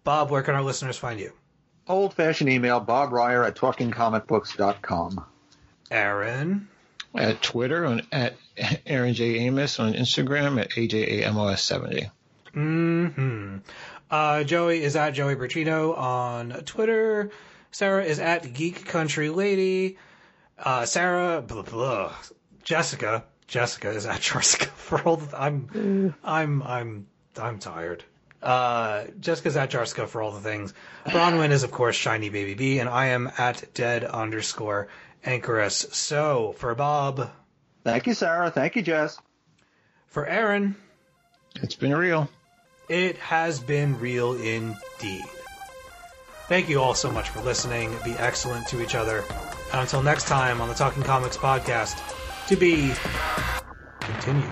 [0.03, 1.33] Bob, where can our listeners find you?
[1.87, 5.25] Old fashioned email, Bob Reyer at talkingcomicbooks.com.
[5.89, 6.67] Aaron.
[7.15, 8.35] At Twitter on at
[8.85, 12.11] Aaron J Amos on Instagram at AJAMOS70.
[12.53, 13.57] hmm
[14.11, 17.31] Uh, Joey is at Joey Bertino on Twitter.
[17.71, 19.97] Sarah is at Geek Country Lady.
[20.59, 22.13] Uh, Sarah, blah, blah.
[22.63, 27.07] Jessica, Jessica is at Jarska for all the, I'm, I'm, I'm,
[27.39, 28.03] I'm tired.
[28.43, 30.73] Uh, Jessica's at Jarska for all the things.
[31.05, 34.89] Bronwyn is of course Shiny Baby B, and I am at dead underscore
[35.25, 35.93] Anchoress.
[35.93, 37.29] So for Bob,
[37.83, 38.51] Thank you, Sarah.
[38.51, 39.17] Thank you, Jess.
[40.07, 40.75] for Aaron,
[41.55, 42.29] It's been real.
[42.91, 45.23] It has been real indeed.
[46.49, 47.95] Thank you all so much for listening.
[48.03, 49.23] Be excellent to each other.
[49.71, 51.95] And until next time on the Talking Comics podcast,
[52.47, 52.91] to be
[54.01, 54.51] continued.